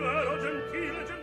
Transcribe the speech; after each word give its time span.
vago, 0.00 0.32
leggero, 0.32 0.40
gentile, 0.40 0.80
gentile, 0.80 1.04
gentile. 1.06 1.19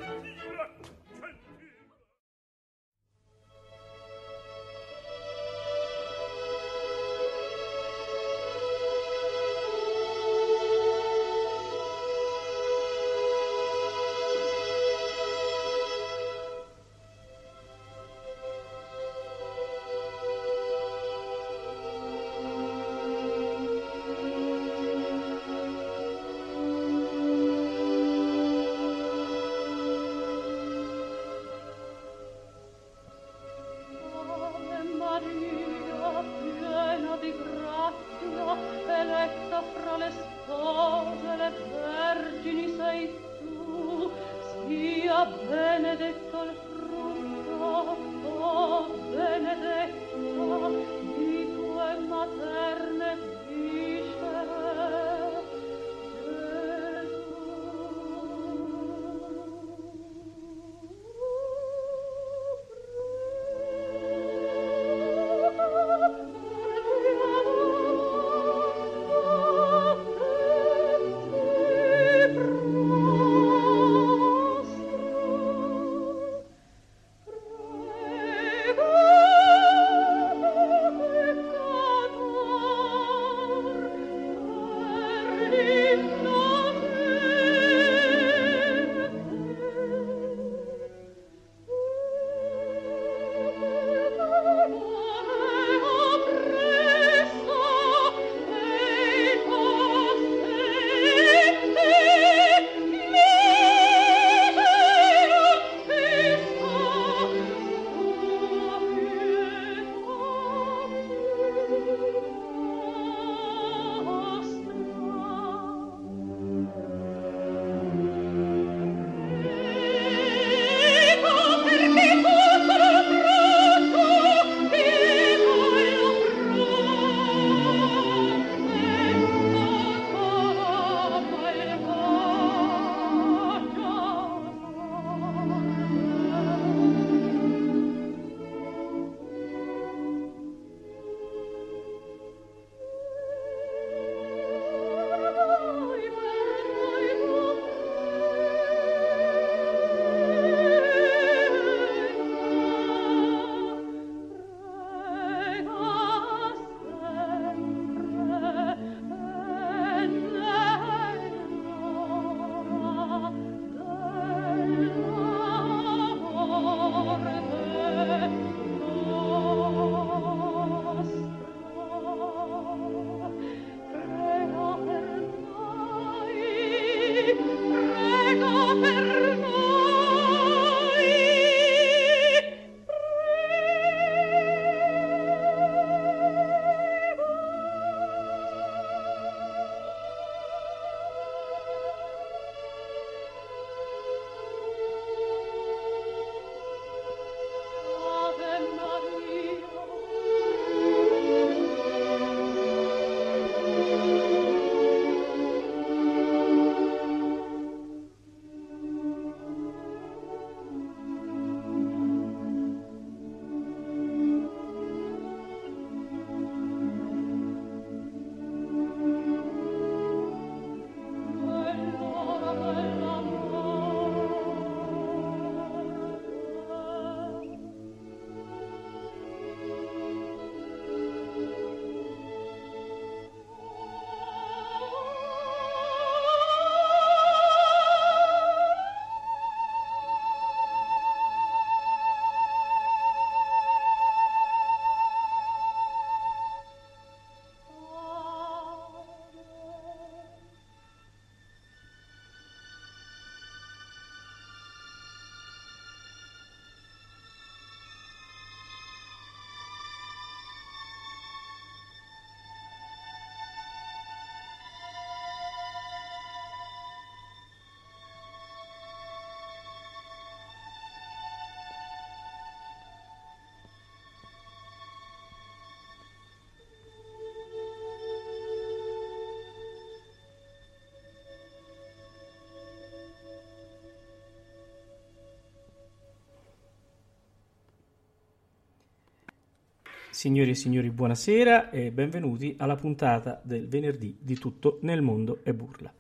Signori 290.18 290.50
e 290.50 290.56
signori, 290.56 290.90
buonasera 290.90 291.70
e 291.70 291.92
benvenuti 291.92 292.56
alla 292.58 292.76
puntata 292.76 293.40
del 293.44 293.68
venerdì 293.68 294.18
di 294.20 294.36
Tutto 294.36 294.80
nel 294.82 295.04
mondo 295.04 295.42
e 295.44 295.54
burla. 295.54 295.94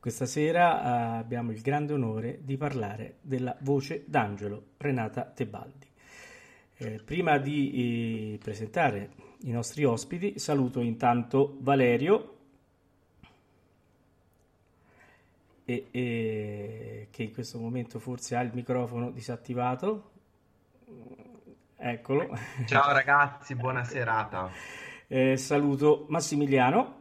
Questa 0.00 0.26
sera 0.26 0.82
eh, 0.82 1.18
abbiamo 1.18 1.52
il 1.52 1.60
grande 1.60 1.92
onore 1.92 2.40
di 2.42 2.56
parlare 2.56 3.18
della 3.20 3.56
voce 3.60 4.02
d'angelo 4.04 4.70
Renata 4.78 5.22
Tebaldi. 5.26 5.86
Eh, 6.78 7.00
prima 7.04 7.38
di 7.38 8.32
eh, 8.32 8.38
presentare 8.38 9.10
i 9.42 9.52
nostri 9.52 9.84
ospiti, 9.84 10.40
saluto 10.40 10.80
intanto 10.80 11.56
Valerio, 11.60 12.36
e, 15.64 15.86
e, 15.92 17.06
che 17.12 17.22
in 17.22 17.32
questo 17.32 17.60
momento 17.60 18.00
forse 18.00 18.34
ha 18.34 18.40
il 18.40 18.50
microfono 18.52 19.12
disattivato. 19.12 20.10
Eccolo. 21.84 22.38
Ciao 22.64 22.92
ragazzi, 22.94 23.56
buona 23.56 23.82
serata. 23.82 24.48
Eh, 25.08 25.36
saluto 25.36 26.06
Massimiliano. 26.10 27.00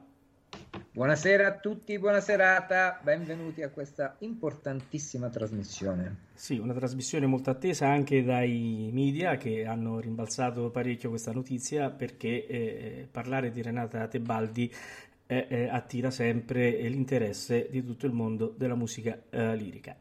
Buonasera 0.91 1.47
a 1.47 1.53
tutti, 1.57 1.99
buona 1.99 2.19
serata, 2.19 2.99
benvenuti 3.01 3.61
a 3.61 3.69
questa 3.69 4.15
importantissima 4.19 5.29
trasmissione. 5.29 6.29
Sì, 6.33 6.57
una 6.57 6.73
trasmissione 6.73 7.27
molto 7.27 7.51
attesa 7.51 7.87
anche 7.87 8.23
dai 8.23 8.89
media 8.91 9.37
che 9.37 9.65
hanno 9.65 9.99
rimbalzato 9.99 10.71
parecchio 10.71 11.09
questa 11.09 11.31
notizia 11.31 11.91
perché 11.91 12.47
eh, 12.47 13.07
parlare 13.09 13.51
di 13.51 13.61
Renata 13.61 14.07
Tebaldi 14.07 14.73
eh, 15.27 15.45
eh, 15.47 15.67
attira 15.69 16.09
sempre 16.09 16.71
l'interesse 16.89 17.67
di 17.69 17.85
tutto 17.85 18.07
il 18.07 18.13
mondo 18.13 18.51
della 18.57 18.75
musica 18.75 19.21
eh, 19.29 19.55
lirica. 19.55 19.95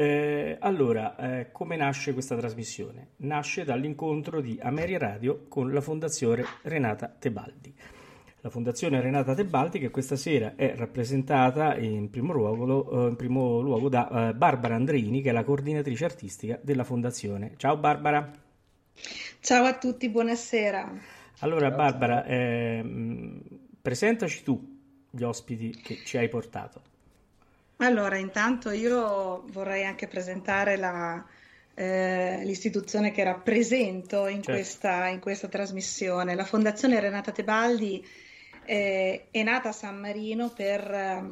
Eh, 0.00 0.56
allora, 0.60 1.14
eh, 1.16 1.52
come 1.52 1.76
nasce 1.76 2.14
questa 2.14 2.34
trasmissione? 2.34 3.08
Nasce 3.16 3.64
dall'incontro 3.64 4.40
di 4.40 4.58
Ameria 4.62 4.96
Radio 4.96 5.44
con 5.46 5.74
la 5.74 5.82
Fondazione 5.82 6.42
Renata 6.62 7.14
Tebaldi. 7.18 7.74
La 8.40 8.48
Fondazione 8.48 9.02
Renata 9.02 9.34
Tebaldi 9.34 9.78
che 9.78 9.90
questa 9.90 10.16
sera 10.16 10.54
è 10.56 10.74
rappresentata 10.74 11.76
in 11.76 12.08
primo 12.08 12.32
luogo, 12.32 13.04
eh, 13.04 13.08
in 13.10 13.16
primo 13.16 13.60
luogo 13.60 13.90
da 13.90 14.30
eh, 14.30 14.34
Barbara 14.34 14.74
Andreini, 14.74 15.20
che 15.20 15.28
è 15.28 15.32
la 15.32 15.44
coordinatrice 15.44 16.06
artistica 16.06 16.58
della 16.62 16.84
Fondazione. 16.84 17.52
Ciao 17.58 17.76
Barbara. 17.76 18.30
Ciao 19.40 19.64
a 19.66 19.76
tutti, 19.76 20.08
buonasera. 20.08 20.94
Allora 21.40 21.68
ciao, 21.68 21.76
Barbara, 21.76 22.22
ciao. 22.22 22.32
Ehm, 22.32 23.42
presentaci 23.82 24.44
tu 24.44 24.78
gli 25.10 25.22
ospiti 25.24 25.72
che 25.72 25.96
ci 26.06 26.16
hai 26.16 26.30
portato. 26.30 26.88
Allora, 27.82 28.18
intanto 28.18 28.70
io 28.70 29.42
vorrei 29.52 29.84
anche 29.84 30.06
presentare 30.06 30.76
la, 30.76 31.24
eh, 31.74 32.42
l'istituzione 32.44 33.10
che 33.10 33.24
rappresento 33.24 34.26
in, 34.26 34.42
certo. 34.42 34.52
questa, 34.52 35.08
in, 35.08 35.18
questa, 35.18 35.48
trasmissione. 35.48 36.34
La 36.34 36.44
Fondazione 36.44 37.00
Renata 37.00 37.32
Tebaldi 37.32 38.06
eh, 38.66 39.28
è 39.30 39.42
nata 39.42 39.70
a 39.70 39.72
San 39.72 39.98
Marino 39.98 40.50
per 40.50 40.90
eh, 40.90 41.28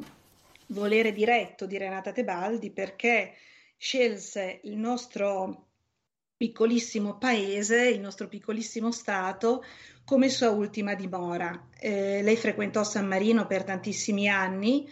volere 0.67 1.13
diretto 1.13 1.67
di 1.67 1.77
Renata 1.77 2.11
Tebaldi 2.11 2.71
perché 2.71 3.33
scelse 3.77 4.61
il 4.63 4.77
nostro 4.77 5.67
piccolissimo 6.35 7.19
paese, 7.19 7.89
il 7.89 7.99
nostro 7.99 8.27
piccolissimo 8.27 8.91
stato 8.91 9.63
come 10.03 10.29
sua 10.29 10.49
ultima 10.49 10.95
dimora. 10.95 11.67
Eh, 11.79 12.23
lei 12.23 12.37
frequentò 12.37 12.83
San 12.83 13.05
Marino 13.05 13.45
per 13.45 13.63
tantissimi 13.63 14.27
anni 14.27 14.89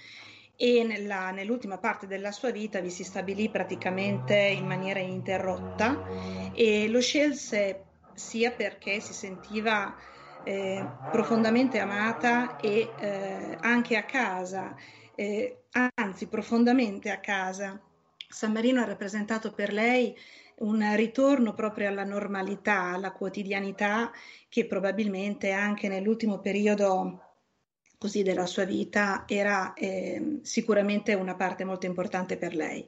e 0.58 0.84
nella, 0.84 1.30
nell'ultima 1.30 1.78
parte 1.78 2.08
della 2.08 2.32
sua 2.32 2.50
vita 2.50 2.82
vi 2.82 2.90
si 2.90 3.04
stabilì 3.04 3.50
praticamente 3.50 4.36
in 4.36 4.66
maniera 4.66 5.00
ininterrotta 5.00 6.02
e 6.52 6.88
lo 6.90 7.00
scelse 7.00 7.86
sia 8.14 8.52
perché 8.52 9.00
si 9.00 9.14
sentiva 9.14 9.96
eh, 10.44 10.90
profondamente 11.10 11.78
amata 11.78 12.56
e 12.56 12.96
eh, 12.98 13.58
anche 13.60 13.96
a 13.98 14.04
casa, 14.04 14.76
eh, 15.14 15.66
anzi 15.94 16.28
profondamente 16.28 17.12
a 17.12 17.20
casa. 17.20 17.80
San 18.28 18.52
Marino 18.52 18.82
ha 18.82 18.86
rappresentato 18.86 19.54
per 19.54 19.72
lei 19.72 20.18
un 20.58 20.96
ritorno 20.96 21.54
proprio 21.54 21.88
alla 21.88 22.04
normalità, 22.04 22.94
alla 22.94 23.12
quotidianità 23.12 24.12
che 24.50 24.66
probabilmente 24.66 25.52
anche 25.52 25.88
nell'ultimo 25.88 26.40
periodo 26.40 27.27
così 27.98 28.22
della 28.24 28.46
sua 28.46 28.64
vita 28.64 29.26
era 29.28 29.74
eh, 29.74 30.40
sicuramente 30.44 31.14
una 31.14 31.36
parte 31.36 31.64
molto 31.64 31.86
importante 31.86 32.38
per 32.38 32.56
lei. 32.56 32.88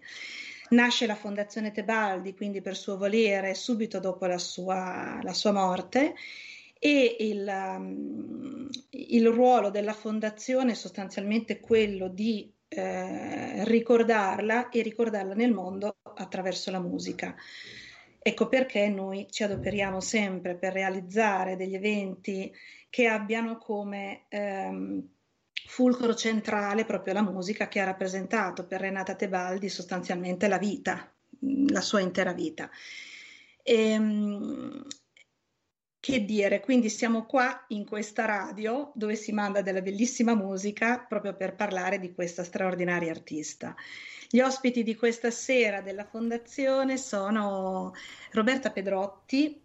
Nasce 0.69 1.07
la 1.07 1.15
Fondazione 1.15 1.71
Tebaldi, 1.71 2.35
quindi 2.35 2.61
per 2.61 2.75
suo 2.75 2.95
volere, 2.97 3.55
subito 3.55 3.99
dopo 3.99 4.27
la 4.27 4.37
sua, 4.37 5.19
la 5.23 5.33
sua 5.33 5.51
morte 5.51 6.13
e 6.77 7.15
il, 7.19 7.45
um, 7.47 8.69
il, 8.91 9.27
ruolo 9.27 9.69
della 9.69 9.93
fondazione 9.93 10.71
è 10.71 10.75
sostanzialmente 10.75 11.59
quello 11.59 12.07
di 12.07 12.53
eh, 12.69 13.65
ricordarla 13.65 14.69
e 14.69 14.81
ricordarla 14.83 15.33
nel 15.33 15.51
mondo 15.51 15.97
attraverso 16.15 16.69
la 16.69 16.79
musica. 16.79 17.35
Ecco 18.21 18.47
perché 18.47 18.87
noi 18.89 19.27
ci 19.29 19.43
adoperiamo 19.43 19.99
sempre 19.99 20.55
per 20.55 20.71
realizzare 20.71 21.55
degli 21.55 21.73
eventi 21.73 22.53
che 22.89 23.07
abbiano 23.07 23.57
come 23.57 24.25
ehm, 24.29 25.07
fulcro 25.67 26.15
centrale 26.15 26.85
proprio 26.85 27.13
la 27.13 27.21
musica 27.21 27.67
che 27.67 27.79
ha 27.79 27.85
rappresentato 27.85 28.65
per 28.65 28.81
Renata 28.81 29.15
Tebaldi 29.15 29.69
sostanzialmente 29.69 30.47
la 30.47 30.57
vita, 30.57 31.11
la 31.67 31.81
sua 31.81 31.99
intera 31.99 32.33
vita. 32.33 32.69
E, 33.61 33.91
ehm, 33.91 34.87
che 36.01 36.23
dire, 36.23 36.61
quindi 36.61 36.89
siamo 36.89 37.25
qua 37.25 37.65
in 37.69 37.85
questa 37.85 38.23
radio 38.25 38.91
dove 38.95 39.15
si 39.15 39.33
manda 39.33 39.61
della 39.61 39.81
bellissima 39.81 40.33
musica 40.33 40.99
proprio 40.99 41.35
per 41.35 41.55
parlare 41.55 41.99
di 41.99 42.13
questa 42.13 42.43
straordinaria 42.43 43.11
artista. 43.11 43.75
Gli 44.29 44.39
ospiti 44.39 44.81
di 44.83 44.95
questa 44.95 45.29
sera 45.29 45.81
della 45.81 46.05
fondazione 46.05 46.97
sono 46.97 47.93
Roberta 48.31 48.71
Pedrotti 48.71 49.61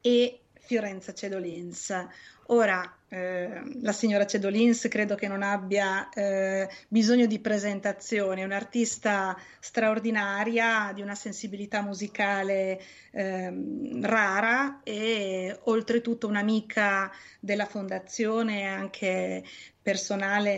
e 0.00 0.40
Fiorenza 0.60 1.12
Cedolins. 1.12 1.92
Ora, 2.52 2.96
eh, 3.08 3.62
la 3.80 3.92
signora 3.92 4.26
Cedolins 4.26 4.88
credo 4.88 5.14
che 5.14 5.28
non 5.28 5.42
abbia 5.42 6.08
eh, 6.08 6.68
bisogno 6.88 7.26
di 7.26 7.38
presentazioni, 7.38 8.40
è 8.40 8.44
un'artista 8.44 9.36
straordinaria, 9.60 10.90
di 10.92 11.00
una 11.00 11.14
sensibilità 11.14 11.80
musicale 11.80 12.80
eh, 13.12 13.52
rara 14.00 14.80
e 14.82 15.60
oltretutto 15.64 16.26
un'amica 16.26 17.12
della 17.38 17.66
fondazione, 17.66 18.64
anche 18.66 19.44
personale, 19.80 20.54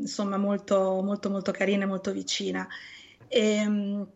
insomma 0.00 0.38
molto, 0.38 1.00
molto, 1.02 1.30
molto 1.30 1.52
carina 1.52 1.84
e 1.84 1.86
molto 1.86 2.10
vicina. 2.10 2.66
E, 3.28 3.40
ehm, 3.40 4.08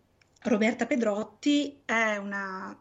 Roberta 0.43 0.87
Pedrotti 0.87 1.83
è 1.85 2.17
una 2.17 2.77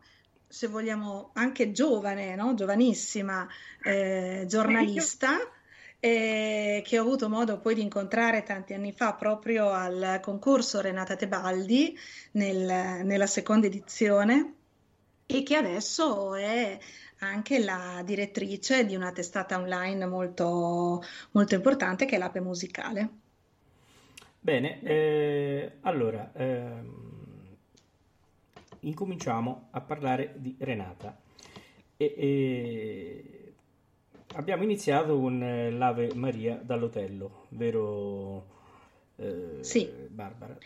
se 0.52 0.68
vogliamo, 0.68 1.32
anche 1.34 1.72
giovane, 1.72 2.36
no? 2.36 2.54
giovanissima 2.54 3.48
eh, 3.84 4.44
giornalista. 4.48 5.38
Eh, 6.04 6.82
che 6.84 6.98
ho 6.98 7.04
avuto 7.04 7.30
modo 7.30 7.60
poi 7.60 7.76
di 7.76 7.84
incontrare 7.84 8.42
tanti 8.42 8.74
anni 8.74 8.92
fa 8.92 9.14
proprio 9.14 9.70
al 9.70 10.18
concorso 10.20 10.82
Renata 10.82 11.16
Tebaldi 11.16 11.96
nel, 12.32 13.06
nella 13.06 13.28
seconda 13.28 13.68
edizione 13.68 14.56
e 15.28 15.44
che 15.44 15.56
adesso 15.56 16.34
è 16.34 16.76
anche 17.20 17.60
la 17.60 18.02
direttrice 18.04 18.84
di 18.84 18.96
una 18.96 19.12
testata 19.12 19.60
online 19.60 20.08
molto, 20.08 21.04
molto 21.34 21.54
importante 21.54 22.06
che 22.06 22.16
è 22.16 22.18
l'Ape 22.18 22.42
Musicale. 22.42 23.10
Bene, 24.40 24.82
eh, 24.82 25.72
allora... 25.82 26.32
Ehm 26.34 27.12
incominciamo 28.82 29.68
a 29.72 29.82
parlare 29.82 30.34
di 30.38 30.56
Renata. 30.60 31.18
E, 31.98 32.14
e 32.18 33.54
abbiamo 34.36 34.64
iniziato 34.64 35.20
con 35.20 35.42
eh, 35.44 35.72
l'Ave 35.72 36.14
Maria 36.16 36.60
dall'Otello, 36.62 37.46
vero 37.50 38.46
eh, 39.18 39.58
sì. 39.62 39.90
Barbara? 40.08 40.58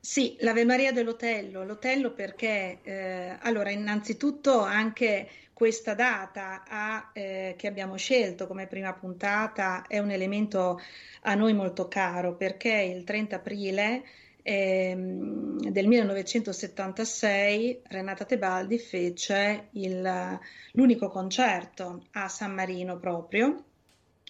Sì, 0.00 0.36
l'Ave 0.40 0.64
Maria 0.64 0.92
dell'Otello, 0.92 1.64
l'Otello 1.64 2.12
perché, 2.12 2.78
eh, 2.82 3.36
allora, 3.40 3.70
innanzitutto 3.70 4.60
anche 4.60 5.28
questa 5.52 5.94
data 5.94 6.62
a, 6.66 7.10
eh, 7.12 7.54
che 7.58 7.66
abbiamo 7.66 7.96
scelto 7.96 8.46
come 8.46 8.68
prima 8.68 8.92
puntata 8.94 9.86
è 9.88 9.98
un 9.98 10.12
elemento 10.12 10.80
a 11.22 11.34
noi 11.34 11.52
molto 11.52 11.88
caro 11.88 12.36
perché 12.36 12.72
il 12.72 13.02
30 13.02 13.36
aprile 13.36 14.04
ehm, 14.48 15.68
del 15.68 15.86
1976 15.86 17.82
Renata 17.84 18.24
Tebaldi 18.24 18.78
fece 18.78 19.68
il, 19.72 20.38
l'unico 20.72 21.08
concerto 21.08 22.04
a 22.12 22.28
San 22.28 22.54
Marino 22.54 22.98
proprio 22.98 23.64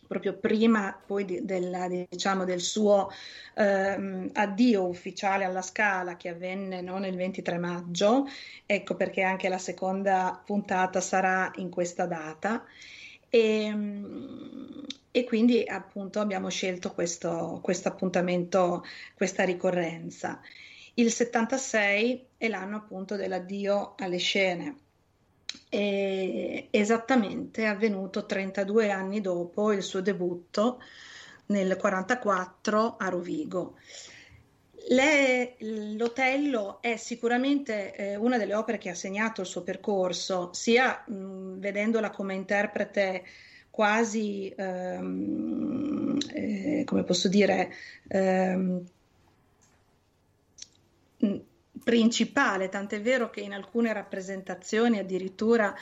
proprio 0.09 0.39
prima 0.39 0.99
poi 1.07 1.25
di, 1.27 1.45
del, 1.45 2.07
diciamo, 2.09 2.45
del 2.45 2.61
suo 2.63 3.11
ehm, 3.55 4.31
addio 4.33 4.87
ufficiale 4.89 5.45
alla 5.45 5.61
Scala 5.61 6.17
che 6.17 6.31
avvenne 6.31 6.81
no, 6.81 6.97
nel 6.97 7.15
23 7.15 7.59
maggio, 7.59 8.27
ecco 8.65 8.95
perché 8.95 9.21
anche 9.23 9.51
la 9.51 9.59
seconda 9.59 10.41
puntata 10.43 11.03
sarà 11.03 11.51
in 11.57 11.69
questa 11.69 12.07
data. 12.07 12.65
E, 13.29 13.71
e 15.19 15.25
quindi 15.25 15.65
appunto 15.67 16.21
abbiamo 16.21 16.49
scelto 16.49 16.93
questo, 16.93 17.61
appuntamento, 17.85 18.85
questa 19.15 19.45
ricorrenza. 19.45 20.41
Il 20.95 21.11
76 21.11 22.27
è 22.37 22.49
l'anno 22.49 22.77
appunto 22.77 23.17
dell'addio 23.17 23.95
alle 23.97 24.19
scene 24.19 24.77
è 25.69 26.67
esattamente 26.71 27.67
avvenuto 27.67 28.27
32 28.27 28.91
anni 28.91 29.21
dopo 29.21 29.73
il 29.73 29.83
suo 29.83 30.01
debutto 30.01 30.81
nel 31.47 31.67
1944 31.67 32.97
a 32.97 33.09
Rovigo. 33.09 33.77
Le, 34.91 35.57
L'Otello 35.59 36.81
è 36.81 36.97
sicuramente 36.97 37.95
eh, 37.95 38.17
una 38.17 38.39
delle 38.39 38.55
opere 38.55 38.79
che 38.79 38.89
ha 38.91 38.95
segnato 38.95 39.43
il 39.43 39.47
suo 39.47 39.63
percorso, 39.63 40.53
sia 40.53 41.05
mh, 41.07 41.59
vedendola 41.59 42.11
come 42.11 42.35
interprete 42.35 43.25
quasi, 43.79 44.53
ehm, 44.57 46.19
eh, 46.35 46.83
come 46.85 47.05
posso 47.05 47.29
dire, 47.29 47.73
ehm, 48.09 48.85
principale, 51.85 52.69
tant'è 52.71 53.01
vero 53.01 53.31
che 53.31 53.41
in 53.41 53.53
alcune 53.53 53.93
rappresentazioni 53.93 54.99
addirittura 54.99 55.73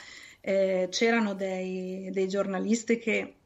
eh, 0.42 0.88
c'erano 0.90 1.32
dei, 1.32 2.10
dei, 2.12 2.28
giornalisti 2.28 2.98
che 2.98 3.36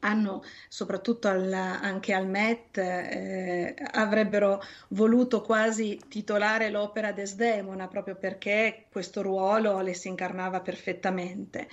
hanno, 0.00 0.42
soprattutto 0.68 1.28
al, 1.28 1.50
anche 1.50 2.12
al 2.12 2.28
Met, 2.28 2.76
eh, 2.76 3.74
avrebbero 3.92 4.60
voluto 4.88 5.40
quasi 5.40 5.98
titolare 6.06 6.68
l'opera 6.68 7.12
Desdemona 7.12 7.88
proprio 7.88 8.16
perché 8.16 8.84
questo 8.90 9.22
ruolo 9.22 9.80
le 9.80 9.94
si 9.94 10.08
incarnava 10.08 10.60
perfettamente. 10.60 11.68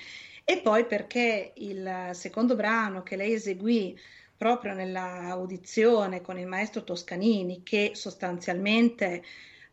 E 0.46 0.60
poi 0.62 0.86
perché 0.86 1.54
il 1.56 2.10
secondo 2.12 2.56
brano 2.56 3.02
che 3.02 3.16
lei 3.16 3.34
eseguì 3.34 3.98
proprio 4.36 4.74
nell'audizione 4.74 6.22
con 6.22 6.38
il 6.38 6.48
maestro 6.48 6.84
Toscanini, 6.84 7.64
che 7.64 7.92
sostanzialmente 7.94 9.24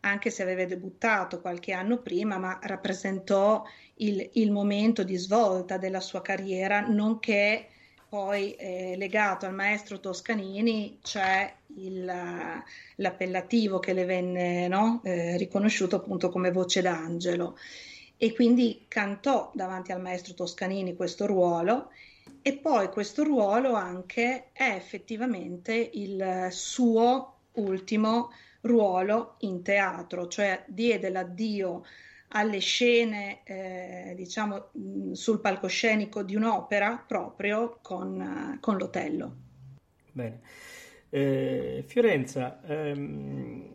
anche 0.01 0.29
se 0.29 0.43
aveva 0.43 0.65
debuttato 0.65 1.41
qualche 1.41 1.73
anno 1.73 1.97
prima, 1.97 2.37
ma 2.37 2.57
rappresentò 2.63 3.63
il, 3.95 4.29
il 4.33 4.51
momento 4.51 5.03
di 5.03 5.17
svolta 5.17 5.77
della 5.77 5.99
sua 5.99 6.21
carriera, 6.21 6.79
nonché 6.87 7.67
poi 8.07 8.53
eh, 8.55 8.95
legato 8.97 9.45
al 9.45 9.53
maestro 9.53 9.99
Toscanini 9.99 10.99
c'è 11.01 11.53
il, 11.77 12.03
l'appellativo 12.95 13.79
che 13.79 13.93
le 13.93 14.05
venne 14.05 14.67
no? 14.67 15.01
eh, 15.03 15.37
riconosciuto 15.37 15.97
appunto 15.97 16.29
come 16.29 16.51
voce 16.51 16.81
d'angelo 16.81 17.57
e 18.23 18.33
quindi 18.33 18.85
cantò 18.87 19.49
davanti 19.51 19.91
al 19.91 19.99
maestro 19.99 20.35
Toscanini 20.35 20.95
questo 20.95 21.25
ruolo 21.25 21.89
e 22.43 22.55
poi 22.55 22.89
questo 22.89 23.23
ruolo 23.23 23.73
anche 23.73 24.51
è 24.53 24.75
effettivamente 24.75 25.89
il 25.93 26.49
suo 26.51 27.37
ultimo 27.53 28.29
ruolo 28.61 29.37
in 29.39 29.63
teatro, 29.63 30.27
cioè 30.27 30.63
diede 30.67 31.09
l'addio 31.09 31.83
alle 32.27 32.59
scene, 32.59 33.39
eh, 33.43 34.13
diciamo, 34.15 34.67
sul 35.13 35.39
palcoscenico 35.39 36.21
di 36.21 36.35
un'opera 36.35 37.03
proprio 37.03 37.79
con, 37.81 38.59
con 38.61 38.77
l'Otello. 38.77 39.35
Bene. 40.11 40.41
Eh, 41.09 41.83
Fiorenza, 41.87 42.61
ehm, 42.67 43.73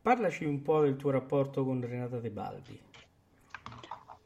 parlaci 0.00 0.44
un 0.44 0.62
po' 0.62 0.82
del 0.82 0.94
tuo 0.94 1.10
rapporto 1.10 1.64
con 1.64 1.84
Renata 1.84 2.20
Tebaldi. 2.20 2.84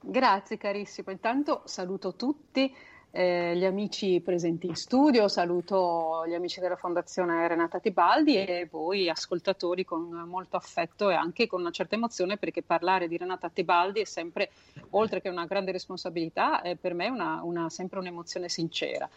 Grazie 0.02 0.56
carissimo, 0.56 1.10
intanto 1.10 1.60
saluto 1.66 2.14
tutti 2.14 2.74
eh, 3.10 3.54
gli 3.54 3.64
amici 3.64 4.20
presenti 4.20 4.66
in 4.66 4.74
studio, 4.74 5.28
saluto 5.28 6.24
gli 6.26 6.32
amici 6.32 6.58
della 6.58 6.76
Fondazione 6.76 7.46
Renata 7.46 7.80
Tibaldi 7.80 8.36
e 8.36 8.66
voi 8.70 9.10
ascoltatori 9.10 9.84
con 9.84 10.08
molto 10.26 10.56
affetto 10.56 11.10
e 11.10 11.14
anche 11.14 11.46
con 11.46 11.60
una 11.60 11.70
certa 11.70 11.96
emozione 11.96 12.38
perché 12.38 12.62
parlare 12.62 13.08
di 13.08 13.18
Renata 13.18 13.50
Tibaldi 13.50 14.00
è 14.00 14.04
sempre, 14.04 14.50
oltre 14.90 15.20
che 15.20 15.28
una 15.28 15.44
grande 15.44 15.72
responsabilità, 15.72 16.62
è 16.62 16.76
per 16.76 16.94
me 16.94 17.08
una, 17.08 17.40
una, 17.42 17.68
sempre 17.68 17.98
un'emozione 17.98 18.48
sincera. 18.48 19.08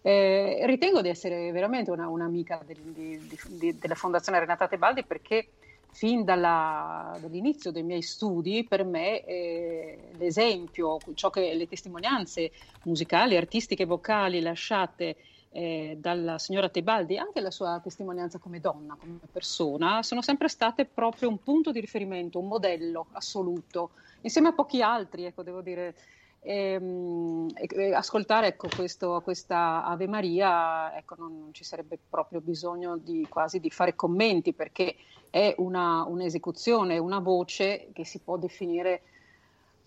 Eh, 0.00 0.62
ritengo 0.64 1.02
di 1.02 1.10
essere 1.10 1.52
veramente 1.52 1.90
una, 1.90 2.08
un'amica 2.08 2.62
del, 2.64 2.78
di, 2.78 3.36
di, 3.48 3.78
della 3.78 3.94
Fondazione 3.94 4.38
Renata 4.38 4.68
Tebaldi 4.68 5.04
perché 5.04 5.48
fin 5.92 6.24
dalla, 6.24 7.16
dall'inizio 7.20 7.70
dei 7.70 7.82
miei 7.82 8.02
studi, 8.02 8.64
per 8.64 8.84
me 8.84 9.24
eh, 9.24 9.98
l'esempio, 10.18 10.98
che 11.30 11.54
le 11.54 11.66
testimonianze 11.66 12.50
musicali, 12.84 13.36
artistiche, 13.36 13.84
vocali 13.84 14.40
lasciate 14.40 15.16
eh, 15.52 15.96
dalla 15.98 16.38
signora 16.38 16.68
Tebaldi, 16.68 17.16
anche 17.16 17.40
la 17.40 17.50
sua 17.50 17.80
testimonianza 17.82 18.38
come 18.38 18.60
donna, 18.60 18.96
come 18.98 19.18
persona, 19.30 20.02
sono 20.02 20.22
sempre 20.22 20.48
state 20.48 20.84
proprio 20.84 21.28
un 21.28 21.42
punto 21.42 21.72
di 21.72 21.80
riferimento, 21.80 22.38
un 22.38 22.46
modello 22.46 23.06
assoluto, 23.12 23.90
insieme 24.22 24.48
a 24.48 24.52
pochi 24.52 24.82
altri, 24.82 25.24
ecco, 25.24 25.42
devo 25.42 25.60
dire. 25.60 25.94
Ehm, 26.42 27.48
e, 27.54 27.68
e, 27.70 27.94
ascoltare 27.94 28.48
ecco, 28.48 28.68
questo, 28.74 29.20
questa 29.22 29.84
Ave 29.84 30.06
Maria, 30.06 30.96
ecco, 30.96 31.14
non, 31.18 31.38
non, 31.38 31.52
ci 31.52 31.64
sarebbe 31.64 31.98
proprio 32.08 32.40
bisogno 32.40 32.96
di, 32.96 33.26
quasi 33.28 33.60
di 33.60 33.70
fare 33.70 33.94
commenti 33.94 34.54
perché 34.54 34.96
è 35.28 35.54
una, 35.58 36.04
un'esecuzione, 36.04 36.96
una 36.98 37.18
voce 37.18 37.90
che 37.92 38.04
si 38.04 38.20
può 38.20 38.38
definire 38.38 39.02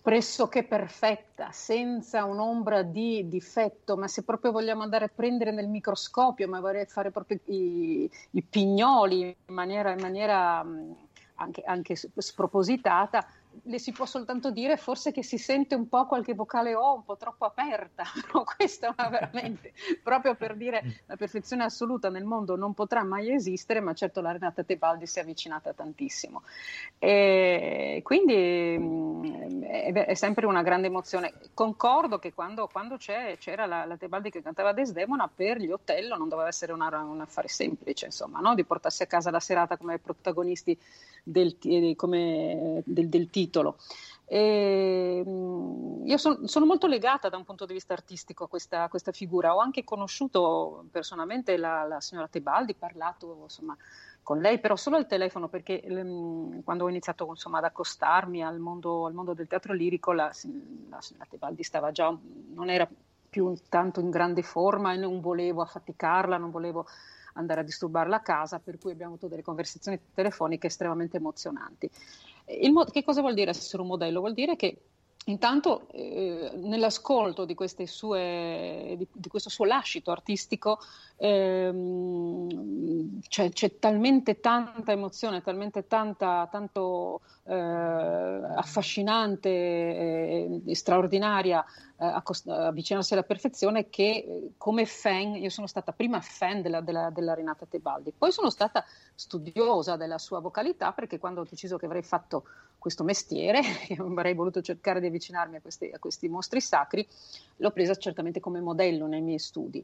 pressoché 0.00 0.64
perfetta, 0.64 1.50
senza 1.50 2.24
un'ombra 2.24 2.82
di 2.82 3.26
difetto, 3.26 3.96
ma 3.96 4.06
se 4.06 4.22
proprio 4.22 4.52
vogliamo 4.52 4.82
andare 4.82 5.06
a 5.06 5.10
prendere 5.12 5.50
nel 5.50 5.66
microscopio, 5.66 6.46
ma 6.46 6.60
fare 6.86 7.10
proprio 7.10 7.40
i, 7.46 8.08
i 8.32 8.42
pignoli 8.42 9.20
in 9.22 9.54
maniera, 9.54 9.92
in 9.92 10.00
maniera 10.00 10.62
anche, 11.36 11.62
anche 11.62 11.96
spropositata, 11.96 13.26
le 13.62 13.78
si 13.78 13.92
può 13.92 14.06
soltanto 14.06 14.50
dire 14.50 14.76
forse 14.76 15.12
che 15.12 15.22
si 15.22 15.38
sente 15.38 15.74
un 15.74 15.88
po' 15.88 16.06
qualche 16.06 16.34
vocale 16.34 16.74
O 16.74 16.94
un 16.94 17.04
po' 17.04 17.16
troppo 17.16 17.44
aperta, 17.44 18.04
no? 18.32 18.44
questo 18.44 18.94
è 18.96 19.08
veramente 19.08 19.72
proprio 20.02 20.34
per 20.34 20.56
dire 20.56 21.02
la 21.06 21.16
perfezione 21.16 21.64
assoluta 21.64 22.10
nel 22.10 22.24
mondo 22.24 22.56
non 22.56 22.74
potrà 22.74 23.02
mai 23.04 23.32
esistere, 23.32 23.80
ma 23.80 23.94
certo 23.94 24.20
la 24.20 24.32
Renata 24.32 24.62
Tebaldi 24.62 25.06
si 25.06 25.18
è 25.18 25.22
avvicinata 25.22 25.72
tantissimo. 25.72 26.42
E 26.98 28.00
quindi 28.02 28.76
mm, 28.78 29.62
è, 29.62 30.14
sempre 30.14 30.46
una 30.46 30.62
grande 30.62 30.86
emozione. 30.86 31.32
Concordo 31.54 32.18
che 32.18 32.32
quando, 32.32 32.68
quando 32.70 32.96
c'era 32.96 33.66
la, 33.66 33.84
la, 33.84 33.96
Tebaldi 33.96 34.30
che 34.30 34.42
cantava 34.42 34.72
Desdemona, 34.72 35.30
per 35.34 35.58
gli 35.58 35.70
Otello 35.70 36.16
non 36.16 36.28
doveva 36.28 36.48
essere 36.48 36.72
una, 36.72 36.88
un 37.02 37.20
affare 37.20 37.48
semplice, 37.48 38.06
insomma, 38.06 38.40
no? 38.40 38.54
di 38.54 38.64
portarsi 38.64 39.02
a 39.02 39.06
casa 39.06 39.30
la 39.30 39.40
serata 39.40 39.76
come 39.76 39.98
protagonisti 39.98 40.78
del, 41.22 41.56
come, 41.96 42.82
del, 42.84 43.08
del 43.08 43.30
titolo. 43.30 43.43
E, 44.26 45.22
mm, 45.26 46.06
io 46.06 46.16
son, 46.16 46.46
sono 46.48 46.64
molto 46.66 46.86
legata 46.86 47.28
da 47.28 47.36
un 47.36 47.44
punto 47.44 47.66
di 47.66 47.74
vista 47.74 47.92
artistico 47.92 48.44
a 48.44 48.48
questa, 48.48 48.84
a 48.84 48.88
questa 48.88 49.12
figura. 49.12 49.54
Ho 49.54 49.58
anche 49.58 49.84
conosciuto 49.84 50.86
personalmente 50.90 51.56
la, 51.56 51.84
la 51.84 52.00
signora 52.00 52.28
Tebaldi, 52.28 52.74
parlato 52.74 53.40
insomma, 53.42 53.76
con 54.22 54.40
lei, 54.40 54.58
però 54.58 54.76
solo 54.76 54.96
al 54.96 55.06
telefono, 55.06 55.48
perché 55.48 55.84
um, 55.86 56.62
quando 56.62 56.84
ho 56.84 56.88
iniziato 56.88 57.26
insomma, 57.28 57.58
ad 57.58 57.64
accostarmi 57.64 58.42
al 58.42 58.58
mondo, 58.58 59.06
al 59.06 59.12
mondo, 59.12 59.34
del 59.34 59.46
teatro 59.46 59.74
lirico, 59.74 60.12
la, 60.12 60.30
la 60.88 61.00
signora 61.00 61.26
Tebaldi 61.28 61.62
stava 61.62 61.92
già, 61.92 62.16
non 62.54 62.70
era 62.70 62.88
più 63.28 63.54
tanto 63.68 64.00
in 64.00 64.10
grande 64.10 64.42
forma 64.42 64.92
e 64.92 64.96
non 64.96 65.20
volevo 65.20 65.60
affaticarla, 65.60 66.38
non 66.38 66.50
volevo 66.50 66.86
andare 67.34 67.60
a 67.60 67.64
disturbarla 67.64 68.16
a 68.16 68.20
casa, 68.20 68.60
per 68.60 68.78
cui 68.78 68.92
abbiamo 68.92 69.12
avuto 69.12 69.28
delle 69.28 69.42
conversazioni 69.42 70.00
telefoniche 70.14 70.68
estremamente 70.68 71.16
emozionanti. 71.16 71.90
Mo- 72.70 72.84
che 72.84 73.02
cosa 73.04 73.20
vuol 73.20 73.34
dire 73.34 73.50
essere 73.50 73.82
un 73.82 73.88
modello? 73.88 74.20
Vuol 74.20 74.34
dire 74.34 74.56
che 74.56 74.80
Intanto 75.26 75.88
eh, 75.92 76.52
nell'ascolto 76.56 77.46
di, 77.46 77.56
sue, 77.86 78.94
di, 78.98 79.08
di, 79.10 79.28
questo 79.28 79.48
suo 79.48 79.64
lascito 79.64 80.10
artistico 80.10 80.80
ehm, 81.16 82.48
c'è, 83.26 83.48
c'è, 83.48 83.78
talmente 83.78 84.40
tanta 84.40 84.92
emozione, 84.92 85.40
talmente 85.40 85.86
tanta, 85.86 86.46
tanto 86.50 87.22
eh, 87.44 87.54
affascinante 87.54 89.48
e, 89.48 90.60
e 90.66 90.74
straordinaria 90.74 91.64
eh, 91.96 92.04
avvicinarsi 92.46 93.14
alla 93.14 93.22
perfezione 93.22 93.88
che 93.88 94.02
eh, 94.04 94.50
come 94.58 94.84
fan, 94.84 95.36
io 95.36 95.48
sono 95.48 95.66
stata 95.66 95.92
prima 95.92 96.20
fan 96.20 96.60
della, 96.60 96.82
della, 96.82 97.08
della 97.08 97.32
Renata 97.32 97.64
Tebaldi, 97.66 98.12
poi 98.16 98.30
sono 98.30 98.50
stata 98.50 98.84
studiosa 99.14 99.96
della 99.96 100.18
sua 100.18 100.40
vocalità 100.40 100.92
perché 100.92 101.18
quando 101.18 101.40
ho 101.40 101.46
deciso 101.48 101.78
che 101.78 101.86
avrei 101.86 102.02
fatto 102.02 102.44
questo 102.84 103.02
mestiere, 103.02 103.62
avrei 103.96 104.34
voluto 104.34 104.60
cercare 104.60 105.00
di 105.00 105.06
avvicinarmi 105.06 105.56
a 105.56 105.60
questi, 105.62 105.90
a 105.90 105.98
questi 105.98 106.28
mostri 106.28 106.60
sacri, 106.60 107.08
l'ho 107.56 107.70
presa 107.70 107.94
certamente 107.94 108.40
come 108.40 108.60
modello 108.60 109.06
nei 109.06 109.22
miei 109.22 109.38
studi. 109.38 109.82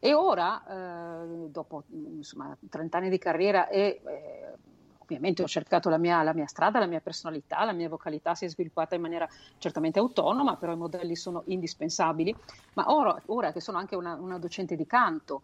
E 0.00 0.14
ora, 0.14 1.22
eh, 1.22 1.46
dopo 1.48 1.84
insomma, 1.90 2.56
30 2.68 2.98
anni 2.98 3.08
di 3.08 3.18
carriera 3.18 3.68
e 3.68 4.00
eh, 4.04 4.52
ovviamente 4.98 5.44
ho 5.44 5.46
cercato 5.46 5.88
la 5.90 5.96
mia, 5.98 6.24
la 6.24 6.34
mia, 6.34 6.48
strada, 6.48 6.80
la 6.80 6.86
mia 6.86 7.00
personalità, 7.00 7.64
la 7.64 7.70
mia 7.70 7.88
vocalità 7.88 8.34
si 8.34 8.46
è 8.46 8.48
sviluppata 8.48 8.96
in 8.96 9.02
maniera 9.02 9.28
certamente 9.58 10.00
autonoma, 10.00 10.56
però 10.56 10.72
i 10.72 10.76
modelli 10.76 11.14
sono 11.14 11.42
indispensabili. 11.46 12.34
Ma 12.72 12.92
ora, 12.92 13.22
ora 13.26 13.52
che 13.52 13.60
sono 13.60 13.78
anche 13.78 13.94
una, 13.94 14.14
una 14.14 14.38
docente 14.40 14.74
di 14.74 14.86
canto, 14.86 15.42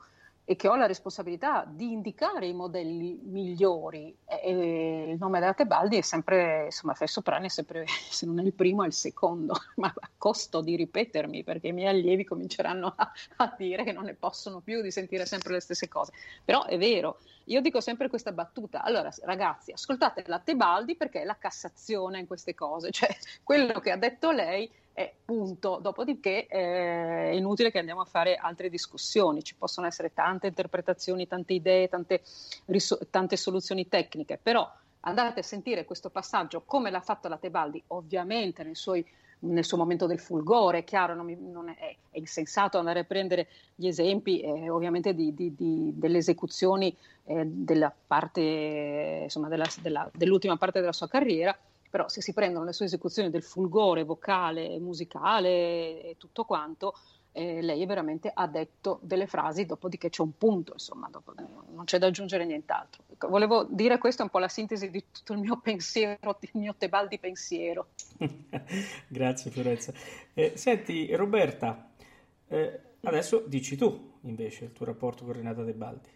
e 0.49 0.55
che 0.55 0.69
ho 0.69 0.77
la 0.77 0.87
responsabilità 0.87 1.67
di 1.69 1.91
indicare 1.91 2.47
i 2.47 2.53
modelli 2.53 3.19
migliori. 3.25 4.17
E 4.25 5.11
il 5.11 5.19
nome 5.19 5.41
della 5.41 5.55
Tebaldi 5.55 5.97
è 5.97 6.03
sempre, 6.03 6.67
insomma, 6.67 6.95
Fai 6.95 7.09
Soprani 7.09 7.47
è 7.47 7.49
sempre, 7.49 7.85
se 7.87 8.27
non 8.27 8.39
è 8.39 8.43
il 8.45 8.53
primo, 8.53 8.85
è 8.85 8.87
il 8.87 8.93
secondo, 8.93 9.55
ma 9.77 9.93
a 9.93 10.09
costo 10.17 10.61
di 10.61 10.77
ripetermi, 10.77 11.43
perché 11.43 11.69
i 11.69 11.73
miei 11.73 11.89
allievi 11.89 12.23
cominceranno 12.23 12.95
a, 12.95 13.11
a 13.39 13.55
dire 13.59 13.83
che 13.83 13.91
non 13.91 14.05
ne 14.05 14.15
possono 14.15 14.61
più 14.61 14.83
di 14.83 14.93
sentire 14.93 15.27
sempre 15.27 15.53
le 15.53 15.61
stesse 15.61 15.89
cose. 15.89 16.13
Però 16.45 16.65
è 16.65 16.79
vero, 16.79 17.19
io 17.47 17.61
dico 17.61 17.81
sempre 17.81 18.09
questa 18.09 18.31
battuta. 18.31 18.85
Allora, 18.85 19.11
ragazzi, 19.25 19.73
ascoltate 19.73 20.23
la 20.27 20.39
Tebaldi 20.39 20.95
perché 20.95 21.23
è 21.23 21.25
la 21.25 21.37
Cassazione 21.37 22.21
in 22.21 22.29
queste 22.29 22.55
cose, 22.55 22.93
cioè 22.93 23.09
quello 23.43 23.81
che 23.81 23.91
ha 23.91 23.97
detto 23.97 24.31
lei 24.31 24.71
e 24.99 25.13
punto. 25.27 25.79
Dopodiché 25.83 26.47
eh, 26.47 27.31
è 27.31 27.35
inutile 27.35 27.71
che 27.71 27.79
andiamo 27.79 28.01
a 28.01 28.07
fare 28.07 28.37
altre 28.37 28.71
discussioni, 28.71 29.45
ci 29.45 29.55
possono 29.55 29.87
essere 29.87 30.15
tante 30.15 30.47
interpretazioni, 30.47 31.27
tante 31.27 31.53
idee, 31.53 31.89
tante, 31.89 32.23
risol- 32.65 33.07
tante 33.11 33.37
soluzioni 33.37 33.89
tecniche, 33.89 34.39
però 34.43 34.67
andate 35.01 35.41
a 35.41 35.43
sentire 35.43 35.85
questo 35.85 36.09
passaggio 36.09 36.63
come 36.65 36.91
l'ha 36.91 37.03
fatto 37.03 37.29
la 37.29 37.37
Tebaldi, 37.37 37.83
ovviamente 37.89 38.65
nei 38.65 38.75
suoi 38.75 39.05
nel 39.41 39.67
suo 39.67 39.77
momento 39.77 40.07
del 40.07 40.19
fulgore, 40.19 40.83
chiaro, 40.83 41.15
non, 41.15 41.27
mi, 41.27 41.37
non 41.39 41.69
è, 41.69 41.95
è, 42.11 42.19
insensato 42.19 42.79
andare 42.79 43.01
a 43.01 43.05
prendere 43.05 43.49
gli 43.75 43.87
esempi 43.87 44.41
eh, 44.41 44.71
ovviamente 44.71 45.15
di, 45.15 45.35
di, 45.35 45.55
di, 45.55 45.93
delle 45.95 46.17
esecuzioni 46.17 46.97
eh, 47.25 47.45
della 47.45 47.95
parte, 48.07 49.21
insomma, 49.25 49.49
della, 49.49 49.67
della, 49.83 50.11
dell'ultima 50.15 50.57
parte 50.57 50.81
della 50.81 50.95
sua 50.95 51.07
carriera, 51.07 51.57
però 51.91 52.09
se 52.09 52.21
si 52.21 52.33
prendono 52.33 52.65
le 52.65 52.73
sue 52.73 52.87
esecuzioni 52.87 53.31
del 53.31 53.43
fulgore 53.43 54.05
vocale, 54.05 54.79
musicale 54.79 56.03
e 56.03 56.17
tutto 56.19 56.45
quanto, 56.45 56.95
eh, 57.37 57.61
lei 57.61 57.85
veramente 57.85 58.31
ha 58.33 58.47
detto 58.47 58.99
delle 59.03 59.27
frasi, 59.27 59.67
dopodiché 59.67 60.09
c'è 60.09 60.23
un 60.23 60.39
punto, 60.39 60.73
insomma, 60.73 61.09
dopo, 61.11 61.35
non 61.75 61.85
c'è 61.85 61.99
da 61.99 62.07
aggiungere 62.07 62.47
nient'altro. 62.47 63.03
Ecco, 63.13 63.29
volevo 63.29 63.67
dire 63.69 63.99
questa 63.99 64.23
è 64.23 64.25
un 64.25 64.31
po' 64.31 64.39
la 64.39 64.49
sintesi 64.49 64.91
di 64.91 65.05
tutto 65.13 65.35
il 65.35 65.41
mio 65.41 65.59
pensiero, 65.61 66.39
il 66.41 66.51
mio 66.55 66.75
Tebaldi 66.77 67.19
pensiero. 67.19 67.89
Grazie 69.07 69.51
Fiorenza. 69.51 69.93
Eh, 70.33 70.53
senti 70.57 71.15
Roberta, 71.15 71.91
eh, 72.49 72.81
adesso 73.03 73.45
dici 73.47 73.77
tu 73.77 74.15
invece 74.23 74.65
il 74.65 74.73
tuo 74.73 74.87
rapporto 74.87 75.25
con 75.25 75.35
Renata 75.35 75.63
Tebaldi. 75.63 76.09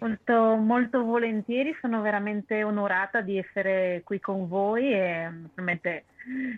Molto, 0.00 0.56
molto 0.56 1.04
volentieri, 1.04 1.76
sono 1.78 2.00
veramente 2.00 2.62
onorata 2.64 3.20
di 3.20 3.36
essere 3.36 4.00
qui 4.02 4.18
con 4.18 4.48
voi 4.48 4.94
e 4.94 5.28
naturalmente 5.30 6.04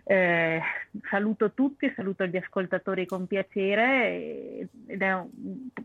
eh, 0.04 0.60
saluto 1.10 1.50
tutti, 1.50 1.92
saluto 1.96 2.24
gli 2.26 2.36
ascoltatori 2.36 3.04
con 3.04 3.26
piacere 3.26 4.68
ed 4.86 5.02
è 5.02 5.12
un, 5.12 5.28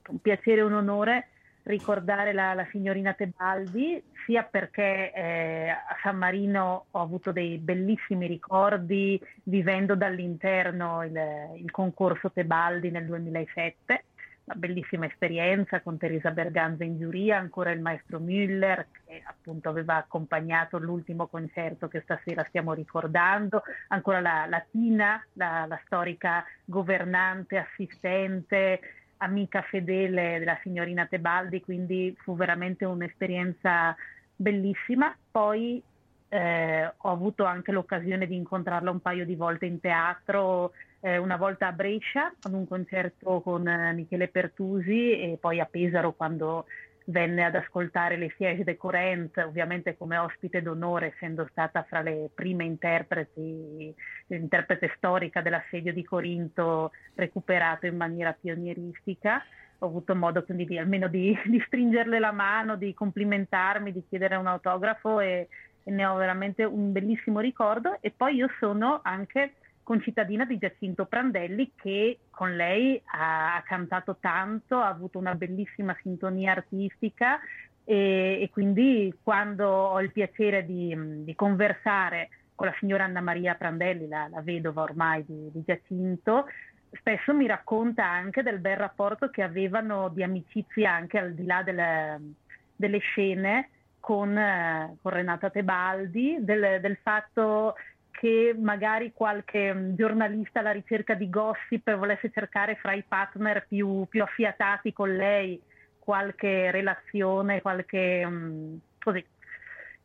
un 0.10 0.22
piacere 0.22 0.62
e 0.62 0.64
un 0.64 0.74
onore 0.74 1.30
ricordare 1.64 2.32
la, 2.32 2.54
la, 2.54 2.68
signorina 2.70 3.14
Tebaldi, 3.14 4.02
sia 4.26 4.44
perché 4.44 5.12
eh, 5.12 5.70
a 5.70 5.98
San 6.04 6.16
Marino 6.16 6.86
ho 6.92 7.02
avuto 7.02 7.32
dei 7.32 7.58
bellissimi 7.58 8.28
ricordi 8.28 9.20
vivendo 9.44 9.96
dall'interno 9.96 11.04
il, 11.04 11.20
il 11.58 11.72
concorso 11.72 12.32
Tebaldi 12.32 12.92
nel 12.92 13.06
2007 13.08 14.04
una 14.48 14.56
bellissima 14.56 15.06
esperienza 15.06 15.82
con 15.82 15.98
Teresa 15.98 16.32
Berganza 16.32 16.86
in 16.86 16.98
giuria, 16.98 17.38
ancora 17.38 17.72
il 17.72 17.82
maestro 17.82 18.20
Müller 18.20 18.86
che 19.06 19.22
appunto 19.26 19.68
aveva 19.68 19.98
accompagnato 19.98 20.78
l'ultimo 20.78 21.28
concerto 21.28 21.90
che 21.90 22.02
stasera 22.02 22.46
stiamo 22.48 22.74
ricordando, 22.74 23.62
ancora 23.90 24.22
la, 24.22 24.46
la 24.48 24.66
Tina, 24.72 25.22
la, 25.34 25.66
la 25.68 25.80
storica 25.86 26.46
governante, 26.64 27.58
assistente, 27.58 28.80
amica 29.18 29.62
fedele 29.64 30.40
della 30.40 30.58
signorina 30.62 31.06
Tebaldi, 31.06 31.62
quindi 31.62 32.16
fu 32.18 32.36
veramente 32.36 32.86
un'esperienza 32.86 33.94
bellissima. 34.34 35.14
Poi 35.30 35.84
eh, 36.30 36.86
ho 36.86 37.10
avuto 37.10 37.44
anche 37.44 37.74
l'occasione 37.74 38.28
di 38.28 38.36
incontrarla 38.36 38.92
un 38.92 39.02
paio 39.02 39.26
di 39.26 39.36
volte 39.36 39.66
in 39.66 39.82
teatro, 39.82 40.72
eh, 41.08 41.18
una 41.18 41.38
volta 41.38 41.68
a 41.68 41.72
Brescia 41.72 42.34
con 42.42 42.54
un 42.54 42.68
concerto 42.68 43.40
con 43.40 43.66
eh, 43.66 43.94
Michele 43.94 44.28
Pertusi 44.28 45.12
e 45.12 45.38
poi 45.40 45.62
a 45.62 45.66
Pesaro 45.66 46.12
quando 46.12 46.66
venne 47.06 47.46
ad 47.46 47.56
ascoltare 47.56 48.18
le 48.18 48.34
Siege 48.36 48.66
de 48.66 48.76
Corrent, 48.76 49.38
ovviamente 49.38 49.96
come 49.96 50.18
ospite 50.18 50.62
d'onore, 50.62 51.14
essendo 51.14 51.48
stata 51.50 51.84
fra 51.84 52.02
le 52.02 52.30
prime 52.34 52.66
interpreti, 52.66 53.96
l'interprete 54.28 54.92
storica 54.98 55.40
dell'assedio 55.40 55.94
di 55.94 56.04
Corinto, 56.04 56.92
recuperato 57.16 57.86
in 57.86 57.96
maniera 57.96 58.36
pionieristica. 58.38 59.42
Ho 59.80 59.86
avuto 59.86 60.14
modo 60.14 60.44
quindi 60.44 60.66
di, 60.66 60.78
almeno 60.78 61.08
di, 61.08 61.34
di 61.48 61.64
stringerle 61.66 62.20
la 62.20 62.34
mano, 62.34 62.76
di 62.76 62.94
complimentarmi, 62.94 63.94
di 63.94 64.04
chiedere 64.10 64.36
un 64.36 64.48
autografo 64.48 65.22
e, 65.22 65.48
e 65.84 65.92
ne 65.92 66.06
ho 66.06 66.16
veramente 66.18 66.66
un 66.66 66.92
bellissimo 66.92 67.40
ricordo. 67.40 67.98
E 68.02 68.12
poi 68.12 68.36
io 68.36 68.50
sono 68.60 69.00
anche 69.04 69.54
concittadina 69.88 70.44
di 70.44 70.58
Giacinto 70.58 71.06
Prandelli 71.06 71.72
che 71.74 72.20
con 72.30 72.58
lei 72.58 73.02
ha 73.06 73.64
cantato 73.66 74.18
tanto, 74.20 74.80
ha 74.80 74.90
avuto 74.90 75.18
una 75.18 75.34
bellissima 75.34 75.96
sintonia 76.02 76.52
artistica 76.52 77.40
e, 77.86 78.42
e 78.42 78.50
quindi 78.52 79.18
quando 79.24 79.66
ho 79.66 80.02
il 80.02 80.12
piacere 80.12 80.66
di, 80.66 81.24
di, 81.24 81.34
conversare 81.36 82.28
con 82.54 82.68
la 82.68 82.76
signora 82.80 83.06
Anna 83.06 83.22
Maria 83.22 83.56
Prandelli, 83.56 84.10
la, 84.10 84.28
la 84.30 84.42
vedova 84.42 84.82
ormai 84.82 85.24
di, 85.26 85.50
di, 85.54 85.64
Giacinto, 85.66 86.48
spesso 86.92 87.34
mi 87.34 87.48
racconta 87.48 88.06
anche 88.06 88.44
del 88.44 88.60
bel 88.60 88.76
rapporto 88.76 89.30
che 89.30 89.42
avevano 89.42 90.10
di 90.10 90.22
amicizia 90.22 90.92
anche 90.92 91.18
al 91.18 91.34
di 91.34 91.46
là 91.46 91.64
delle, 91.64 92.34
delle 92.76 92.98
scene 92.98 93.70
con, 94.02 94.38
eh, 94.38 94.98
con 95.02 95.14
Renata 95.14 95.50
Tebaldi, 95.50 96.40
del, 96.42 96.82
del 96.82 96.98
fatto 97.02 97.76
che 98.20 98.56
magari 98.58 99.12
qualche 99.14 99.72
mm, 99.72 99.94
giornalista 99.94 100.60
alla 100.60 100.72
ricerca 100.72 101.14
di 101.14 101.30
gossip 101.30 101.96
volesse 101.96 102.32
cercare 102.32 102.76
fra 102.76 102.94
i 102.94 103.04
partner 103.08 103.66
più, 103.68 104.06
più 104.10 104.24
affiatati 104.24 104.92
con 104.92 105.16
lei 105.16 105.62
qualche 106.00 106.72
relazione, 106.72 107.62
qualche, 107.62 108.24
um, 108.26 108.80
così, 109.00 109.24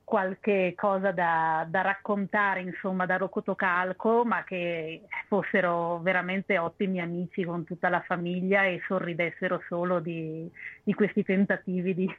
qualche 0.05 0.75
cosa 0.77 1.11
da, 1.11 1.65
da, 1.67 1.81
raccontare, 1.81 2.61
insomma, 2.61 3.07
da 3.07 3.17
Rocotocalco, 3.17 4.25
ma 4.27 4.45
che 4.45 5.05
fossero 5.27 6.01
veramente 6.01 6.59
ottimi 6.59 7.01
amici 7.01 7.45
con 7.45 7.65
tutta 7.65 7.89
la 7.89 8.03
famiglia 8.03 8.65
e 8.65 8.83
sorridessero 8.87 9.63
solo 9.69 10.01
di, 10.01 10.51
di 10.83 10.93
questi 10.93 11.23
tentativi 11.25 11.95
di, 11.95 12.17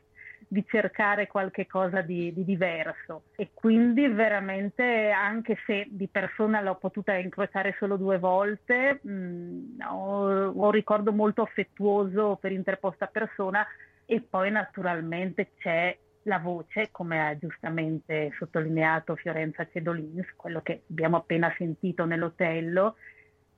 di 0.47 0.63
cercare 0.67 1.27
qualche 1.27 1.67
cosa 1.67 2.01
di, 2.01 2.33
di, 2.33 2.43
diverso. 2.43 3.23
E 3.35 3.49
quindi 3.53 4.07
veramente 4.07 5.09
anche 5.11 5.57
se 5.65 5.87
di 5.89 6.07
persona 6.07 6.61
l'ho 6.61 6.75
potuta 6.75 7.13
incrociare 7.13 7.75
solo 7.77 7.97
due 7.97 8.19
volte 8.19 8.99
mh, 9.01 9.11
mm, 9.11 9.81
ho, 9.89 10.47
ho 10.47 10.65
un 10.65 10.71
ricordo 10.71 11.11
molto 11.11 11.41
affettuoso 11.41 12.37
per 12.39 12.51
interposta 12.51 13.07
persona 13.07 13.65
e 14.05 14.21
poi 14.21 14.51
naturalmente 14.51 15.51
c'è 15.57 15.97
la 16.23 16.39
voce, 16.39 16.89
come 16.91 17.27
ha 17.27 17.37
giustamente 17.37 18.31
sottolineato 18.37 19.15
Fiorenza 19.15 19.67
Cedolins, 19.71 20.33
quello 20.35 20.61
che 20.61 20.83
abbiamo 20.89 21.17
appena 21.17 21.53
sentito 21.57 22.05
nell'Otello, 22.05 22.95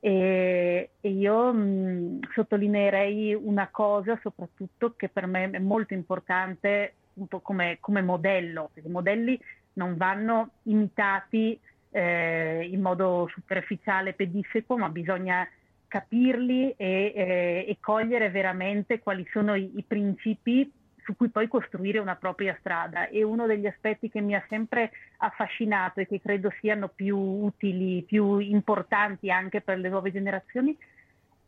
e, 0.00 0.90
e 1.00 1.08
io 1.08 1.52
mh, 1.52 2.20
sottolineerei 2.32 3.34
una 3.34 3.68
cosa 3.70 4.18
soprattutto 4.22 4.94
che 4.96 5.08
per 5.08 5.26
me 5.26 5.50
è 5.50 5.58
molto 5.58 5.94
importante 5.94 6.94
un 7.14 7.26
po' 7.26 7.40
come, 7.40 7.78
come 7.80 8.02
modello, 8.02 8.70
perché 8.72 8.88
i 8.88 8.92
modelli 8.92 9.38
non 9.74 9.96
vanno 9.96 10.50
imitati 10.64 11.58
eh, 11.90 12.68
in 12.70 12.80
modo 12.80 13.28
superficiale, 13.30 14.12
pedissequo, 14.12 14.76
ma 14.76 14.88
bisogna 14.88 15.48
capirli 15.88 16.74
e, 16.76 17.12
e, 17.14 17.64
e 17.68 17.76
cogliere 17.80 18.30
veramente 18.30 18.98
quali 18.98 19.26
sono 19.30 19.54
i, 19.54 19.70
i 19.76 19.84
principi 19.86 20.70
su 21.06 21.16
cui 21.16 21.28
poi 21.28 21.46
costruire 21.46 22.00
una 22.00 22.16
propria 22.16 22.54
strada. 22.58 23.08
E 23.08 23.22
uno 23.22 23.46
degli 23.46 23.66
aspetti 23.66 24.10
che 24.10 24.20
mi 24.20 24.34
ha 24.34 24.44
sempre 24.48 24.90
affascinato 25.18 26.00
e 26.00 26.06
che 26.06 26.20
credo 26.20 26.52
siano 26.58 26.88
più 26.88 27.16
utili, 27.16 28.02
più 28.02 28.38
importanti 28.38 29.30
anche 29.30 29.60
per 29.60 29.78
le 29.78 29.88
nuove 29.88 30.10
generazioni 30.10 30.76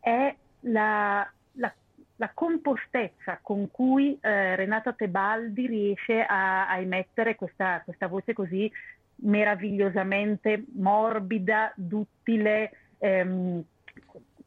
è 0.01 0.35
la, 0.61 1.29
la, 1.55 1.75
la 2.17 2.31
compostezza 2.33 3.41
con 3.43 3.69
cui 3.71 4.17
eh, 4.21 4.55
Renata 4.55 4.93
Tebaldi 4.93 5.67
riesce 5.67 6.23
a, 6.23 6.69
a 6.69 6.79
emettere 6.79 7.35
questa, 7.35 7.83
questa, 7.85 8.07
voce 8.07 8.33
così 8.33 8.71
meravigliosamente 9.17 10.65
morbida, 10.75 11.73
duttile, 11.75 12.71
ehm, 12.99 13.61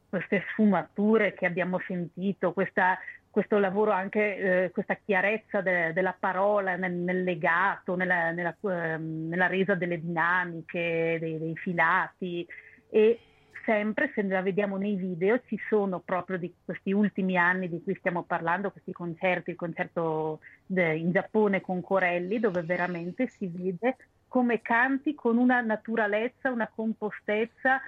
queste 0.08 0.46
sfumature 0.52 1.34
che 1.34 1.46
abbiamo 1.46 1.80
sentito, 1.86 2.54
questa, 2.54 2.98
questo 3.32 3.58
lavoro 3.58 3.92
anche, 3.92 4.66
eh, 4.66 4.72
questa 4.72 4.96
chiarezza 4.96 5.62
de, 5.62 5.94
della 5.94 6.16
parola 6.18 6.76
nel, 6.76 6.92
nel 6.92 7.24
legato, 7.24 7.96
nella, 7.96 8.32
nella, 8.32 8.56
eh, 8.62 8.98
nella, 8.98 9.48
resa 9.48 9.74
delle 9.74 10.00
dinamiche, 10.00 11.18
dei, 11.20 11.40
dei 11.40 11.56
filati. 11.56 12.46
E 12.90 13.20
sempre, 13.64 14.12
se 14.14 14.22
la 14.24 14.42
vediamo 14.42 14.76
nei 14.76 14.96
video, 14.96 15.40
ci 15.46 15.58
sono 15.70 16.00
proprio 16.00 16.38
di 16.38 16.54
questi 16.64 16.92
ultimi 16.92 17.38
anni 17.38 17.70
di 17.70 17.82
cui 17.82 17.96
stiamo 17.96 18.24
parlando, 18.24 18.72
questi 18.72 18.92
concerti, 18.92 19.52
il 19.52 19.56
concerto 19.56 20.42
in 20.68 21.12
Giappone 21.12 21.62
con 21.62 21.82
Corelli, 21.82 22.40
dove 22.40 22.62
veramente 22.64 23.28
si 23.28 23.48
vede 23.48 23.96
come 24.28 24.62
canti 24.62 25.16
con 25.16 25.38
una 25.38 25.62
naturalezza, 25.62 26.52
una 26.52 26.70
compostezza, 26.74 27.82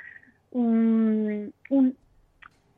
un, 0.50 1.50
un, 1.70 1.94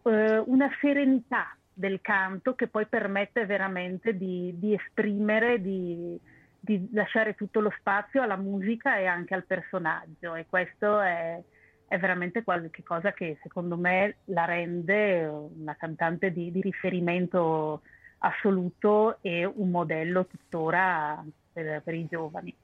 uh, 0.03 0.43
una 0.45 0.69
serenità 0.79 1.55
del 1.77 1.99
canto 2.01 2.55
che 2.55 2.67
poi 2.67 2.85
permette 2.87 3.45
veramente 3.45 4.17
di, 4.17 4.55
di 4.57 4.73
esprimere, 4.73 5.61
di, 5.61 6.17
di 6.57 6.89
lasciare 6.93 7.35
tutto 7.35 7.59
lo 7.59 7.71
spazio 7.77 8.21
alla 8.21 8.37
musica 8.37 8.97
e 8.97 9.05
anche 9.05 9.33
al 9.33 9.43
personaggio 9.43 10.35
e 10.35 10.45
questo 10.49 11.01
è, 11.01 11.39
è 11.87 11.97
veramente 11.99 12.43
qualcosa 12.43 13.11
che 13.11 13.37
secondo 13.43 13.75
me 13.77 14.17
la 14.25 14.45
rende 14.45 15.25
una 15.25 15.75
cantante 15.75 16.31
di, 16.31 16.49
di 16.49 16.61
riferimento 16.61 17.81
assoluto 18.19 19.17
e 19.21 19.45
un 19.45 19.69
modello 19.69 20.25
tuttora 20.25 21.23
per, 21.51 21.81
per 21.83 21.93
i 21.93 22.07
giovani. 22.09 22.55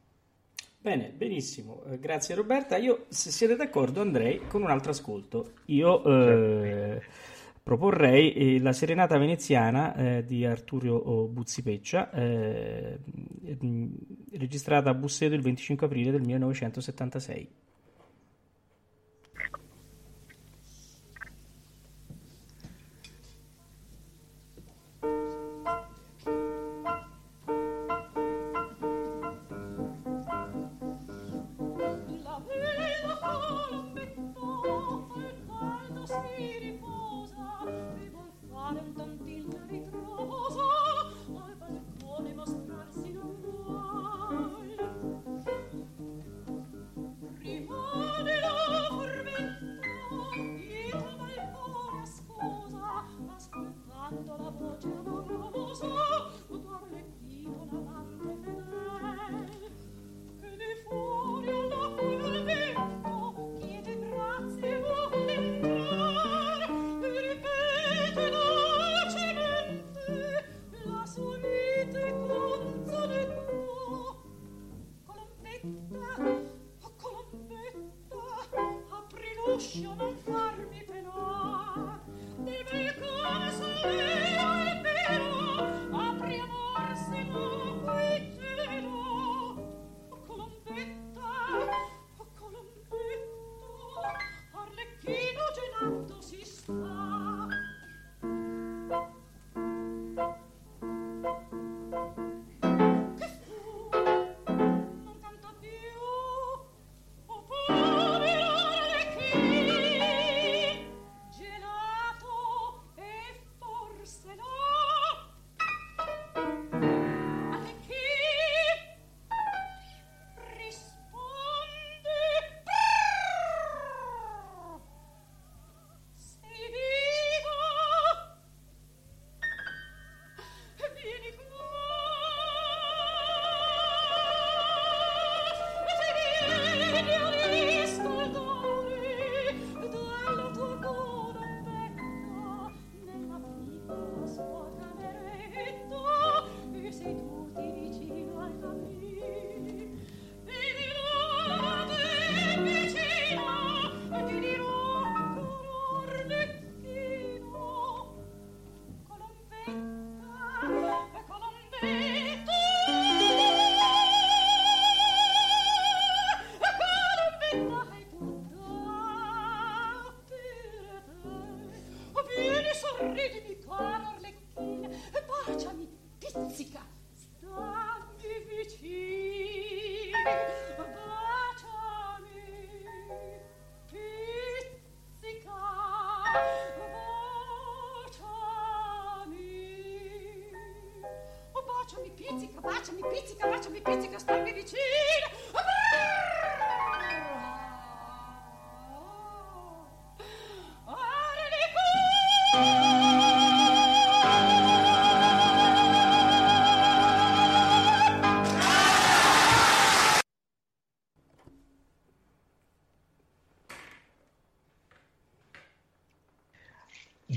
Bene, 0.79 1.13
benissimo, 1.15 1.83
eh, 1.83 1.99
grazie 1.99 2.33
Roberta. 2.33 2.75
Io, 2.77 3.05
se 3.09 3.29
siete 3.29 3.55
d'accordo, 3.55 4.01
andrei 4.01 4.47
con 4.47 4.63
un 4.63 4.71
altro 4.71 4.89
ascolto. 4.89 5.51
Io 5.65 6.03
eh, 6.03 7.01
proporrei 7.63 8.33
eh, 8.33 8.59
la 8.59 8.73
Serenata 8.73 9.17
veneziana 9.17 9.95
eh, 9.95 10.25
di 10.25 10.45
Arturio 10.45 11.27
Buzzipeccia, 11.27 12.11
eh, 12.11 12.99
registrata 14.33 14.89
a 14.89 14.93
Busseto 14.93 15.35
il 15.35 15.41
25 15.41 15.85
aprile 15.85 16.11
del 16.11 16.21
1976. 16.21 17.60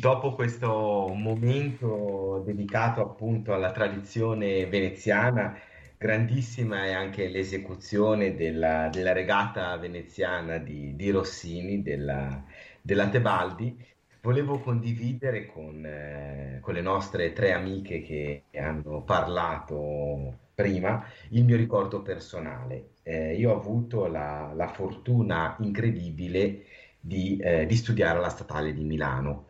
Dopo 0.05 0.35
questo 0.35 1.11
momento 1.15 2.43
dedicato 2.45 3.01
appunto 3.01 3.55
alla 3.55 3.73
tradizione 3.73 4.67
veneziana, 4.67 5.59
grandissima 5.97 6.85
è 6.85 6.93
anche 6.93 7.27
l'esecuzione 7.29 8.35
della, 8.35 8.91
della 8.91 9.15
regata 9.15 9.75
veneziana 9.79 10.59
di, 10.59 10.95
di 10.95 11.09
Rossini, 11.09 11.81
della, 11.81 12.45
della, 12.83 13.09
Tebaldi. 13.09 13.83
Volevo 14.21 14.59
condividere 14.59 15.47
con, 15.47 15.83
eh, 15.87 16.59
con 16.61 16.75
le 16.75 16.83
nostre 16.83 17.33
tre 17.33 17.55
amiche 17.55 18.03
che 18.03 18.43
hanno 18.57 19.01
parlato 19.05 20.41
prima 20.55 21.03
il 21.31 21.45
mio 21.45 21.57
ricordo 21.57 22.03
personale. 22.03 22.91
Eh, 23.05 23.37
io 23.37 23.53
ho 23.53 23.57
avuto 23.57 24.07
la, 24.07 24.53
la 24.55 24.69
fortuna 24.69 25.57
incredibile 25.61 26.67
di, 27.01 27.39
eh, 27.39 27.65
di 27.65 27.75
studiare 27.75 28.19
alla 28.19 28.29
Statale 28.29 28.75
di 28.75 28.85
Milano. 28.85 29.47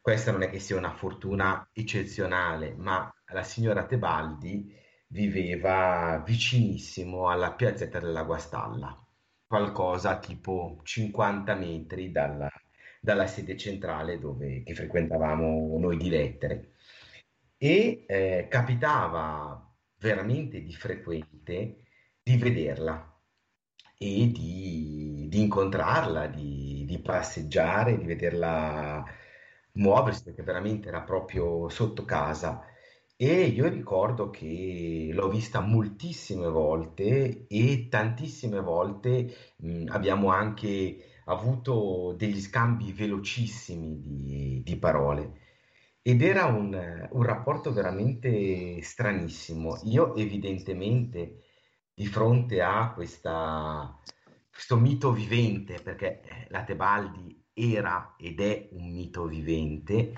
Questa 0.00 0.32
non 0.32 0.42
è 0.42 0.50
che 0.50 0.58
sia 0.58 0.76
una 0.76 0.94
fortuna 0.94 1.68
eccezionale, 1.72 2.74
ma 2.74 3.12
la 3.32 3.42
signora 3.42 3.84
Tebaldi 3.84 4.74
viveva 5.08 6.22
vicinissimo 6.24 7.28
alla 7.28 7.52
piazzetta 7.52 8.00
della 8.00 8.22
Guastalla, 8.22 8.98
qualcosa 9.46 10.18
tipo 10.18 10.80
50 10.82 11.54
metri 11.54 12.10
dalla, 12.10 12.50
dalla 13.00 13.26
sede 13.26 13.56
centrale 13.56 14.18
dove, 14.18 14.62
che 14.62 14.74
frequentavamo 14.74 15.76
noi 15.78 15.96
di 15.96 16.08
lettere. 16.08 16.72
E 17.58 18.04
eh, 18.06 18.46
capitava 18.48 19.70
veramente 19.98 20.62
di 20.62 20.72
frequente 20.72 21.84
di 22.22 22.36
vederla 22.36 23.06
e 23.98 24.30
di, 24.32 25.26
di 25.28 25.40
incontrarla, 25.42 26.26
di, 26.26 26.84
di, 26.86 26.98
passeggiare, 27.00 27.98
di 27.98 28.04
vederla 28.06 29.04
muoversi, 29.74 30.24
perché 30.24 30.42
veramente 30.42 30.88
era 30.88 31.02
proprio 31.02 31.68
sotto 31.68 32.04
casa. 32.04 32.64
E 33.16 33.42
io 33.44 33.68
ricordo 33.68 34.30
che 34.30 35.10
l'ho 35.12 35.28
vista 35.28 35.60
moltissime 35.60 36.48
volte 36.48 37.46
e 37.48 37.88
tantissime 37.90 38.60
volte 38.60 39.54
mh, 39.58 39.86
abbiamo 39.88 40.30
anche 40.30 41.04
avuto 41.26 42.14
degli 42.16 42.40
scambi 42.40 42.92
velocissimi 42.92 44.00
di, 44.00 44.62
di 44.64 44.76
parole. 44.78 45.38
Ed 46.02 46.22
era 46.22 46.46
un, 46.46 47.08
un 47.10 47.22
rapporto 47.22 47.72
veramente 47.72 48.80
stranissimo. 48.82 49.78
Io 49.84 50.14
evidentemente 50.16 51.42
di 51.92 52.06
fronte 52.06 52.62
a 52.62 52.92
questa, 52.94 53.98
questo 54.50 54.76
mito 54.78 55.12
vivente, 55.12 55.78
perché 55.82 56.22
eh, 56.22 56.46
la 56.48 56.64
Tebaldi 56.64 57.39
era 57.54 58.14
ed 58.18 58.40
è 58.40 58.68
un 58.72 58.90
mito 58.92 59.26
vivente, 59.26 60.14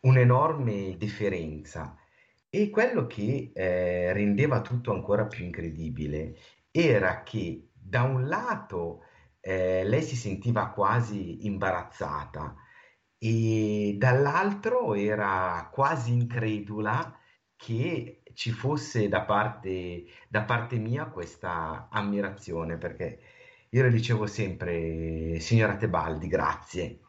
un'enorme 0.00 0.96
deferenza. 0.96 1.96
E 2.48 2.70
quello 2.70 3.06
che 3.06 3.52
eh, 3.54 4.12
rendeva 4.12 4.60
tutto 4.60 4.92
ancora 4.92 5.26
più 5.26 5.44
incredibile 5.44 6.36
era 6.70 7.22
che 7.22 7.70
da 7.72 8.02
un 8.02 8.28
lato 8.28 9.04
eh, 9.40 9.84
lei 9.84 10.02
si 10.02 10.16
sentiva 10.16 10.70
quasi 10.70 11.46
imbarazzata 11.46 12.54
e 13.18 13.94
dall'altro 13.98 14.94
era 14.94 15.68
quasi 15.72 16.12
incredula 16.12 17.18
che 17.56 18.22
ci 18.34 18.50
fosse 18.50 19.08
da 19.08 19.22
parte, 19.22 20.04
da 20.28 20.42
parte 20.42 20.76
mia 20.78 21.06
questa 21.06 21.88
ammirazione, 21.90 22.78
perché 22.78 23.20
io 23.74 23.82
le 23.82 23.90
dicevo 23.90 24.26
sempre, 24.26 25.40
signora 25.40 25.76
Tebaldi, 25.76 26.28
grazie, 26.28 27.00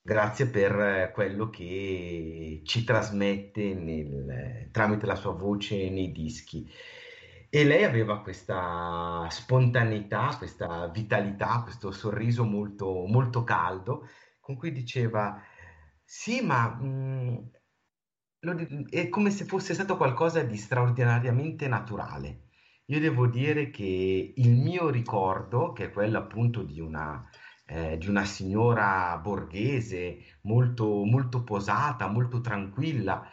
grazie 0.00 0.46
per 0.46 1.10
quello 1.12 1.50
che 1.50 2.60
ci 2.64 2.84
trasmette 2.84 3.74
nel, 3.74 4.68
tramite 4.70 5.06
la 5.06 5.16
sua 5.16 5.32
voce 5.32 5.90
nei 5.90 6.12
dischi. 6.12 6.70
E 7.50 7.64
lei 7.64 7.82
aveva 7.84 8.22
questa 8.22 9.26
spontaneità, 9.30 10.36
questa 10.38 10.88
vitalità, 10.88 11.62
questo 11.62 11.90
sorriso 11.90 12.44
molto, 12.44 13.04
molto 13.06 13.42
caldo, 13.42 14.08
con 14.40 14.56
cui 14.56 14.70
diceva, 14.72 15.42
sì, 16.04 16.40
ma 16.40 16.68
mh, 16.68 17.50
è 18.90 19.08
come 19.08 19.30
se 19.30 19.44
fosse 19.44 19.74
stato 19.74 19.96
qualcosa 19.96 20.42
di 20.42 20.56
straordinariamente 20.56 21.66
naturale. 21.68 22.50
Io 22.86 23.00
devo 23.00 23.26
dire 23.26 23.70
che 23.70 24.34
il 24.36 24.50
mio 24.50 24.90
ricordo, 24.90 25.72
che 25.72 25.86
è 25.86 25.90
quello 25.92 26.18
appunto 26.18 26.62
di 26.62 26.80
una, 26.80 27.24
eh, 27.66 27.96
di 27.98 28.08
una 28.08 28.24
signora 28.24 29.16
borghese 29.18 30.38
molto, 30.42 31.04
molto 31.04 31.42
posata, 31.44 32.08
molto 32.08 32.40
tranquilla, 32.40 33.26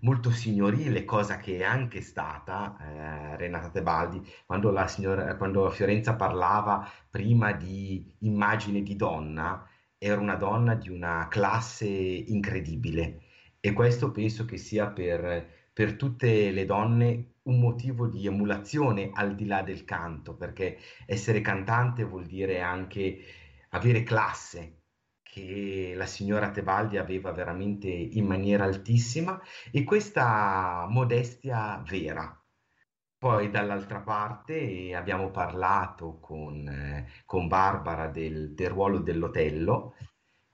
molto 0.00 0.30
signorile, 0.30 1.04
cosa 1.04 1.38
che 1.38 1.58
è 1.58 1.64
anche 1.64 2.00
stata 2.00 2.76
eh, 2.80 3.36
Renata 3.36 3.70
Tebaldi, 3.70 4.20
quando, 4.46 4.70
la 4.70 4.86
signora, 4.86 5.36
quando 5.36 5.70
Fiorenza 5.70 6.14
parlava 6.14 6.88
prima 7.10 7.52
di 7.52 8.14
immagine 8.20 8.82
di 8.82 8.96
donna, 8.96 9.66
era 9.96 10.20
una 10.20 10.36
donna 10.36 10.74
di 10.74 10.90
una 10.90 11.26
classe 11.28 11.86
incredibile. 11.88 13.22
E 13.60 13.72
questo 13.72 14.10
penso 14.12 14.44
che 14.44 14.56
sia 14.56 14.88
per, 14.88 15.57
per 15.78 15.94
tutte 15.94 16.50
le 16.50 16.64
donne 16.64 17.34
un 17.42 17.60
motivo 17.60 18.08
di 18.08 18.26
emulazione 18.26 19.10
al 19.14 19.36
di 19.36 19.46
là 19.46 19.62
del 19.62 19.84
canto, 19.84 20.34
perché 20.34 20.76
essere 21.06 21.40
cantante 21.40 22.02
vuol 22.02 22.26
dire 22.26 22.60
anche 22.60 23.20
avere 23.68 24.02
classe, 24.02 24.80
che 25.22 25.92
la 25.94 26.06
signora 26.06 26.50
Tebaldi 26.50 26.96
aveva 26.96 27.30
veramente 27.30 27.86
in 27.86 28.26
maniera 28.26 28.64
altissima 28.64 29.40
e 29.70 29.84
questa 29.84 30.84
modestia 30.90 31.80
vera. 31.88 32.36
Poi 33.16 33.48
dall'altra 33.48 34.00
parte 34.00 34.92
abbiamo 34.96 35.30
parlato 35.30 36.18
con, 36.18 36.66
eh, 36.66 37.06
con 37.24 37.46
Barbara 37.46 38.08
del, 38.08 38.52
del 38.52 38.70
ruolo 38.70 38.98
dell'Otello 38.98 39.94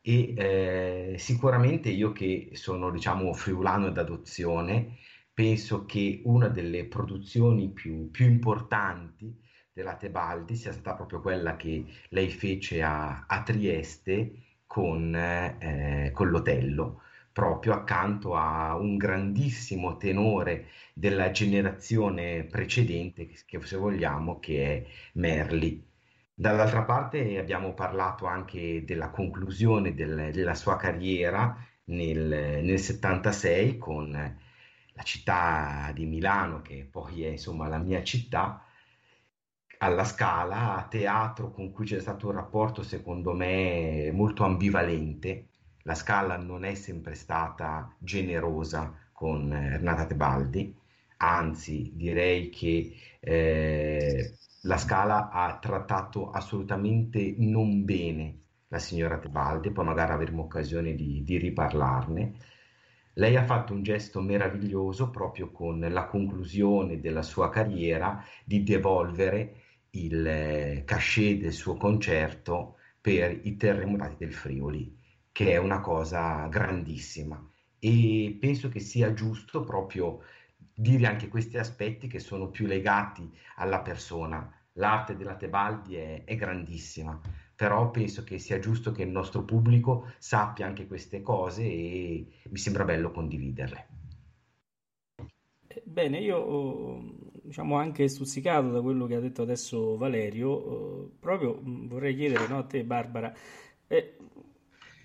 e 0.03 0.35
eh, 0.37 1.19
sicuramente 1.19 1.89
io 1.89 2.13
che 2.13 2.51
sono 2.53 2.91
diciamo 2.91 3.33
friulano 3.33 3.89
d'adozione 3.89 4.99
penso 5.35 5.85
che 5.85 6.23
una 6.25 6.49
delle 6.49 6.87
produzioni 6.87 7.69
più, 7.71 8.11
più 8.11 8.27
importanti 8.27 9.37
della 9.73 9.97
Tebaldi 9.97 10.55
sia 10.57 10.73
stata 10.73 10.95
proprio 10.95 11.21
quella 11.21 11.57
che 11.57 11.85
lei 12.11 12.31
fece 12.31 12.83
a, 12.83 13.27
a 13.27 13.43
Trieste 13.43 14.61
con, 14.67 15.15
eh, 15.15 16.11
con 16.15 16.29
l'Otello 16.31 17.03
proprio 17.35 17.73
accanto 17.75 18.37
a 18.37 18.77
un 18.77 18.97
grandissimo 18.97 19.97
tenore 19.97 20.69
della 20.95 21.33
generazione 21.33 22.45
precedente, 22.45 23.29
che 23.45 23.61
se 23.63 23.77
vogliamo, 23.77 24.39
che 24.39 24.65
è 24.65 24.87
Merli. 25.15 25.85
Dall'altra 26.33 26.85
parte 26.85 27.39
abbiamo 27.39 27.75
parlato 27.75 28.27
anche 28.27 28.85
della 28.85 29.11
conclusione 29.11 29.95
del, 29.95 30.31
della 30.33 30.55
sua 30.55 30.77
carriera 30.77 31.57
nel, 31.87 32.63
nel 32.63 32.79
76 32.79 33.79
con 33.79 34.39
la 34.95 35.03
città 35.03 35.91
di 35.93 36.07
Milano, 36.07 36.63
che 36.63 36.87
poi 36.91 37.25
è 37.25 37.29
insomma 37.31 37.69
la 37.69 37.79
mia 37.79 38.03
città, 38.03 38.65
alla 39.79 40.05
Scala, 40.05 40.87
teatro 40.89 41.51
con 41.51 41.71
cui 41.73 41.85
c'è 41.85 42.01
stato 42.01 42.29
un 42.29 42.35
rapporto 42.35 42.83
secondo 42.83 43.33
me 43.35 44.11
molto 44.13 44.45
ambivalente. 44.45 45.49
La 45.83 45.95
Scala 45.95 46.37
non 46.37 46.65
è 46.65 46.75
sempre 46.75 47.15
stata 47.15 47.95
generosa 47.99 48.93
con 49.13 49.51
Renata 49.51 50.07
Tebaldi, 50.07 50.75
anzi 51.19 51.93
direi 51.95 52.49
che 52.51 52.95
eh, 53.21 54.37
la 54.63 54.79
Scala 54.79 55.29
ha 55.31 55.59
trattato 55.59 56.31
assolutamente 56.31 57.35
non 57.39 57.85
bene 57.85 58.39
la 58.69 58.79
signora 58.79 59.19
Tebaldi, 59.19 59.71
poi 59.71 59.85
magari 59.85 60.13
avremo 60.13 60.43
occasione 60.43 60.95
di, 60.95 61.23
di 61.23 61.37
riparlarne. 61.37 62.35
Lei 63.15 63.37
ha 63.37 63.45
fatto 63.45 63.73
un 63.73 63.83
gesto 63.83 64.21
meraviglioso 64.21 65.11
proprio 65.11 65.51
con 65.51 65.81
la 65.81 66.07
conclusione 66.07 67.01
della 67.01 67.23
sua 67.23 67.49
carriera 67.49 68.25
di 68.45 68.63
devolvere 68.63 69.63
il 69.91 70.27
eh, 70.27 70.83
cachet 70.85 71.41
del 71.41 71.53
suo 71.53 71.77
concerto 71.77 72.77
per 73.01 73.41
i 73.45 73.57
terremotati 73.57 74.17
del 74.19 74.33
Friuli, 74.33 74.97
che 75.31 75.53
è 75.53 75.57
una 75.57 75.81
cosa 75.81 76.47
grandissima 76.49 77.49
e 77.85 78.39
penso 78.41 78.71
che 78.71 78.81
sia 78.81 79.13
giusto 79.13 79.63
proprio 79.63 80.21
dire 80.57 81.07
anche 81.07 81.29
questi 81.29 81.59
aspetti 81.59 82.09
che 82.09 82.19
sono 82.19 82.49
più 82.49 82.67
legati 82.67 83.31
alla 83.57 83.81
persona. 83.81 84.51
L'arte 84.79 85.15
della 85.17 85.37
Tebaldi 85.37 85.97
è, 85.97 86.25
è 86.25 86.35
grandissima, 86.35 87.21
però 87.55 87.91
penso 87.91 88.25
che 88.25 88.39
sia 88.39 88.59
giusto 88.59 88.93
che 88.93 89.03
il 89.03 89.11
nostro 89.11 89.45
pubblico 89.45 90.13
sappia 90.19 90.67
anche 90.67 90.87
queste 90.87 91.23
cose 91.23 91.63
e 91.63 92.27
mi 92.51 92.59
sembra 92.59 92.85
bello 92.85 93.11
condividerle. 93.11 93.87
Eh, 95.67 95.83
bene, 95.85 96.19
io 96.19 96.37
oh, 96.37 97.03
diciamo 97.43 97.77
anche 97.77 98.09
stuzzicato 98.09 98.71
da 98.71 98.81
quello 98.81 99.07
che 99.07 99.15
ha 99.15 99.21
detto 99.21 99.43
adesso 99.43 99.97
Valerio, 99.97 100.49
oh, 100.51 101.11
proprio 101.21 101.61
mm, 101.61 101.87
vorrei 101.87 102.17
chiedere 102.17 102.49
no, 102.49 102.59
a 102.59 102.65
te 102.65 102.85
Barbara, 102.85 103.33
eh, 103.87 104.17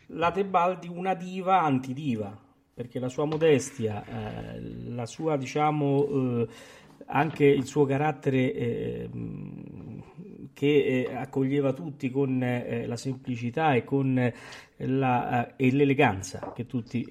la 0.08 0.32
Tebaldi 0.32 0.88
una 0.88 1.14
diva 1.14 1.62
antidiva, 1.62 2.38
perché 2.74 3.00
la 3.00 3.10
sua 3.10 3.26
modestia, 3.26 4.04
eh, 4.06 4.62
la 4.90 5.06
sua, 5.06 5.38
diciamo, 5.38 6.08
eh, 6.08 6.48
anche 7.08 7.46
il 7.46 7.66
suo 7.66 7.86
carattere 7.86 8.54
eh, 8.54 9.10
che 10.60 11.06
eh, 11.08 11.15
accoglieva 11.15 11.72
tutti 11.72 12.12
con 12.12 12.43
eh, 12.43 12.86
la 12.86 12.98
semplicità 12.98 13.76
e 13.76 13.86
con 13.86 14.34
la, 14.76 15.56
e 15.56 15.72
l'eleganza 15.72 16.52
che 16.54 16.65
tutti 16.65 17.06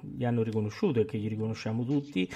gli 0.00 0.24
hanno 0.24 0.42
riconosciuto 0.42 1.00
e 1.00 1.04
che 1.04 1.18
gli 1.18 1.28
riconosciamo 1.28 1.84
tutti 1.84 2.26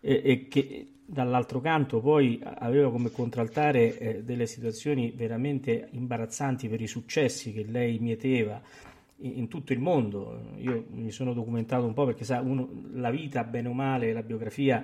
e 0.00 0.46
che 0.48 0.86
dall'altro 1.06 1.60
canto 1.60 2.00
poi 2.00 2.40
aveva 2.42 2.90
come 2.90 3.12
contraltare 3.12 3.98
eh, 3.98 4.22
delle 4.24 4.46
situazioni 4.46 5.12
veramente 5.14 5.90
imbarazzanti 5.92 6.68
per 6.68 6.80
i 6.80 6.88
successi 6.88 7.52
che 7.52 7.64
lei 7.64 8.00
mieteva 8.00 8.60
in, 9.18 9.46
tutto 9.46 9.72
il 9.72 9.78
mondo. 9.78 10.54
Io 10.56 10.86
mi 10.90 11.12
sono 11.12 11.32
documentato 11.32 11.86
un 11.86 11.92
po' 11.92 12.06
perché 12.06 12.24
sa, 12.24 12.40
uno, 12.40 12.68
la 12.94 13.10
vita, 13.10 13.44
bene 13.44 13.68
o 13.68 13.72
male, 13.72 14.12
la 14.12 14.22
biografia, 14.22 14.82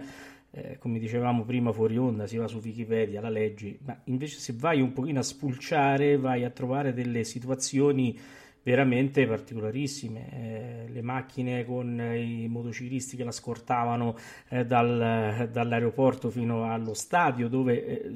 eh, 0.56 0.78
come 0.78 0.98
dicevamo 0.98 1.44
prima 1.44 1.70
fuori 1.70 1.98
onda, 1.98 2.26
si 2.26 2.38
va 2.38 2.46
su 2.48 2.60
Wikipedia, 2.64 3.20
la 3.20 3.28
leggi, 3.28 3.78
ma 3.84 4.00
invece 4.04 4.38
se 4.38 4.54
vai 4.56 4.80
un 4.80 4.94
pochino 4.94 5.20
a 5.20 5.22
spulciare 5.22 6.16
vai 6.16 6.44
a 6.44 6.50
trovare 6.50 6.94
delle 6.94 7.24
situazioni 7.24 8.18
veramente 8.66 9.24
particolarissime. 9.28 10.28
Eh, 10.32 10.88
le 10.88 11.00
macchine 11.00 11.64
con 11.64 12.00
i 12.00 12.48
motociclisti 12.48 13.16
che 13.16 13.22
la 13.22 13.30
scortavano 13.30 14.16
eh, 14.48 14.66
dal, 14.66 15.48
dall'aeroporto 15.52 16.30
fino 16.30 16.72
allo 16.72 16.92
stadio 16.92 17.46
dove 17.46 18.02
eh, 18.02 18.10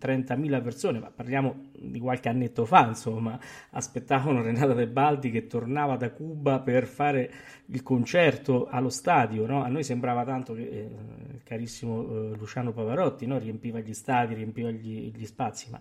30.000 0.00 0.62
persone, 0.62 1.00
ma 1.00 1.10
parliamo 1.10 1.70
di 1.72 1.98
qualche 1.98 2.28
annetto 2.28 2.64
fa, 2.64 2.86
insomma, 2.86 3.36
aspettavano 3.70 4.42
Renata 4.42 4.74
De 4.74 4.86
Baldi 4.86 5.32
che 5.32 5.48
tornava 5.48 5.96
da 5.96 6.12
Cuba 6.12 6.60
per 6.60 6.86
fare 6.86 7.32
il 7.66 7.82
concerto 7.82 8.68
allo 8.68 8.90
stadio. 8.90 9.44
No? 9.44 9.64
A 9.64 9.66
noi 9.66 9.82
sembrava 9.82 10.24
tanto 10.24 10.54
che 10.54 10.68
eh, 10.68 10.88
il 11.32 11.42
carissimo 11.42 12.02
eh, 12.02 12.36
Luciano 12.36 12.72
Pavarotti 12.72 13.26
no? 13.26 13.38
riempiva 13.38 13.80
gli 13.80 13.94
stadi, 13.94 14.34
riempiva 14.34 14.70
gli, 14.70 15.12
gli 15.12 15.26
spazi, 15.26 15.68
ma 15.68 15.80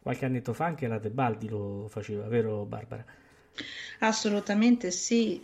qualche 0.00 0.24
annetto 0.24 0.52
fa 0.52 0.66
anche 0.66 0.86
la 0.86 1.00
De 1.00 1.10
Baldi 1.10 1.48
lo 1.48 1.88
faceva, 1.88 2.28
vero 2.28 2.64
Barbara? 2.64 3.04
Assolutamente 4.00 4.90
sì, 4.90 5.42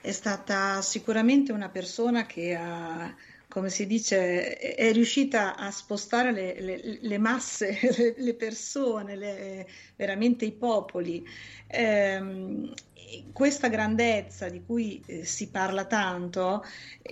è 0.00 0.12
stata 0.12 0.82
sicuramente 0.82 1.52
una 1.52 1.68
persona 1.68 2.26
che 2.26 2.54
ha, 2.54 3.14
come 3.48 3.70
si 3.70 3.86
dice, 3.86 4.56
è 4.56 4.92
riuscita 4.92 5.56
a 5.56 5.70
spostare 5.70 6.32
le, 6.32 6.60
le, 6.60 6.98
le 7.00 7.18
masse, 7.18 7.78
le, 7.96 8.14
le 8.16 8.34
persone, 8.34 9.66
veramente 9.96 10.44
i 10.44 10.52
popoli. 10.52 11.24
Eh, 11.66 12.70
questa 13.32 13.68
grandezza 13.68 14.48
di 14.48 14.62
cui 14.64 15.02
eh, 15.06 15.24
si 15.24 15.50
parla 15.50 15.84
tanto, 15.84 16.64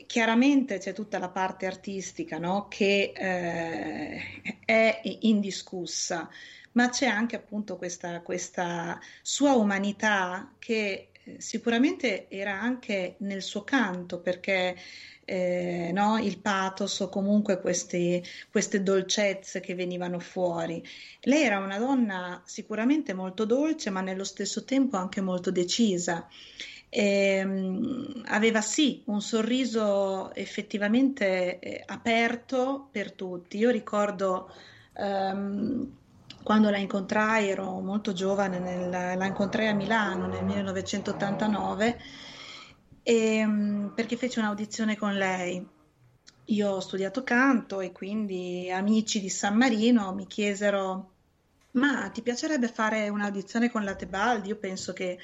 chiaramente 0.07 0.79
c'è 0.79 0.93
tutta 0.93 1.19
la 1.19 1.29
parte 1.29 1.67
artistica 1.67 2.39
no? 2.39 2.69
che 2.69 3.13
eh, 3.15 4.21
è 4.65 5.01
indiscussa 5.21 6.29
ma 6.73 6.89
c'è 6.89 7.07
anche 7.07 7.37
appunto 7.37 7.77
questa, 7.77 8.21
questa 8.21 8.99
sua 9.23 9.53
umanità 9.55 10.55
che 10.59 11.11
eh, 11.25 11.41
sicuramente 11.41 12.29
era 12.29 12.59
anche 12.61 13.17
nel 13.19 13.43
suo 13.43 13.65
canto 13.65 14.21
perché 14.21 14.77
eh, 15.25 15.91
no, 15.93 16.19
il 16.19 16.39
pathos 16.41 17.01
o 17.01 17.09
comunque 17.09 17.61
questi, 17.61 18.23
queste 18.51 18.83
dolcezze 18.83 19.61
che 19.61 19.75
venivano 19.75 20.19
fuori. 20.19 20.83
Lei 21.23 21.43
era 21.45 21.59
una 21.59 21.79
donna 21.79 22.43
sicuramente 22.45 23.15
molto 23.15 23.45
dolce 23.45 23.91
ma 23.91 24.01
nello 24.01 24.25
stesso 24.25 24.65
tempo 24.65 24.97
anche 24.97 25.21
molto 25.21 25.51
decisa. 25.51 26.29
E, 26.89 27.43
um, 27.45 28.23
aveva 28.27 28.61
sì 28.61 29.03
un 29.07 29.21
sorriso 29.23 30.35
effettivamente 30.35 31.61
eh, 31.61 31.83
aperto 31.87 32.89
per 32.91 33.13
tutti. 33.13 33.59
Io 33.59 33.71
ricordo 33.71 34.53
um, 34.95 35.99
quando 36.43 36.71
la 36.71 36.79
incontrai, 36.79 37.49
ero 37.49 37.81
molto 37.81 38.13
giovane, 38.13 38.59
nel, 38.59 38.89
la 38.91 39.27
incontrai 39.27 39.69
a 39.69 39.75
Milano 39.75 40.27
nel 40.27 40.45
1989 40.45 42.01
e, 43.03 43.47
mm, 43.47 43.89
perché 43.89 44.17
feci 44.17 44.39
un'audizione 44.39 44.97
con 44.97 45.15
lei. 45.15 45.67
Io 46.47 46.71
ho 46.71 46.81
studiato 46.81 47.23
canto 47.23 47.81
e 47.81 47.93
quindi 47.93 48.71
amici 48.71 49.21
di 49.21 49.29
San 49.29 49.57
Marino 49.57 50.13
mi 50.15 50.27
chiesero 50.27 51.11
ma 51.73 52.09
ti 52.13 52.23
piacerebbe 52.23 52.69
fare 52.69 53.09
un'audizione 53.09 53.71
con 53.71 53.85
la 53.85 53.95
Tebaldi? 53.95 54.49
Io 54.49 54.57
penso 54.57 54.93
che 54.93 55.19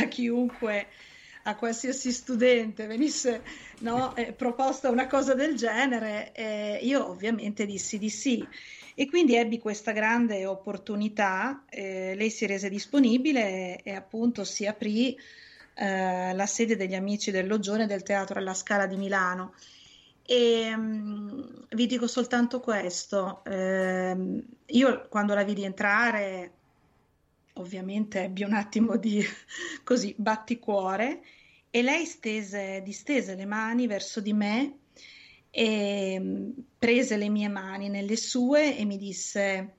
a 0.00 0.06
chiunque, 0.06 0.88
a 1.44 1.54
qualsiasi 1.54 2.10
studente 2.10 2.86
venisse 2.86 3.42
no, 3.80 4.16
eh, 4.16 4.32
proposta 4.32 4.90
una 4.90 5.06
cosa 5.06 5.34
del 5.34 5.54
genere, 5.54 6.32
eh, 6.32 6.80
io 6.82 7.08
ovviamente 7.08 7.66
dissi 7.66 7.98
di 7.98 8.10
sì. 8.10 8.46
E 8.94 9.08
quindi 9.08 9.34
ebbi 9.34 9.58
questa 9.58 9.92
grande 9.92 10.44
opportunità, 10.46 11.64
eh, 11.68 12.14
lei 12.14 12.30
si 12.30 12.46
rese 12.46 12.68
disponibile 12.68 13.80
e, 13.82 13.90
e 13.90 13.94
appunto 13.94 14.44
si 14.44 14.66
aprì 14.66 15.16
eh, 15.74 16.34
la 16.34 16.46
sede 16.46 16.76
degli 16.76 16.94
Amici 16.94 17.30
del 17.30 17.46
Loggione 17.46 17.86
del 17.86 18.02
Teatro 18.02 18.38
alla 18.38 18.54
Scala 18.54 18.86
di 18.86 18.96
Milano. 18.96 19.54
E 20.24 20.72
um, 20.74 21.66
vi 21.70 21.86
dico 21.86 22.06
soltanto 22.06 22.60
questo, 22.60 23.42
eh, 23.44 24.44
io 24.66 25.08
quando 25.08 25.34
la 25.34 25.42
vidi 25.42 25.64
entrare 25.64 26.52
ovviamente 27.54 28.24
ebbi 28.24 28.44
un 28.44 28.52
attimo 28.52 28.96
di 28.96 29.22
così 29.84 30.14
batticuore 30.16 31.22
e 31.70 31.82
lei 31.82 32.04
stese, 32.04 32.82
distese 32.84 33.34
le 33.34 33.46
mani 33.46 33.86
verso 33.86 34.20
di 34.20 34.32
me 34.32 34.78
e 35.54 36.18
mm, 36.18 36.50
prese 36.78 37.16
le 37.18 37.28
mie 37.28 37.48
mani 37.48 37.90
nelle 37.90 38.16
sue 38.16 38.76
e 38.76 38.84
mi 38.86 38.96
disse 38.96 39.74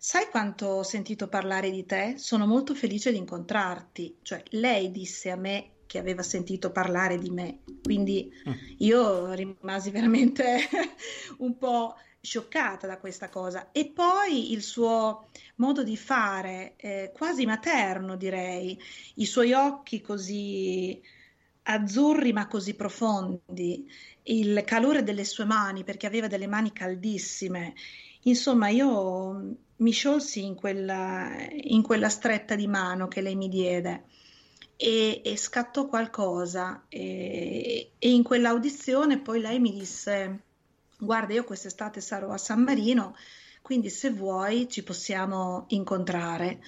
Sai 0.00 0.28
quanto 0.30 0.66
ho 0.66 0.82
sentito 0.84 1.28
parlare 1.28 1.70
di 1.70 1.84
te? 1.84 2.14
Sono 2.18 2.46
molto 2.46 2.72
felice 2.72 3.10
di 3.10 3.18
incontrarti. 3.18 4.18
Cioè, 4.22 4.44
lei 4.50 4.92
disse 4.92 5.28
a 5.28 5.36
me 5.36 5.70
che 5.86 5.98
aveva 5.98 6.22
sentito 6.22 6.70
parlare 6.70 7.18
di 7.18 7.30
me. 7.30 7.58
Quindi 7.82 8.32
mm. 8.48 8.52
io 8.78 9.32
rimasi 9.32 9.90
veramente 9.90 10.60
un 11.38 11.58
po' 11.58 11.96
scioccata 12.20 12.86
da 12.86 12.98
questa 12.98 13.28
cosa. 13.28 13.72
E 13.72 13.90
poi 13.90 14.52
il 14.52 14.62
suo 14.62 15.30
modo 15.56 15.82
di 15.82 15.96
fare, 15.96 16.74
eh, 16.76 17.12
quasi 17.12 17.44
materno 17.44 18.16
direi, 18.16 18.80
i 19.16 19.26
suoi 19.26 19.52
occhi 19.52 20.00
così 20.00 21.02
azzurri 21.70 22.32
ma 22.32 22.46
così 22.46 22.74
profondi, 22.74 23.86
il 24.28 24.62
calore 24.64 25.02
delle 25.02 25.24
sue 25.24 25.44
mani, 25.44 25.84
perché 25.84 26.06
aveva 26.06 26.26
delle 26.26 26.46
mani 26.46 26.72
caldissime. 26.72 27.74
Insomma, 28.22 28.68
io 28.68 29.56
mi 29.76 29.90
sciolsi 29.90 30.44
in 30.44 30.54
quella, 30.54 31.36
in 31.50 31.82
quella 31.82 32.08
stretta 32.08 32.54
di 32.54 32.66
mano 32.66 33.08
che 33.08 33.20
lei 33.20 33.36
mi 33.36 33.48
diede 33.48 34.04
e, 34.76 35.22
e 35.24 35.36
scattò 35.36 35.86
qualcosa. 35.86 36.84
E, 36.88 37.92
e 37.98 38.10
in 38.10 38.22
quell'audizione 38.22 39.20
poi 39.20 39.40
lei 39.40 39.58
mi 39.58 39.72
disse: 39.72 40.44
Guarda, 40.98 41.34
io 41.34 41.44
quest'estate 41.44 42.00
sarò 42.00 42.30
a 42.30 42.38
San 42.38 42.62
Marino, 42.62 43.16
quindi 43.62 43.90
se 43.90 44.10
vuoi 44.10 44.68
ci 44.68 44.82
possiamo 44.82 45.64
incontrare. 45.68 46.60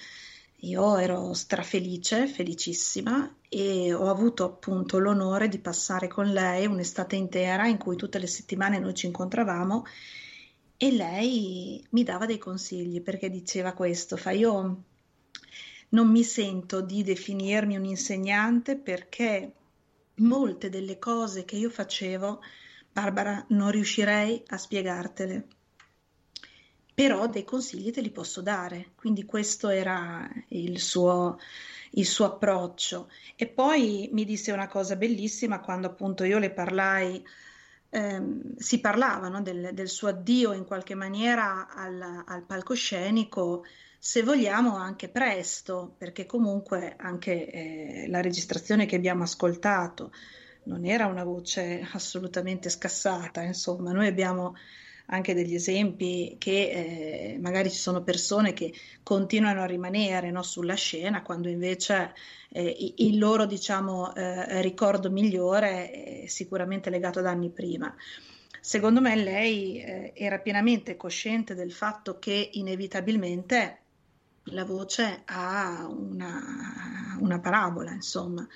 Io 0.63 0.97
ero 0.97 1.33
strafelice, 1.33 2.27
felicissima 2.27 3.37
e 3.49 3.93
ho 3.93 4.09
avuto 4.09 4.43
appunto 4.43 4.99
l'onore 4.99 5.47
di 5.47 5.57
passare 5.57 6.07
con 6.07 6.31
lei 6.31 6.67
un'estate 6.67 7.15
intera 7.15 7.65
in 7.67 7.77
cui 7.77 7.95
tutte 7.95 8.19
le 8.19 8.27
settimane 8.27 8.77
noi 8.77 8.93
ci 8.93 9.07
incontravamo 9.07 9.85
e 10.77 10.91
lei 10.91 11.83
mi 11.89 12.03
dava 12.03 12.27
dei 12.27 12.37
consigli 12.37 13.01
perché 13.01 13.31
diceva 13.31 13.73
questo, 13.73 14.17
fa 14.17 14.31
io 14.31 14.83
non 15.89 16.09
mi 16.09 16.23
sento 16.23 16.81
di 16.81 17.01
definirmi 17.01 17.75
un 17.75 17.85
insegnante 17.85 18.77
perché 18.77 19.53
molte 20.17 20.69
delle 20.69 20.99
cose 20.99 21.43
che 21.43 21.55
io 21.55 21.71
facevo, 21.71 22.39
Barbara, 22.91 23.43
non 23.49 23.71
riuscirei 23.71 24.43
a 24.47 24.57
spiegartele 24.57 25.47
però 27.01 27.25
dei 27.25 27.43
consigli 27.43 27.89
te 27.89 27.99
li 27.99 28.11
posso 28.11 28.41
dare. 28.41 28.91
Quindi 28.93 29.25
questo 29.25 29.69
era 29.69 30.29
il 30.49 30.79
suo, 30.79 31.39
il 31.93 32.05
suo 32.05 32.25
approccio. 32.25 33.09
E 33.35 33.47
poi 33.47 34.09
mi 34.13 34.23
disse 34.23 34.51
una 34.51 34.67
cosa 34.67 34.95
bellissima 34.95 35.61
quando 35.61 35.87
appunto 35.87 36.23
io 36.25 36.37
le 36.37 36.51
parlai. 36.51 37.25
Ehm, 37.89 38.55
si 38.55 38.79
parlava 38.79 39.29
no, 39.29 39.41
del, 39.41 39.71
del, 39.73 39.89
suo 39.89 40.09
addio 40.09 40.53
in 40.53 40.63
qualche 40.63 40.93
maniera 40.93 41.67
al, 41.73 42.23
al, 42.23 42.43
palcoscenico, 42.43 43.65
se 43.97 44.21
vogliamo 44.21 44.75
anche 44.75 45.09
presto, 45.09 45.95
perché 45.97 46.27
comunque 46.27 46.93
anche 46.97 47.49
eh, 47.49 48.05
la 48.09 48.21
registrazione 48.21 48.85
che 48.85 48.95
abbiamo 48.95 49.23
ascoltato 49.23 50.11
non 50.65 50.85
era 50.85 51.07
una 51.07 51.23
voce 51.23 51.83
assolutamente 51.93 52.69
scassata, 52.69 53.41
insomma, 53.41 53.91
noi 53.91 54.05
abbiamo 54.05 54.53
anche 55.07 55.33
degli 55.33 55.55
esempi 55.55 56.35
che 56.37 57.31
eh, 57.33 57.37
magari 57.39 57.69
ci 57.69 57.77
sono 57.77 58.01
persone 58.03 58.53
che 58.53 58.73
continuano 59.03 59.61
a 59.61 59.65
rimanere 59.65 60.31
no, 60.31 60.41
sulla 60.43 60.75
scena 60.75 61.21
quando 61.21 61.49
invece 61.49 62.13
eh, 62.49 62.93
il 62.97 63.17
loro 63.17 63.45
diciamo, 63.45 64.13
eh, 64.15 64.61
ricordo 64.61 65.09
migliore 65.09 65.91
è 65.91 66.27
sicuramente 66.27 66.89
legato 66.89 67.19
ad 67.19 67.25
anni 67.25 67.49
prima. 67.49 67.93
Secondo 68.59 69.01
me 69.01 69.15
lei 69.15 69.81
eh, 69.81 70.13
era 70.15 70.37
pienamente 70.37 70.95
cosciente 70.95 71.55
del 71.55 71.71
fatto 71.71 72.19
che 72.19 72.49
inevitabilmente 72.53 73.79
la 74.45 74.65
voce 74.65 75.23
ha 75.25 75.87
una, 75.87 77.17
una 77.19 77.39
parabola, 77.39 77.91
insomma. 77.91 78.47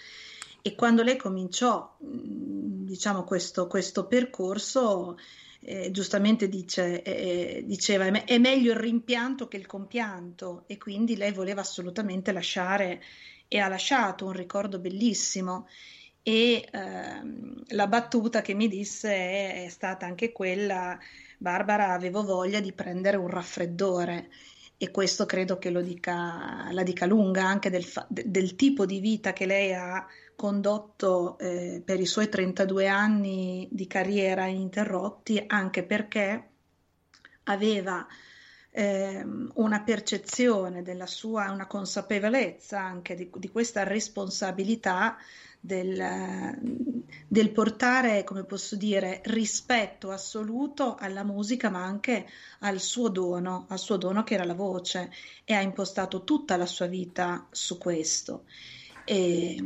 E 0.62 0.76
quando 0.76 1.04
lei 1.04 1.16
cominciò, 1.16 1.96
diciamo, 2.00 3.24
questo, 3.24 3.68
questo 3.68 4.08
percorso, 4.08 5.18
eh, 5.66 5.90
giustamente 5.92 6.48
dice, 6.48 7.02
eh, 7.02 7.64
diceva 7.66 8.06
è 8.24 8.38
meglio 8.38 8.72
il 8.72 8.78
rimpianto 8.78 9.48
che 9.48 9.58
il 9.58 9.66
compianto 9.66 10.64
e 10.68 10.78
quindi 10.78 11.18
lei 11.18 11.32
voleva 11.32 11.62
assolutamente 11.62 12.32
lasciare 12.32 13.02
e 13.48 13.60
ha 13.60 13.68
lasciato 13.68 14.26
un 14.26 14.34
ricordo 14.34 14.80
bellissimo. 14.80 15.68
E 16.22 16.68
ehm, 16.72 17.64
la 17.70 17.88
battuta 17.88 18.42
che 18.42 18.54
mi 18.54 18.68
disse 18.68 19.10
è, 19.10 19.66
è 19.66 19.70
stata 19.70 20.06
anche 20.06 20.32
quella 20.32 20.98
Barbara 21.38 21.92
avevo 21.94 22.24
voglia 22.24 22.60
di 22.60 22.72
prendere 22.72 23.18
un 23.18 23.28
raffreddore 23.28 24.30
e 24.78 24.92
questo 24.92 25.26
credo 25.26 25.58
che 25.58 25.70
lo 25.70 25.82
dica, 25.82 26.68
la 26.72 26.84
dica 26.84 27.06
lunga 27.06 27.46
anche 27.46 27.70
del, 27.70 27.86
del 28.08 28.56
tipo 28.56 28.86
di 28.86 29.00
vita 29.00 29.34
che 29.34 29.46
lei 29.46 29.74
ha 29.74 30.06
condotto 30.36 31.38
eh, 31.40 31.82
per 31.84 32.00
i 32.00 32.06
suoi 32.06 32.30
32 32.30 32.88
anni 32.88 33.68
di 33.72 33.88
carriera 33.88 34.46
ininterrotti, 34.46 35.44
anche 35.48 35.84
perché 35.84 36.50
aveva 37.44 38.06
eh, 38.72 39.26
una 39.54 39.82
percezione 39.82 40.82
della 40.82 41.08
sua, 41.08 41.50
una 41.52 41.66
consapevolezza 41.66 42.80
anche 42.80 43.16
di, 43.16 43.30
di 43.38 43.50
questa 43.50 43.84
responsabilità 43.84 45.18
del, 45.66 46.84
del, 47.28 47.52
portare, 47.52 48.24
come 48.24 48.44
posso 48.44 48.76
dire, 48.76 49.22
rispetto 49.26 50.12
assoluto 50.12 50.96
alla 50.96 51.24
musica, 51.24 51.70
ma 51.70 51.84
anche 51.84 52.28
al 52.60 52.80
suo 52.80 53.10
dono, 53.10 53.66
al 53.70 53.80
suo 53.80 53.98
dono 53.98 54.24
che 54.24 54.36
era 54.36 54.44
la 54.44 54.54
voce, 54.54 55.10
e 55.44 55.54
ha 55.54 55.62
impostato 55.62 56.24
tutta 56.24 56.58
la 56.58 56.68
sua 56.68 56.86
vita 56.86 57.48
su 57.50 57.78
questo. 57.78 58.44
E, 59.06 59.58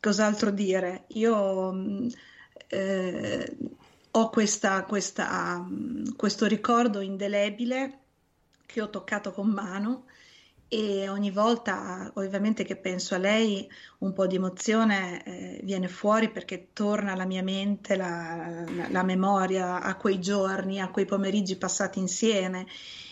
cos'altro 0.00 0.50
dire? 0.50 1.04
Io 1.08 2.08
eh, 2.68 3.56
ho 4.10 4.30
questa, 4.30 4.84
questa, 4.84 5.66
questo 6.16 6.46
ricordo 6.46 7.00
indelebile 7.00 7.98
che 8.66 8.82
ho 8.82 8.90
toccato 8.90 9.32
con 9.32 9.48
mano 9.48 10.04
e 10.70 11.08
ogni 11.08 11.30
volta 11.30 12.10
ovviamente 12.14 12.62
che 12.62 12.76
penso 12.76 13.14
a 13.14 13.18
lei 13.18 13.66
un 13.98 14.12
po' 14.12 14.26
di 14.26 14.36
emozione 14.36 15.24
eh, 15.24 15.60
viene 15.62 15.88
fuori 15.88 16.30
perché 16.30 16.68
torna 16.74 17.12
alla 17.12 17.24
mia 17.24 17.42
mente 17.42 17.96
la, 17.96 18.64
la, 18.68 18.88
la, 18.90 19.02
memoria 19.02 19.80
a 19.80 19.96
quei 19.96 20.20
giorni, 20.20 20.78
a 20.78 20.90
quei 20.90 21.06
pomeriggi 21.06 21.56
passati 21.56 21.98
insieme 21.98 22.66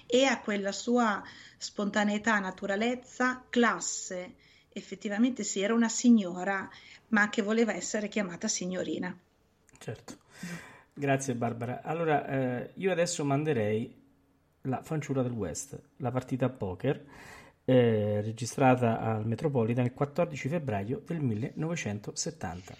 e 0.07 0.25
a 0.25 0.41
quella 0.41 0.71
sua 0.71 1.23
spontaneità, 1.57 2.39
naturalezza, 2.39 3.43
classe. 3.49 4.35
Effettivamente 4.77 5.43
sì, 5.43 5.63
era 5.63 5.73
una 5.73 5.89
signora, 5.89 6.69
ma 7.09 7.31
che 7.31 7.41
voleva 7.41 7.73
essere 7.73 8.09
chiamata 8.09 8.47
signorina. 8.47 9.17
Certo. 9.79 10.19
Grazie 10.93 11.35
Barbara. 11.35 11.81
Allora, 11.83 12.27
eh, 12.27 12.71
io 12.75 12.93
adesso 12.93 13.25
manderei 13.25 13.95
la 14.63 14.83
fanciulla 14.83 15.23
del 15.23 15.33
West, 15.33 15.81
la 15.97 16.11
partita 16.11 16.45
a 16.45 16.51
poker 16.51 17.05
eh, 17.65 18.21
registrata 18.23 19.01
al 19.01 19.27
Metropolitan 19.27 19.87
il 19.87 19.95
14 19.95 20.49
febbraio 20.49 21.01
del 21.07 21.21
1970. 21.21 22.75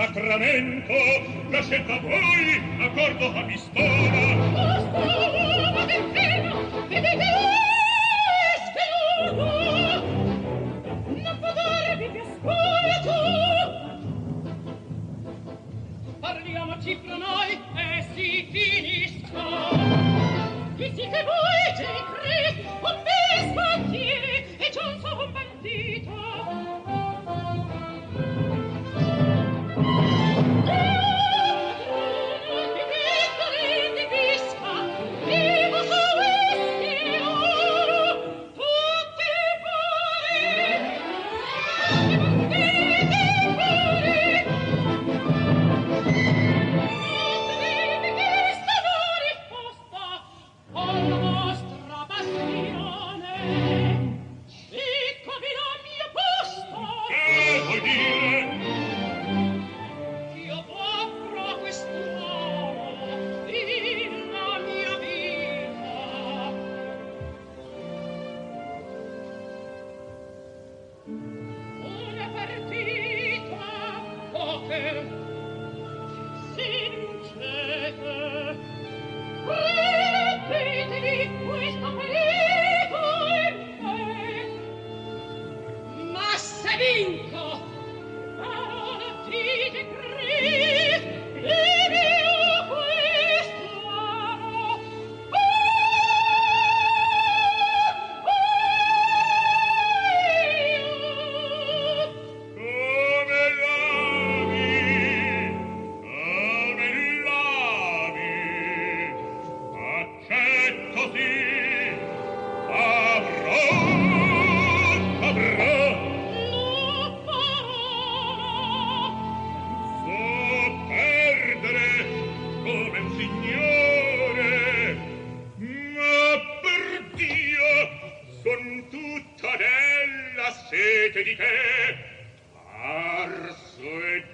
Sacramento 0.00 0.94
la 1.50 1.62
scelta 1.62 1.98
voi 2.00 2.58
accordo 2.80 3.38
a 3.38 3.42
pistola 3.44 4.40
Basta, 4.54 5.49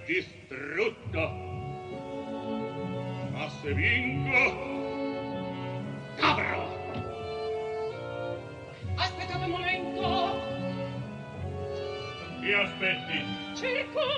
distrutto. 0.06 1.20
Ma 3.32 3.48
se 3.60 3.74
vinco, 3.74 4.40
cavrò! 6.16 6.64
Aspettate 8.94 9.44
un 9.44 9.50
momento! 9.50 10.54
Mi 12.40 12.52
aspetti? 12.52 13.24
Cerco 13.54 14.15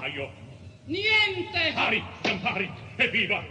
Maio. 0.00 0.30
Niente! 0.86 1.72
Pari, 1.74 2.02
Zampari, 2.24 2.70
evviva! 2.98 3.44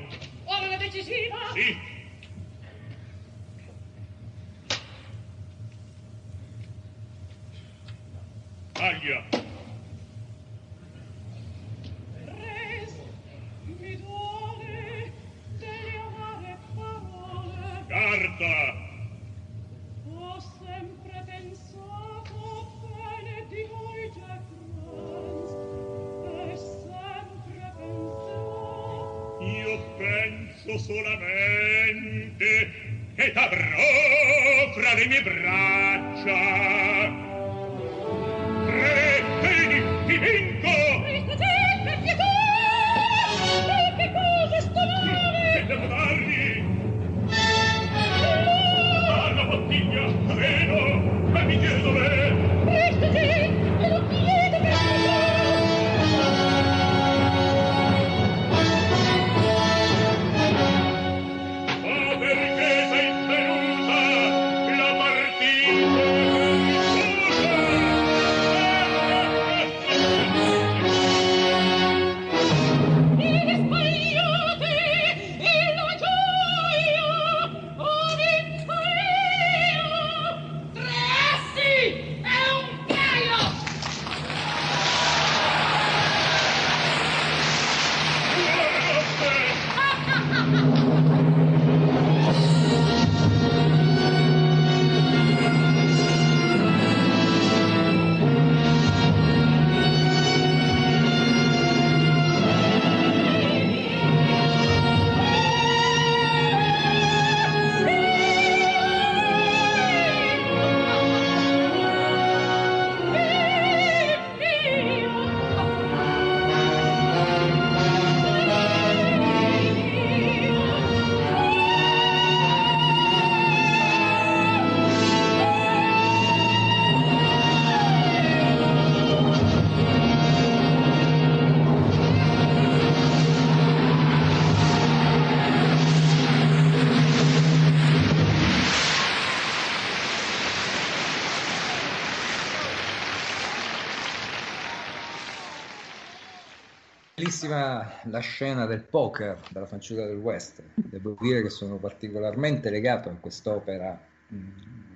bellissima 147.30 147.88
la 148.06 148.20
scena 148.20 148.66
del 148.66 148.82
poker 148.82 149.38
della 149.52 149.68
fanciulla 149.68 150.06
del 150.06 150.18
West. 150.18 150.64
Devo 150.74 151.16
dire 151.20 151.44
che 151.44 151.50
sono 151.50 151.78
particolarmente 151.78 152.72
legato 152.72 153.10
a 153.10 153.14
quest'opera 153.20 154.00
mh, 154.28 154.38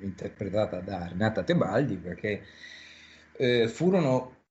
interpretata 0.01 0.79
da 0.79 1.07
Renata 1.07 1.43
Tebaldi 1.43 1.95
perché 1.95 2.43
eh, 3.34 3.67
furono 3.67 4.41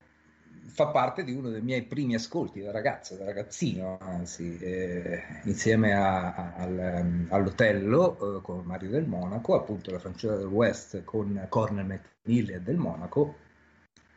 fa 0.64 0.86
parte 0.86 1.24
di 1.24 1.32
uno 1.32 1.50
dei 1.50 1.60
miei 1.60 1.82
primi 1.82 2.14
ascolti 2.14 2.62
da 2.62 2.70
ragazzo, 2.70 3.16
da 3.16 3.24
ragazzino, 3.24 3.98
anzi, 4.00 4.58
eh, 4.58 5.22
insieme 5.44 5.92
a, 5.92 6.34
a, 6.34 6.54
al, 6.54 7.00
mm, 7.02 7.26
all'Otello 7.30 8.38
eh, 8.38 8.42
con 8.42 8.62
Mario 8.64 8.88
del 8.88 9.06
Monaco, 9.06 9.54
appunto 9.54 9.90
la 9.90 9.98
fanciulla 9.98 10.36
del 10.36 10.46
West 10.46 11.02
con 11.04 11.46
Cornel 11.48 11.84
McNeely 11.84 12.62
del 12.62 12.76
Monaco, 12.76 13.34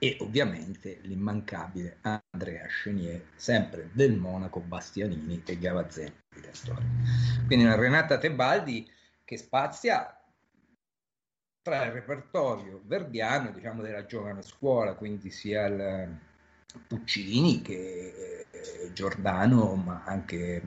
e 0.05 0.17
ovviamente 0.19 0.99
l'immancabile 1.01 1.97
Andrea 2.01 2.67
Chenier, 2.67 3.29
sempre 3.35 3.89
del 3.91 4.15
Monaco, 4.15 4.59
Bastianini 4.59 5.41
e 5.43 5.57
storia. 6.51 6.85
Quindi 7.47 7.65
una 7.65 7.75
Renata 7.75 8.19
Tebaldi 8.19 8.87
che 9.23 9.37
spazia 9.37 10.15
tra 11.63 11.85
il 11.85 11.91
repertorio 11.91 12.83
verdiano, 12.85 13.49
diciamo 13.49 13.81
della 13.81 14.05
giovane 14.05 14.43
scuola, 14.43 14.93
quindi 14.93 15.31
sia 15.31 15.65
il 15.65 16.19
Puccini 16.87 17.63
che 17.63 18.45
eh, 18.51 18.93
Giordano, 18.93 19.73
ma 19.73 20.03
anche, 20.05 20.61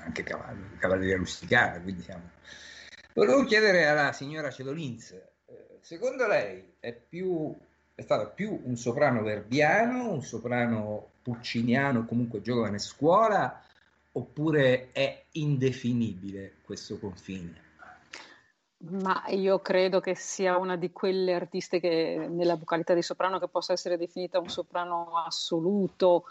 anche 0.00 0.22
Cavalli, 0.22 0.76
Cavalleria 0.76 1.16
Rusticana. 1.16 1.80
Quindi 1.80 2.02
siamo... 2.02 2.32
Volevo 3.14 3.44
chiedere 3.44 3.86
alla 3.86 4.12
signora 4.12 4.50
Cedolins, 4.50 5.12
eh, 5.12 5.78
secondo 5.80 6.26
lei 6.26 6.74
è, 6.80 6.92
più, 6.92 7.56
è 7.94 8.02
stato 8.02 8.32
più 8.34 8.60
un 8.64 8.76
soprano 8.76 9.22
verdiano, 9.22 10.10
un 10.10 10.22
soprano 10.22 11.10
pucciniano, 11.22 12.04
comunque 12.04 12.42
giovane 12.42 12.78
scuola, 12.78 13.62
oppure 14.12 14.90
è 14.92 15.24
indefinibile 15.32 16.56
questo 16.64 16.98
confine? 16.98 17.62
Ma 18.90 19.24
io 19.28 19.60
credo 19.60 20.00
che 20.00 20.14
sia 20.14 20.58
una 20.58 20.76
di 20.76 20.92
quelle 20.92 21.34
artiste 21.34 21.80
che 21.80 22.26
nella 22.28 22.56
vocalità 22.56 22.92
di 22.92 23.00
soprano 23.00 23.38
che 23.38 23.48
possa 23.48 23.72
essere 23.72 23.96
definita 23.96 24.40
un 24.40 24.48
soprano 24.50 25.16
assoluto, 25.16 26.24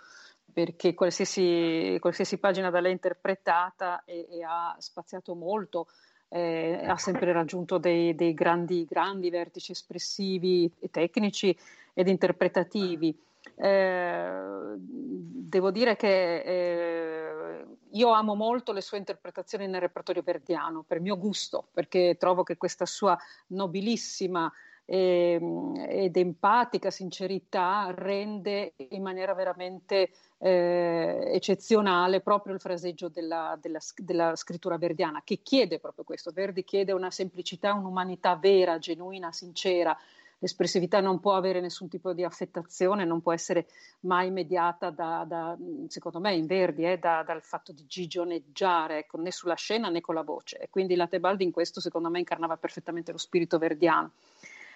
perché 0.52 0.94
qualsiasi, 0.94 1.98
qualsiasi 2.00 2.38
pagina 2.38 2.70
da 2.70 2.80
lei 2.80 2.92
interpretata 2.92 4.04
e, 4.06 4.28
e 4.30 4.44
ha 4.44 4.76
spaziato 4.78 5.34
molto, 5.34 5.88
eh, 6.34 6.82
ha 6.84 6.98
sempre 6.98 7.32
raggiunto 7.32 7.78
dei, 7.78 8.16
dei 8.16 8.34
grandi, 8.34 8.86
grandi 8.90 9.30
vertici 9.30 9.72
espressivi 9.72 10.72
tecnici 10.90 11.56
ed 11.94 12.08
interpretativi. 12.08 13.16
Eh, 13.56 14.74
devo 14.76 15.70
dire 15.70 15.96
che 15.96 16.42
eh, 16.42 17.66
io 17.92 18.10
amo 18.12 18.34
molto 18.34 18.72
le 18.72 18.82
sue 18.82 18.98
interpretazioni 18.98 19.68
nel 19.68 19.82
repertorio 19.82 20.24
verdiano, 20.24 20.84
per 20.88 21.00
mio 21.00 21.20
gusto, 21.20 21.68
perché 21.72 22.16
trovo 22.18 22.42
che 22.42 22.58
questa 22.58 22.88
sua 22.88 23.16
nobilissima 23.48 24.52
eh, 24.86 25.40
ed 25.88 26.18
empatica 26.18 26.90
sincerità 26.90 27.94
rende 27.96 28.74
in 28.90 29.04
maniera 29.04 29.36
veramente 29.36 30.10
eh, 30.46 31.24
eccezionale 31.28 32.20
proprio 32.20 32.54
il 32.54 32.60
fraseggio 32.60 33.08
della, 33.08 33.58
della, 33.62 33.80
della, 33.96 34.36
scrittura 34.36 34.78
verdiana, 34.78 35.22
che 35.24 35.40
chiede 35.42 35.80
proprio 35.80 36.04
questo. 36.04 36.32
Verdi 36.32 36.66
chiede 36.66 36.92
una 36.92 37.12
semplicità, 37.12 37.74
un'umanità 37.74 38.36
vera, 38.36 38.78
genuina, 38.78 39.32
sincera 39.32 39.98
l'espressività 40.40 41.00
non 41.00 41.22
può 41.22 41.36
avere 41.36 41.62
nessun 41.62 41.88
tipo 41.88 42.12
di 42.12 42.26
affettazione, 42.26 43.06
non 43.06 43.22
può 43.22 43.32
essere 43.32 43.68
mai 44.02 44.30
mediata 44.30 44.90
da, 44.90 45.24
da 45.26 45.58
secondo 45.88 46.20
me 46.20 46.36
in 46.36 46.46
Verdi, 46.46 46.84
eh, 46.84 47.00
da, 47.00 47.24
dal 47.26 47.42
fatto 47.42 47.72
di 47.72 47.86
gigioneggiare, 47.88 48.98
ecco, 48.98 49.18
né 49.22 49.32
sulla 49.32 49.54
scena 49.54 49.88
né 49.88 50.02
con 50.02 50.16
la 50.16 50.24
voce. 50.24 50.58
E 50.58 50.70
quindi 50.70 50.96
la 50.96 51.08
Tebaldi 51.08 51.46
in 51.46 51.52
questo 51.52 51.80
secondo 51.80 52.10
me 52.10 52.20
incarnava 52.20 52.58
perfettamente 52.58 53.14
lo 53.14 53.18
spirito 53.18 53.58
verdiano. 53.58 54.12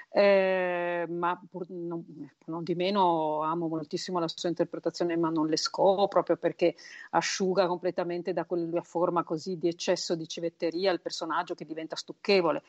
Eh, 0.09 1.05
ma 1.09 1.39
pur 1.49 1.69
non, 1.69 2.03
non, 2.45 2.63
di 2.63 2.75
meno 2.75 3.43
amo 3.43 3.67
moltissimo 3.67 4.19
la 4.19 4.29
sua 4.29 4.47
interpretazione 4.47 5.17
ma 5.17 5.29
non 5.29 5.47
le 5.47 5.57
scovo 5.57 6.07
proprio 6.07 6.37
perché 6.37 6.75
asciuga 7.11 7.67
completamente 7.67 8.31
da 8.31 8.45
quella 8.45 8.81
forma 8.81 9.23
così 9.23 9.57
di 9.57 9.67
eccesso 9.67 10.15
di 10.15 10.25
civetteria 10.25 10.93
il 10.93 11.01
personaggio 11.01 11.55
che 11.55 11.65
diventa 11.65 11.95
stucchevole. 11.95 12.63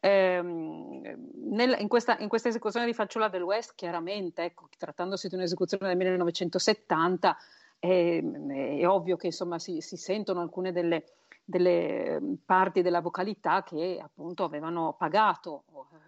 Ehm, 0.00 1.02
nel, 1.50 1.76
in, 1.78 1.88
questa, 1.88 2.18
in, 2.18 2.28
questa, 2.28 2.48
esecuzione 2.48 2.86
di 2.86 2.94
Facciola 2.94 3.28
del 3.28 3.42
West, 3.42 3.74
chiaramente, 3.74 4.42
ecco, 4.44 4.68
trattandosi 4.76 5.28
di 5.28 5.34
un'esecuzione 5.34 5.86
del 5.86 5.96
1970, 5.96 7.36
è, 7.78 8.22
è 8.22 8.86
ovvio 8.88 9.16
che 9.16 9.26
insomma, 9.26 9.58
si, 9.58 9.80
si 9.80 9.96
sentono 9.96 10.40
alcune 10.40 10.72
delle, 10.72 11.04
delle, 11.50 12.20
parti 12.44 12.80
della 12.80 13.00
vocalità 13.00 13.62
che 13.62 14.00
appunto 14.02 14.44
avevano 14.44 14.94
pagato, 14.96 15.64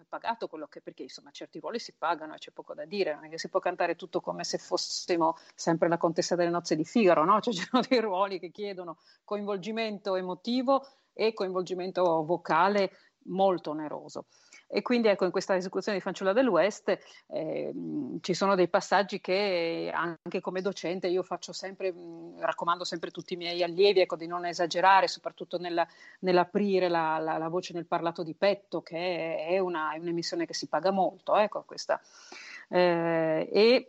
pagato 0.08 0.46
quello 0.46 0.68
che, 0.68 0.80
perché 0.80 1.02
insomma 1.02 1.30
certi 1.30 1.58
ruoli 1.58 1.78
si 1.78 1.94
pagano 1.98 2.34
e 2.34 2.38
c'è 2.38 2.52
poco 2.52 2.74
da 2.74 2.84
dire, 2.84 3.14
non 3.14 3.24
è 3.24 3.28
che 3.28 3.38
si 3.38 3.48
può 3.48 3.58
cantare 3.58 3.96
tutto 3.96 4.20
come 4.20 4.44
se 4.44 4.58
fossimo 4.58 5.36
sempre 5.54 5.88
la 5.88 5.98
contessa 5.98 6.36
delle 6.36 6.50
nozze 6.50 6.76
di 6.76 6.84
Figaro, 6.84 7.24
no? 7.24 7.40
Cioè, 7.40 7.52
ci 7.54 7.66
sono 7.68 7.82
dei 7.86 8.00
ruoli 8.00 8.38
che 8.38 8.50
chiedono 8.50 8.98
coinvolgimento 9.24 10.14
emotivo 10.14 10.86
e 11.12 11.34
coinvolgimento 11.34 12.24
vocale 12.24 12.92
molto 13.24 13.70
oneroso. 13.70 14.26
E 14.74 14.80
quindi 14.80 15.08
ecco, 15.08 15.26
in 15.26 15.30
questa 15.30 15.54
esecuzione 15.54 15.98
di 15.98 16.02
Fanciulla 16.02 16.32
del 16.32 16.48
West 16.48 16.98
eh, 17.26 17.72
ci 18.22 18.32
sono 18.32 18.54
dei 18.54 18.68
passaggi 18.68 19.20
che 19.20 19.92
anche 19.92 20.40
come 20.40 20.62
docente 20.62 21.08
io 21.08 21.22
faccio 21.22 21.52
sempre, 21.52 21.92
mh, 21.92 22.40
raccomando 22.40 22.82
sempre 22.82 23.10
a 23.10 23.12
tutti 23.12 23.34
i 23.34 23.36
miei 23.36 23.62
allievi 23.62 24.00
ecco, 24.00 24.16
di 24.16 24.26
non 24.26 24.46
esagerare, 24.46 25.08
soprattutto 25.08 25.58
nella, 25.58 25.86
nell'aprire 26.20 26.88
la, 26.88 27.18
la, 27.18 27.36
la, 27.36 27.48
voce 27.48 27.74
nel 27.74 27.84
parlato 27.84 28.22
di 28.22 28.32
petto, 28.34 28.80
che 28.80 29.44
è, 29.46 29.58
una, 29.58 29.92
è 29.92 29.98
un'emissione 29.98 30.46
che 30.46 30.54
si 30.54 30.68
paga 30.68 30.90
molto. 30.90 31.36
Ecco, 31.36 31.64
questa. 31.64 32.00
Eh, 32.68 33.48
e 33.52 33.86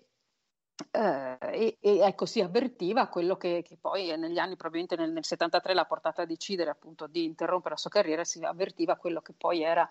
Uh, 0.91 1.37
e, 1.39 1.77
e, 1.79 1.99
ecco 1.99 2.25
si 2.25 2.41
avvertiva 2.41 3.07
quello 3.07 3.37
che, 3.37 3.61
che, 3.63 3.77
poi 3.79 4.17
negli 4.17 4.39
anni 4.39 4.55
probabilmente 4.55 4.95
nel, 4.95 5.11
nel 5.11 5.23
73 5.23 5.73
l'ha 5.73 5.85
portata 5.85 6.23
a 6.23 6.25
decidere 6.25 6.71
appunto 6.71 7.05
di 7.05 7.23
interrompere 7.25 7.75
la 7.75 7.79
sua 7.79 7.91
carriera 7.91 8.23
si 8.23 8.43
avvertiva 8.43 8.95
quello 8.95 9.21
che 9.21 9.33
poi 9.37 9.61
era 9.61 9.87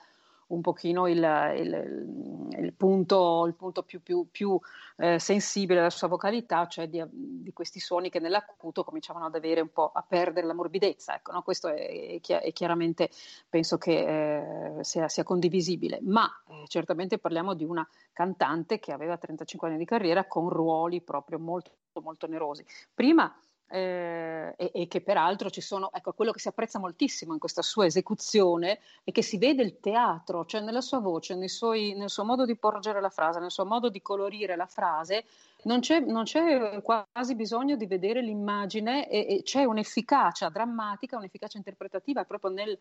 un 0.55 0.61
pochino 0.61 1.09
il, 1.09 1.19
il, 1.57 2.51
il 2.59 2.73
punto, 2.75 3.47
il 3.47 3.55
punto 3.55 3.83
più, 3.83 4.03
più, 4.03 4.27
più 4.31 4.59
eh, 4.97 5.19
sensibile 5.19 5.79
della 5.79 5.91
sua 5.91 6.09
vocalità, 6.09 6.67
cioè 6.67 6.89
di, 6.89 7.03
di, 7.11 7.53
questi 7.53 7.81
suoni 7.81 8.11
che 8.11 8.21
nell'acuto 8.21 8.85
cominciavano 8.85 9.27
ad 9.27 9.35
avere 9.35 9.61
un 9.61 9.71
po' 9.73 9.91
a 9.93 10.05
perdere 10.07 10.47
la 10.47 10.55
morbidezza. 10.55 11.15
Ecco, 11.15 11.33
no? 11.33 11.43
Questo 11.43 11.69
è, 11.69 12.21
è, 12.21 12.53
chiaramente, 12.53 13.11
penso 13.49 13.79
che 13.79 14.79
eh, 14.79 14.85
sia, 14.85 15.09
sia, 15.09 15.25
condivisibile, 15.25 16.01
ma 16.03 16.27
eh, 16.49 16.65
certamente 16.67 17.19
parliamo 17.19 17.55
di 17.55 17.65
una 17.65 17.87
cantante 18.13 18.79
che 18.79 18.93
aveva 18.93 19.17
35 19.17 19.69
anni 19.69 19.79
di 19.79 19.85
carriera 19.85 20.27
con 20.27 20.49
ruoli 20.49 21.01
proprio 21.01 21.39
molto, 21.39 21.73
molto 22.01 22.27
onerosi. 22.27 22.65
Prima 22.95 23.35
eh, 23.73 24.53
e, 24.57 24.71
e, 24.75 24.87
che 24.87 25.01
peraltro 25.01 25.49
ci 25.49 25.63
sono, 25.63 25.91
ecco, 25.95 26.13
quello 26.13 26.31
che 26.31 26.41
si 26.41 26.49
apprezza 26.49 26.79
moltissimo 26.79 27.33
in 27.33 27.39
questa 27.39 27.63
sua 27.63 27.87
esecuzione 27.87 28.81
è 29.03 29.13
che 29.13 29.23
si 29.23 29.39
vede 29.39 29.63
il 29.63 29.81
teatro, 29.81 30.45
cioè 30.45 30.61
nella 30.61 30.83
sua 30.83 30.99
voce, 30.99 31.49
suoi, 31.49 31.95
nel 31.95 32.11
suo 32.11 32.25
modo 32.25 32.45
di 32.45 32.55
porgere 32.55 33.01
la 33.01 33.09
frase, 33.09 33.41
nel 33.41 33.51
suo 33.51 33.65
modo 33.65 33.89
di 33.89 34.03
colorire 34.03 34.57
la 34.57 34.67
frase, 34.67 35.25
non 35.63 35.81
c'è, 35.81 36.01
non 36.01 36.25
c'è 36.25 36.83
quasi 36.83 37.35
bisogno 37.35 37.77
di 37.77 37.87
vedere 37.87 38.21
l'immagine 38.21 39.09
e, 39.09 39.27
e 39.37 39.43
c'è 39.43 39.65
un'efficacia 39.65 40.51
drammatica, 40.51 41.17
un'efficacia 41.17 41.57
interpretativa 41.57 42.25
proprio 42.25 42.51
nel 42.51 42.79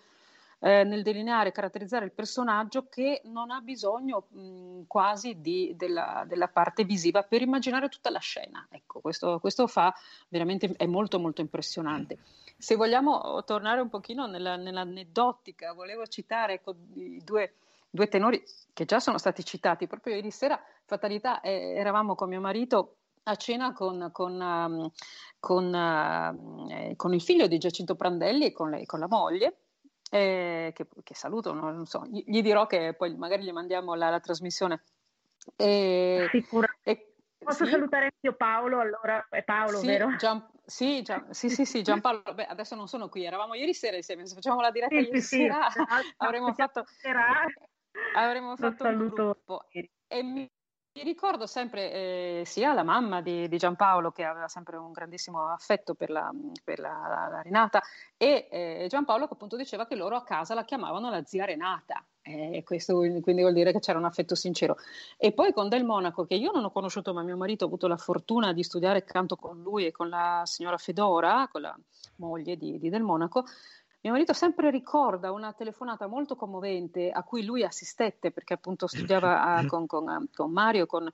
eh, 0.63 0.83
nel 0.83 1.01
delineare 1.01 1.49
e 1.49 1.51
caratterizzare 1.51 2.05
il 2.05 2.11
personaggio 2.11 2.87
che 2.87 3.21
non 3.25 3.49
ha 3.49 3.61
bisogno 3.61 4.27
mh, 4.29 4.83
quasi 4.85 5.41
di, 5.41 5.73
della, 5.75 6.23
della, 6.27 6.47
parte 6.49 6.83
visiva 6.83 7.23
per 7.23 7.41
immaginare 7.41 7.89
tutta 7.89 8.11
la 8.11 8.19
scena. 8.19 8.67
Ecco, 8.69 8.99
questo, 8.99 9.39
questo 9.39 9.65
fa 9.65 9.93
veramente, 10.29 10.71
è 10.77 10.85
molto 10.85 11.19
molto 11.19 11.41
impressionante. 11.41 12.19
Se 12.57 12.75
vogliamo 12.75 13.43
tornare 13.43 13.81
un 13.81 13.89
pochino 13.89 14.27
nella, 14.27 14.55
nell'aneddotica, 14.55 15.73
volevo 15.73 16.05
citare 16.05 16.53
ecco, 16.53 16.75
i 16.93 17.21
due, 17.23 17.55
due 17.89 18.07
tenori 18.07 18.43
che 18.71 18.85
già 18.85 18.99
sono 18.99 19.17
stati 19.17 19.43
citati 19.43 19.87
proprio 19.87 20.13
ieri 20.13 20.29
sera, 20.29 20.61
fatalità, 20.85 21.41
eh, 21.41 21.73
eravamo 21.75 22.13
con 22.13 22.29
mio 22.29 22.39
marito 22.39 22.97
a 23.23 23.35
cena 23.35 23.73
con, 23.73 24.09
con, 24.11 24.39
um, 24.39 24.91
con, 25.39 25.65
uh, 25.73 26.69
eh, 26.69 26.95
con, 26.95 27.13
il 27.15 27.21
figlio 27.21 27.47
di 27.47 27.57
Giacinto 27.57 27.95
Prandelli 27.95 28.45
e 28.45 28.51
con, 28.51 28.69
lei, 28.69 28.85
con 28.85 28.99
la 28.99 29.07
moglie 29.07 29.55
eh, 30.13 30.73
che, 30.75 30.87
che, 31.03 31.15
saluto, 31.15 31.53
non 31.53 31.85
so, 31.85 32.05
gli, 32.05 32.21
gli, 32.25 32.41
dirò 32.41 32.67
che 32.67 32.93
poi 32.93 33.15
magari 33.15 33.43
gli 33.43 33.51
mandiamo 33.51 33.95
la, 33.95 34.09
la 34.09 34.19
trasmissione. 34.19 34.83
E, 35.55 36.27
Sicuramente. 36.29 37.13
Posso 37.37 37.65
sì? 37.65 37.71
salutare 37.71 38.11
mio 38.19 38.35
Paolo, 38.35 38.81
allora 38.81 39.25
è 39.29 39.41
Paolo, 39.43 39.77
sì, 39.77 39.87
vero? 39.87 40.15
Gian, 40.17 40.47
sì, 40.63 41.01
Gian, 41.01 41.33
sì, 41.33 41.49
sì, 41.49 41.65
sì, 41.65 41.81
Giampaolo, 41.81 42.21
beh, 42.35 42.45
adesso 42.45 42.75
non 42.75 42.87
sono 42.87 43.09
qui, 43.09 43.23
eravamo 43.23 43.55
ieri 43.55 43.73
sera 43.73 43.95
insieme, 43.95 44.27
se 44.27 44.35
facciamo 44.35 44.61
la 44.61 44.69
diretta 44.69 44.99
sì, 44.99 45.05
ieri 45.05 45.21
sì, 45.21 45.37
sera 45.47 45.67
avremmo 46.17 46.53
fatto, 46.53 46.83
avremmo 48.13 48.55
fatto 48.57 48.83
un 48.83 49.07
gruppo 49.07 49.65
e 50.07 50.21
mi 50.21 50.47
ricordo 50.93 51.47
sempre 51.47 51.91
eh, 51.91 52.43
sia 52.45 52.73
la 52.73 52.83
mamma 52.83 53.21
di, 53.21 53.47
di, 53.47 53.57
Giampaolo, 53.57 54.11
che 54.11 54.23
aveva 54.25 54.47
sempre 54.47 54.75
un 54.77 54.91
grandissimo 54.91 55.47
affetto 55.47 55.93
per 55.93 56.09
la, 56.09 56.29
per 56.63 56.79
la, 56.79 57.29
la 57.31 57.41
Renata, 57.41 57.81
e 58.17 58.47
eh, 58.51 58.85
Giampaolo 58.89 59.27
che 59.27 59.33
appunto 59.33 59.55
diceva 59.55 59.85
che 59.85 59.95
loro 59.95 60.15
a 60.15 60.23
casa 60.23 60.53
la 60.53 60.65
chiamavano 60.65 61.09
la 61.09 61.23
zia 61.23 61.45
Renata. 61.45 62.03
Eh, 62.23 62.61
questo 62.63 62.97
quindi 62.97 63.41
vuol 63.41 63.53
dire 63.53 63.71
che 63.71 63.79
c'era 63.79 63.97
un 63.97 64.05
affetto 64.05 64.35
sincero. 64.35 64.75
E 65.17 65.31
poi 65.31 65.53
con 65.53 65.69
Del 65.69 65.85
Monaco, 65.85 66.25
che 66.25 66.35
io 66.35 66.51
non 66.51 66.65
ho 66.65 66.71
conosciuto, 66.71 67.13
ma 67.13 67.23
mio 67.23 67.37
marito 67.37 67.63
ha 67.63 67.67
avuto 67.67 67.87
la 67.87 67.97
fortuna 67.97 68.53
di 68.53 68.63
studiare 68.63 69.03
canto 69.03 69.35
con 69.35 69.61
lui 69.61 69.85
e 69.85 69.91
con 69.91 70.09
la 70.09 70.41
signora 70.45 70.77
Fedora, 70.77 71.47
con 71.51 71.61
la 71.61 71.75
moglie 72.17 72.57
di, 72.57 72.77
di 72.77 72.89
Del 72.89 73.01
Monaco, 73.01 73.45
mio 74.03 74.13
marito 74.13 74.33
sempre 74.33 74.71
ricorda 74.71 75.31
una 75.31 75.53
telefonata 75.53 76.07
molto 76.07 76.35
commovente 76.35 77.11
a 77.11 77.23
cui 77.23 77.45
lui 77.45 77.63
assistette 77.63 78.31
perché 78.31 78.53
appunto 78.53 78.87
studiava 78.87 79.41
a, 79.57 79.65
con, 79.67 79.85
con, 79.85 80.27
con, 80.33 80.51
Mario, 80.51 80.87
con, 80.87 81.07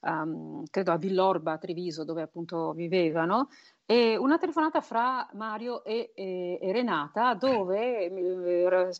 um, 0.00 0.64
credo 0.68 0.90
a 0.90 0.96
Villorba, 0.96 1.52
a 1.52 1.58
Treviso, 1.58 2.04
dove 2.04 2.22
appunto 2.22 2.72
vivevano. 2.72 3.48
E 3.86 4.16
una 4.16 4.38
telefonata 4.38 4.80
fra 4.80 5.28
Mario 5.34 5.84
e, 5.84 6.12
e, 6.14 6.58
e 6.60 6.72
Renata, 6.72 7.34
dove 7.34 8.06
eh, 8.06 8.90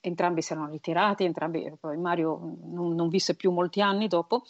entrambi 0.00 0.42
si 0.42 0.52
erano 0.52 0.68
ritirati, 0.68 1.24
entrambi, 1.24 1.72
poi 1.80 1.96
Mario 1.96 2.56
non, 2.62 2.94
non 2.94 3.08
visse 3.08 3.34
più 3.34 3.50
molti 3.50 3.80
anni 3.80 4.08
dopo, 4.08 4.42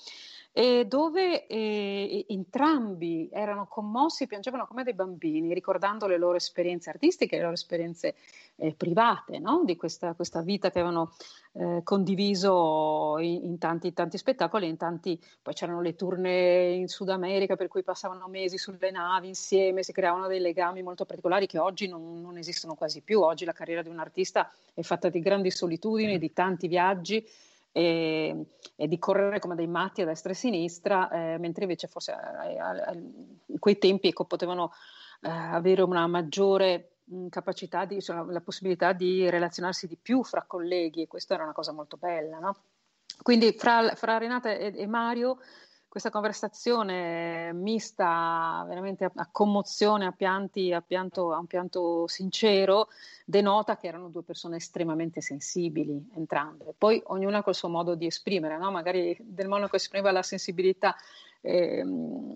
e 0.55 0.84
dove 0.86 1.46
eh, 1.46 2.26
entrambi 2.28 3.30
erano 3.32 3.66
commossi, 3.66 4.26
piangevano 4.26 4.66
come 4.66 4.84
dei 4.84 4.92
bambini, 4.92 5.55
ricordando 5.55 6.07
le 6.07 6.18
loro 6.18 6.36
esperienze 6.36 6.90
artistiche, 6.90 7.36
le 7.36 7.42
loro 7.42 7.55
esperienze 7.55 8.14
eh, 8.57 8.74
private, 8.74 9.38
no? 9.38 9.62
di 9.64 9.76
questa, 9.76 10.12
questa, 10.12 10.42
vita 10.42 10.70
che 10.70 10.80
avevano 10.80 11.14
eh, 11.53 11.80
condiviso 11.82 13.16
in, 13.18 13.44
in, 13.44 13.59
tanti, 13.59 13.94
tanti 13.94 14.18
spettacoli, 14.18 14.68
in 14.68 14.76
tanti, 14.76 15.18
poi 15.40 15.55
c'erano 15.55 15.80
le 15.80 15.94
tournée 15.94 16.74
in 16.74 16.88
Sud 16.88 17.09
America 17.09 17.57
per 17.57 17.68
cui 17.68 17.82
passavano 17.82 18.28
mesi 18.28 18.59
sulle 18.59 18.90
navi 18.90 19.28
insieme, 19.28 19.82
si 19.82 19.92
creavano 19.92 20.26
dei 20.26 20.40
legami 20.40 20.82
molto 20.82 21.07
particolari 21.07 21.46
che 21.46 21.59
oggi 21.59 21.88
non, 21.88 22.20
non 22.20 22.36
esistono 22.36 22.74
quasi 22.74 23.00
più. 23.00 23.22
Oggi 23.22 23.46
la 23.46 23.53
carriera 23.53 23.80
di 23.80 23.88
un 23.88 23.98
artista 23.98 24.53
è 24.74 24.82
fatta 24.82 25.09
di 25.09 25.20
grandi 25.20 25.50
solitudini, 25.50 26.18
di 26.18 26.32
tanti 26.34 26.68
viaggi 26.68 27.26
e, 27.72 28.46
e, 28.76 28.88
di 28.88 28.98
correre 28.98 29.38
come 29.38 29.54
dei 29.54 29.66
matti 29.66 30.02
a 30.02 30.04
destra 30.04 30.30
e 30.30 30.34
a 30.34 30.36
sinistra, 30.36 31.10
eh, 31.10 31.38
mentre 31.38 31.64
invece 31.64 31.88
forse 31.88 32.12
eh, 32.12 32.92
in 33.46 33.58
quei 33.58 33.78
tempi 33.78 34.08
ecco, 34.08 34.26
potevano 34.26 34.72
eh, 35.22 35.30
avere 35.30 35.82
una 35.82 36.06
maggiore 36.06 36.88
capacità, 37.30 37.84
di, 37.84 38.00
cioè, 38.00 38.24
la 38.28 38.40
possibilità 38.40 38.92
di 38.92 39.28
relazionarsi 39.28 39.86
di 39.86 39.96
più 40.00 40.22
fra 40.22 40.44
colleghi 40.46 41.02
e 41.02 41.06
questa 41.08 41.34
era 41.34 41.42
una 41.42 41.52
cosa 41.52 41.72
molto 41.72 41.96
bella. 41.96 42.38
No? 42.38 42.56
Quindi 43.22 43.52
fra, 43.52 43.94
fra 43.94 44.18
Renata 44.18 44.50
e, 44.50 44.72
e 44.74 44.86
Mario 44.86 45.38
questa 45.93 46.09
conversazione 46.09 47.53
mista 47.53 48.64
veramente 48.66 49.05
a, 49.05 49.12
a 49.14 49.28
commozione, 49.30 50.07
a, 50.07 50.12
pianti, 50.12 50.72
a, 50.72 50.80
pianto, 50.80 51.34
a, 51.34 51.38
un 51.38 51.45
pianto 51.45 52.07
sincero, 52.07 52.88
denota 53.26 53.76
che 53.76 53.88
erano 53.88 54.09
due 54.09 54.22
persone 54.22 54.57
estremamente 54.57 55.20
sensibili 55.20 56.09
entrambe. 56.14 56.72
Poi 56.78 57.03
ognuna 57.09 57.43
col 57.43 57.55
suo 57.55 57.68
modo 57.68 57.95
di 57.95 58.07
esprimere, 58.07 58.57
no? 58.57 58.70
magari 58.70 59.14
Del 59.20 59.49
Monaco 59.49 59.76
esprimeva 59.76 60.12
la 60.12 60.22
sensibilità 60.22 60.97
eh, 61.43 61.84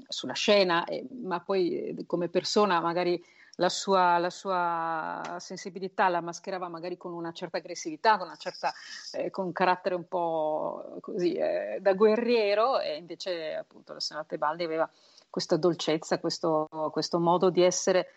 sulla 0.07 0.35
scena, 0.35 0.85
eh, 0.85 1.07
ma 1.23 1.41
poi 1.41 1.79
eh, 1.79 2.05
come 2.05 2.29
persona 2.29 2.79
magari 2.81 3.25
la 3.57 3.69
sua, 3.69 4.19
la 4.19 4.31
sua, 4.31 5.37
sensibilità 5.39 6.09
la 6.09 6.21
mascherava 6.21 6.69
magari 6.69 6.97
con 6.97 7.13
una 7.13 7.33
certa 7.33 7.59
aggressività, 7.59 8.19
con, 8.19 8.27
una 8.27 8.37
certa, 8.37 8.73
eh, 9.13 9.31
con 9.31 9.47
un 9.47 9.53
carattere 9.53 9.95
un 9.95 10.07
po' 10.07 10.99
così 11.01 11.35
eh, 11.35 11.79
da 11.81 11.95
guerriero 11.95 12.81
e 12.81 12.97
invece 12.97 13.55
appunto 13.55 13.93
la 13.93 14.01
signora 14.01 14.27
Tebaldi 14.27 14.65
aveva 14.65 14.91
questa 15.31 15.57
dolcezza, 15.57 16.19
questo, 16.19 16.69
questo 16.91 17.19
modo 17.19 17.51
di 17.51 17.63
essere 17.63 18.09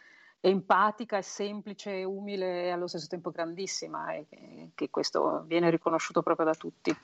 empatica 0.42 1.18
e 1.18 1.22
semplice, 1.22 2.04
umile 2.04 2.66
e 2.66 2.70
allo 2.70 2.88
stesso 2.88 3.08
tempo 3.08 3.30
grandissima 3.30 4.14
e 4.14 4.26
che, 4.30 4.70
che 4.76 4.90
questo 4.90 5.44
viene 5.46 5.70
riconosciuto 5.70 6.22
proprio 6.22 6.46
da 6.46 6.54
tutti. 6.54 6.96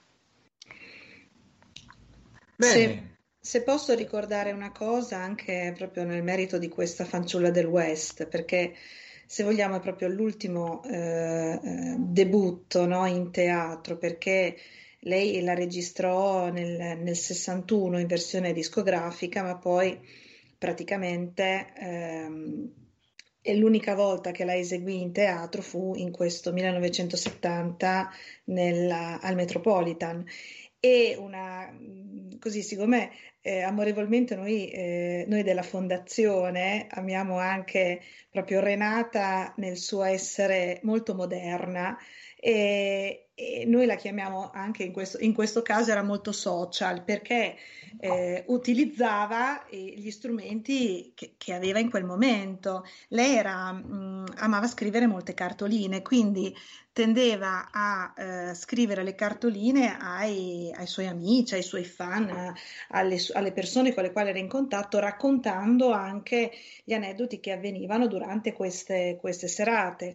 Bene. 2.55 2.73
Sì. 2.73 3.14
Se 3.45 3.61
posso 3.61 3.93
ricordare 3.93 4.53
una 4.53 4.71
cosa 4.71 5.17
anche 5.17 5.71
proprio 5.77 6.03
nel 6.03 6.23
merito 6.23 6.57
di 6.57 6.67
questa 6.67 7.05
fanciulla 7.05 7.51
del 7.51 7.67
West, 7.67 8.25
perché 8.25 8.73
se 9.27 9.43
vogliamo 9.43 9.75
è 9.75 9.79
proprio 9.79 10.07
l'ultimo 10.07 10.83
eh, 10.85 11.59
eh 11.63 11.95
debutto 11.99 12.87
no, 12.87 13.05
in 13.05 13.29
teatro, 13.29 13.97
perché 13.97 14.57
lei 15.01 15.43
la 15.43 15.53
registrò 15.53 16.49
nel, 16.49 16.97
nel 16.97 17.15
61 17.15 17.99
in 17.99 18.07
versione 18.07 18.51
discografica, 18.51 19.43
ma 19.43 19.55
poi 19.59 19.95
praticamente 20.57 21.71
ehm, 21.77 22.71
l'unica 23.53 23.93
volta 23.93 24.31
che 24.31 24.43
la 24.43 24.55
eseguì 24.55 25.01
in 25.01 25.11
teatro 25.11 25.61
fu 25.61 25.93
in 25.95 26.09
questo 26.09 26.51
1970 26.51 28.09
nella, 28.45 29.19
al 29.21 29.35
Metropolitan 29.35 30.25
e 30.85 31.15
una, 31.17 31.75
così 32.39 32.61
siccome 32.61 33.09
eh, 33.41 33.61
amorevolmente 33.61 34.35
noi, 34.35 34.69
eh, 34.69 35.25
noi, 35.27 35.41
della 35.41 35.63
fondazione 35.63 36.85
amiamo 36.91 37.39
anche 37.39 38.01
proprio 38.29 38.59
Renata 38.59 39.51
nel 39.57 39.77
suo 39.77 40.03
essere 40.03 40.79
molto 40.83 41.15
moderna 41.15 41.97
e, 42.39 43.24
e 43.37 43.65
noi 43.65 43.85
la 43.85 43.95
chiamiamo 43.95 44.49
anche 44.53 44.83
in 44.83 44.93
questo, 44.93 45.17
in 45.19 45.33
questo, 45.33 45.61
caso 45.61 45.91
era 45.91 46.01
molto 46.01 46.31
social 46.31 47.03
perché 47.03 47.57
eh, 47.99 48.45
utilizzava 48.47 49.65
eh, 49.65 49.93
gli 49.97 50.09
strumenti 50.09 51.11
che, 51.13 51.33
che, 51.37 51.53
aveva 51.53 51.79
in 51.79 51.89
quel 51.89 52.05
momento. 52.05 52.85
Lei 53.09 53.35
era, 53.35 53.73
mh, 53.73 54.35
amava 54.37 54.67
scrivere 54.67 55.05
molte 55.05 55.33
cartoline, 55.33 56.01
quindi 56.01 56.55
tendeva 56.93 57.67
a 57.73 58.13
eh, 58.15 58.53
scrivere 58.55 59.03
le 59.03 59.15
cartoline 59.15 59.97
ai, 59.99 60.71
ai, 60.73 60.87
suoi 60.87 61.07
amici, 61.07 61.55
ai 61.55 61.63
suoi 61.63 61.83
fan, 61.83 62.53
alle, 62.87 63.17
alle, 63.33 63.51
persone 63.51 63.93
con 63.93 64.03
le 64.03 64.13
quali 64.13 64.29
era 64.29 64.39
in 64.39 64.47
contatto, 64.47 64.97
raccontando 64.99 65.91
anche 65.91 66.51
gli 66.85 66.93
aneddoti 66.93 67.41
che 67.41 67.51
avvenivano 67.51 68.07
durante 68.07 68.53
queste, 68.53 69.17
queste 69.19 69.49
serate. 69.49 70.13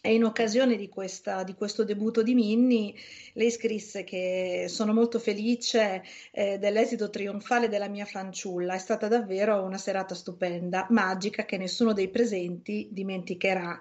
E 0.00 0.14
in 0.14 0.22
occasione 0.22 0.76
di, 0.76 0.88
questa, 0.88 1.42
di, 1.42 1.54
questo 1.54 1.82
debutto 1.82 2.22
di 2.22 2.34
Minnie, 2.34 2.94
lei 3.32 3.50
scrisse 3.50 4.04
che 4.04 4.66
sono 4.68 4.92
molto 4.92 5.18
felice 5.18 6.04
eh, 6.30 6.56
dell'esito 6.58 7.10
trionfale 7.10 7.68
della 7.68 7.88
mia 7.88 8.04
fanciulla. 8.04 8.74
È 8.74 8.78
stata 8.78 9.08
davvero 9.08 9.60
una 9.64 9.76
serata 9.76 10.14
stupenda, 10.14 10.86
magica, 10.90 11.44
che 11.44 11.56
nessuno 11.56 11.92
dei 11.92 12.08
presenti 12.08 12.88
dimenticherà. 12.92 13.80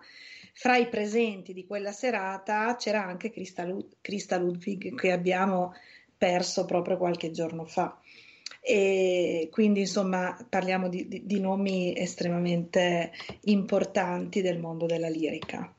Fra 0.54 0.76
i 0.76 0.90
presenti 0.90 1.54
di 1.54 1.68
quella 1.68 1.92
serata 1.92 2.76
c'era 2.78 3.06
anche 3.06 3.30
Christa, 3.30 3.64
Lud- 3.64 3.98
Christa 4.02 4.38
Ludwig, 4.38 4.96
che 4.96 5.12
abbiamo 5.12 5.76
perso 6.18 6.66
proprio 6.66 6.98
qualche 6.98 7.30
giorno 7.30 7.64
fa. 7.66 7.96
E 8.60 9.50
quindi 9.52 9.82
insomma 9.82 10.36
parliamo 10.50 10.90
di, 10.90 11.08
di, 11.08 11.26
di 11.28 11.40
nomi 11.40 11.96
estremamente 11.96 13.12
importanti 13.42 14.42
del 14.42 14.58
mondo 14.58 14.88
della 14.88 15.10
lirica. 15.10 15.72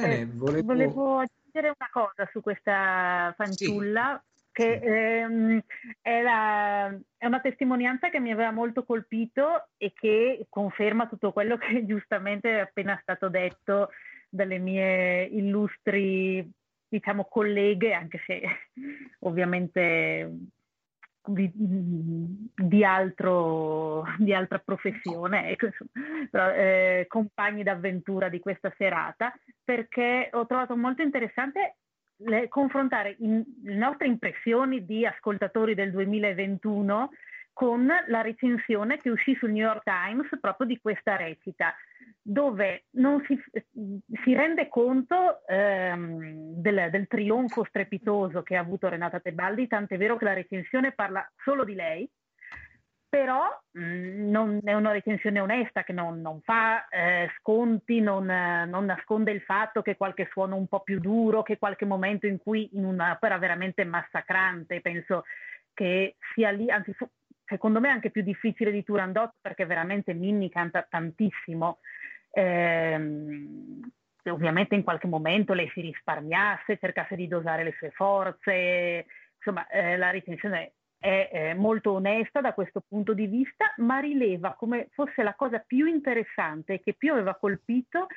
Bene, 0.00 0.20
eh, 0.20 0.26
volevo... 0.26 0.66
volevo... 0.66 1.18
aggiungere 1.18 1.74
una 1.78 1.88
cosa 1.90 2.28
su 2.32 2.40
questa 2.40 3.34
fanciulla. 3.36 4.20
Sì. 4.22 4.26
Che 4.58 4.72
ehm, 4.82 5.62
la, 6.02 6.88
è, 7.16 7.26
una 7.26 7.40
testimonianza 7.40 8.10
che 8.10 8.18
mi 8.18 8.32
aveva 8.32 8.50
molto 8.50 8.82
colpito 8.82 9.68
e 9.76 9.92
che 9.94 10.46
conferma 10.48 11.06
tutto 11.06 11.30
quello 11.30 11.56
che 11.56 11.84
giustamente 11.86 12.56
è 12.56 12.60
appena 12.60 12.98
stato 13.00 13.28
detto 13.28 13.90
dalle 14.28 14.58
mie 14.58 15.24
illustri, 15.24 16.50
diciamo, 16.88 17.26
colleghe, 17.26 17.92
anche 17.92 18.20
se 18.26 18.42
ovviamente 19.20 20.28
di, 21.28 21.50
di, 21.54 22.84
altro, 22.84 24.04
di 24.18 24.32
altra 24.34 24.58
professione, 24.58 25.50
ecco, 25.50 25.68
però, 26.30 26.50
eh, 26.50 27.06
compagni 27.08 27.62
d'avventura 27.62 28.28
di 28.28 28.40
questa 28.40 28.72
serata, 28.76 29.32
perché 29.62 30.30
ho 30.32 30.46
trovato 30.46 30.76
molto 30.76 31.02
interessante 31.02 31.76
le, 32.18 32.48
confrontare 32.48 33.16
in, 33.20 33.42
le 33.62 33.74
nostre 33.74 34.06
impressioni 34.06 34.84
di 34.84 35.06
ascoltatori 35.06 35.74
del 35.74 35.90
2021 35.90 37.10
con 37.52 37.88
la 38.06 38.20
recensione 38.20 38.98
che 38.98 39.10
uscì 39.10 39.34
sul 39.34 39.50
New 39.50 39.64
York 39.64 39.82
Times 39.82 40.28
proprio 40.40 40.66
di 40.66 40.78
questa 40.80 41.16
recita 41.16 41.74
dove 42.30 42.84
non 42.90 43.24
si, 43.26 43.40
si 44.22 44.34
rende 44.34 44.68
conto 44.68 45.46
ehm, 45.46 46.60
del, 46.60 46.88
del, 46.90 47.06
trionfo 47.06 47.64
strepitoso 47.64 48.42
che 48.42 48.54
ha 48.54 48.60
avuto 48.60 48.90
Renata 48.90 49.18
Tebaldi, 49.18 49.66
tant'è 49.66 49.96
vero 49.96 50.18
che 50.18 50.26
la 50.26 50.34
recensione 50.34 50.92
parla 50.92 51.26
solo 51.42 51.64
di 51.64 51.74
lei, 51.74 52.06
però 53.08 53.48
mh, 53.70 53.80
mm, 53.82 54.30
non, 54.30 54.60
è 54.62 54.74
una 54.74 54.92
recensione 54.92 55.40
onesta 55.40 55.84
che 55.84 55.94
non, 55.94 56.20
non 56.20 56.42
fa 56.42 56.86
eh, 56.88 57.30
sconti, 57.38 58.02
non, 58.02 58.26
non, 58.26 58.84
nasconde 58.84 59.30
il 59.30 59.40
fatto 59.40 59.80
che 59.80 59.96
qualche 59.96 60.28
suono 60.30 60.56
un 60.56 60.66
po' 60.66 60.80
più 60.80 61.00
duro, 61.00 61.42
che 61.42 61.56
qualche 61.56 61.86
momento 61.86 62.26
in 62.26 62.36
cui 62.36 62.68
in 62.74 62.84
un'opera 62.84 63.38
veramente 63.38 63.84
massacrante, 63.84 64.82
penso 64.82 65.24
che 65.72 66.16
sia 66.34 66.50
lì, 66.50 66.70
anzi 66.70 66.94
secondo 67.46 67.80
me 67.80 67.88
anche 67.88 68.10
più 68.10 68.20
difficile 68.20 68.70
di 68.70 68.84
Turandot 68.84 69.32
perché 69.40 69.64
veramente 69.64 70.12
Minni 70.12 70.50
canta 70.50 70.86
tantissimo. 70.86 71.78
Eh, 72.30 72.94
ovviamente 74.30 74.74
in 74.74 74.84
qualche 74.84 75.06
momento 75.06 75.54
lei 75.54 75.68
si 75.70 75.80
risparmiasse, 75.80 76.78
cercasse 76.78 77.16
di 77.16 77.28
dosare 77.28 77.64
le 77.64 77.74
sue 77.78 77.90
forze, 77.90 79.06
insomma 79.36 79.66
eh, 79.68 79.96
la 79.96 80.10
recensione 80.10 80.72
è 80.98 81.30
eh, 81.32 81.54
molto 81.54 81.92
onesta 81.92 82.40
da 82.40 82.52
questo 82.52 82.82
punto 82.86 83.14
di 83.14 83.26
vista, 83.26 83.72
ma 83.76 84.00
rileva 84.00 84.54
come 84.54 84.88
fosse 84.92 85.22
la 85.22 85.34
cosa 85.34 85.60
più 85.60 85.86
interessante 85.86 86.74
e 86.74 86.80
che 86.80 86.94
più 86.94 87.12
aveva 87.12 87.36
colpito 87.36 88.08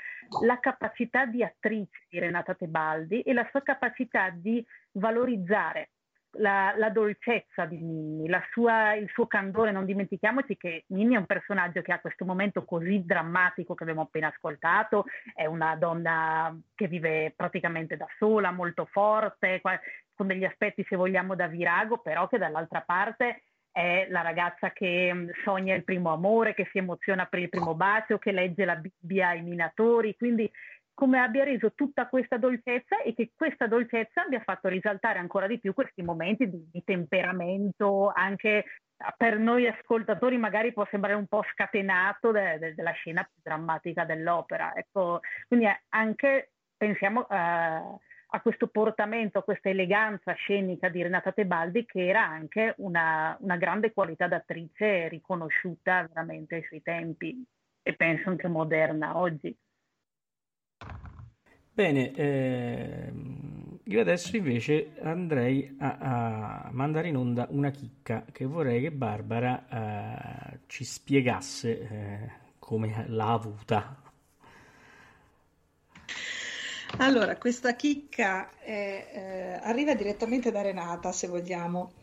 la 0.43 0.59
capacità 0.59 1.25
di 1.25 1.43
attrice 1.43 2.05
di 2.09 2.19
Renata 2.19 2.55
Tebaldi 2.55 3.21
e 3.21 3.33
la 3.33 3.47
sua 3.51 3.61
capacità 3.61 4.31
di 4.31 4.65
valorizzare 4.93 5.91
la, 6.33 6.73
la, 6.77 6.89
dolcezza 6.89 7.65
di 7.65 7.77
Minnie, 7.77 8.41
sua, 8.51 8.93
il 8.93 9.09
suo 9.09 9.27
candore. 9.27 9.71
Non 9.71 9.85
dimentichiamoci 9.85 10.57
che 10.57 10.85
Minnie 10.87 11.15
è 11.15 11.19
un 11.19 11.25
personaggio 11.25 11.81
che 11.81 11.91
ha 11.91 11.99
questo 11.99 12.25
momento 12.25 12.63
così 12.63 13.03
drammatico 13.05 13.73
che 13.73 13.83
abbiamo 13.83 14.01
appena 14.01 14.27
ascoltato, 14.27 15.05
è 15.33 15.45
una 15.45 15.75
donna 15.75 16.55
che 16.75 16.87
vive 16.87 17.33
praticamente 17.35 17.97
da 17.97 18.07
sola, 18.17 18.51
molto 18.51 18.85
forte, 18.85 19.61
con 20.13 20.27
degli 20.27 20.45
aspetti, 20.45 20.85
se 20.87 20.95
vogliamo, 20.95 21.35
da 21.35 21.47
virago, 21.47 21.97
però 21.97 22.27
che 22.27 22.37
dall'altra 22.37 22.81
parte 22.81 23.43
è 23.71 24.05
la 24.09 24.21
ragazza 24.21 24.71
che 24.71 25.11
mm, 25.13 25.29
sogna 25.43 25.73
il 25.73 25.83
primo 25.83 26.11
amore, 26.11 26.53
che 26.53 26.67
si 26.71 26.77
emoziona 26.77 27.25
per 27.25 27.39
il 27.39 27.49
primo 27.49 27.73
bacio, 27.73 28.17
che 28.17 28.31
legge 28.31 28.65
la 28.65 28.75
Bibbia 28.75 29.29
ai 29.29 29.41
minatori, 29.41 30.15
quindi 30.15 30.49
come 30.93 31.19
abbia 31.19 31.43
reso 31.43 31.73
tutta 31.73 32.07
questa 32.07 32.37
dolcezza 32.37 33.01
e 33.01 33.13
che 33.13 33.31
questa 33.35 33.67
dolcezza 33.67 34.23
abbia 34.23 34.41
fatto 34.41 34.67
risaltare 34.67 35.19
ancora 35.19 35.47
di 35.47 35.59
più 35.59 35.73
questi 35.73 36.03
momenti 36.03 36.49
di, 36.49 36.67
di 36.71 36.83
temperamento, 36.83 38.11
anche 38.13 38.65
per 39.17 39.39
noi 39.39 39.67
ascoltatori 39.67 40.37
magari 40.37 40.73
può 40.73 40.85
sembrare 40.89 41.15
un 41.15 41.27
po' 41.27 41.43
scatenato 41.51 42.31
de, 42.31 42.59
de, 42.59 42.75
della 42.75 42.91
scena 42.91 43.23
più 43.23 43.41
drammatica 43.41 44.05
dell'opera. 44.05 44.73
Ecco, 44.75 45.21
quindi 45.47 45.67
anche 45.89 46.51
pensiamo 46.77 47.21
uh, 47.21 47.99
a 48.33 48.41
questo 48.41 48.67
portamento, 48.67 49.39
a 49.39 49.43
questa 49.43 49.69
eleganza 49.69 50.33
scenica 50.33 50.89
di 50.89 51.01
Renata 51.01 51.31
Tebaldi 51.31 51.85
che 51.85 52.07
era 52.07 52.25
anche 52.25 52.75
una, 52.77 53.35
una 53.41 53.57
grande 53.57 53.91
qualità 53.91 54.27
d'attrice 54.27 55.07
riconosciuta 55.09 56.07
veramente 56.07 56.55
ai 56.55 56.63
suoi 56.63 56.81
tempi 56.81 57.43
e 57.83 57.95
penso 57.95 58.29
anche 58.29 58.47
moderna 58.47 59.17
oggi. 59.17 59.55
Bene, 61.73 62.13
ehm, 62.13 63.79
io 63.85 64.01
adesso 64.01 64.35
invece 64.35 64.91
andrei 65.01 65.75
a, 65.79 65.97
a, 65.97 66.69
mandare 66.71 67.07
in 67.07 67.15
onda 67.15 67.47
una 67.49 67.71
chicca 67.71 68.25
che 68.31 68.45
vorrei 68.45 68.81
che 68.81 68.91
Barbara 68.91 70.53
eh, 70.53 70.59
ci 70.67 70.83
spiegasse 70.83 71.79
eh, 71.79 72.31
come 72.59 73.05
l'ha 73.07 73.31
avuta. 73.31 74.03
Allora, 76.97 77.37
questa 77.37 77.73
chicca 77.75 78.49
è, 78.59 79.07
eh, 79.13 79.59
arriva 79.67 79.95
direttamente 79.95 80.51
da 80.51 80.61
Renata, 80.61 81.11
se 81.11 81.27
vogliamo. 81.27 81.93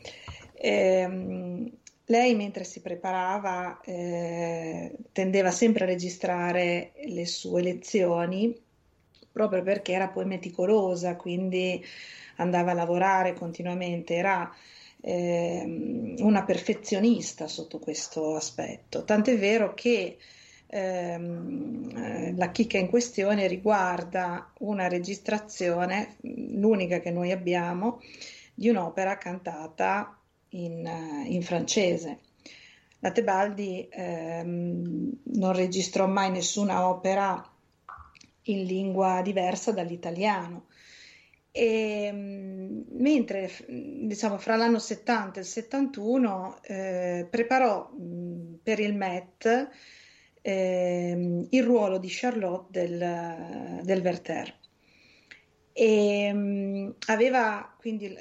Eh, 0.55 1.73
lei, 2.07 2.35
mentre 2.35 2.65
si 2.65 2.81
preparava, 2.81 3.81
eh, 3.83 4.97
tendeva 5.13 5.51
sempre 5.51 5.85
a 5.85 5.87
registrare 5.87 6.93
le 7.05 7.27
sue 7.27 7.63
lezioni 7.63 8.67
proprio 9.39 9.63
perché 9.63 9.93
era 9.93 10.09
poi 10.09 10.25
meticolosa, 10.25 11.15
quindi 11.15 11.81
andava 12.39 12.73
a 12.73 12.75
lavorare 12.75 13.35
continuamente, 13.35 14.17
era 14.17 14.53
eh, 15.01 16.17
una 16.19 16.43
perfezionista 16.43 17.47
sotto 17.47 17.79
questo 17.79 18.35
aspetto. 18.35 19.05
Tant'è 19.05 19.39
vero 19.39 19.75
che 19.75 20.17
ehm, 20.67 21.93
eh, 21.97 22.35
la 22.37 22.51
chicca 22.51 22.79
in 22.79 22.89
questione 22.89 23.47
riguarda 23.47 24.53
una 24.59 24.89
registrazione, 24.89 26.17
l'unica 26.23 26.99
che 26.99 27.13
noi 27.13 27.31
abbiamo, 27.31 28.01
di 28.55 28.69
un'opera 28.69 29.19
cantata 29.19 30.19
in, 30.51 31.25
in 31.27 31.43
francese. 31.43 32.19
La 32.99 33.13
Tebaldi 33.13 33.87
ehm, 33.89 35.13
non 35.23 35.53
registrò 35.53 36.09
mai 36.09 36.33
nessuna 36.33 36.89
opera 36.89 37.53
in 38.51 38.65
lingua 38.65 39.23
diversa 39.23 39.73
dall'italiano. 39.73 40.67
E, 41.51 42.11
mm, 42.13 42.81
mentre 42.91 43.51
diciamo 43.67 44.39
fra 44.39 44.57
l'anno 44.57 44.79
70 44.79 45.39
e 45.39 45.43
il 45.43 45.49
71 45.49 46.59
eh, 46.63 47.27
preparò 47.29 47.91
mh, 47.91 48.03
mm, 48.03 48.55
per 48.63 48.81
il 48.81 48.95
Met 48.95 49.69
eh, 50.43 51.47
il 51.51 51.63
ruolo 51.63 51.99
di 51.99 52.09
Charlotte 52.11 52.87
del, 52.87 53.81
del 53.83 54.01
Werther 54.03 54.59
e 55.79 56.33
mh, 56.33 56.39
mm, 56.39 56.91
aveva 57.07 57.73
quindi 57.79 58.13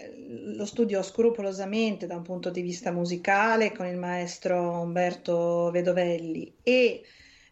lo 0.56 0.66
studio 0.66 1.02
scrupolosamente 1.02 2.06
da 2.06 2.16
un 2.16 2.22
punto 2.22 2.52
di 2.52 2.62
vista 2.62 2.92
musicale 2.92 3.72
con 3.72 3.88
il 3.88 3.98
maestro 3.98 4.82
Umberto 4.82 5.72
Vedovelli 5.72 6.54
e 6.62 7.04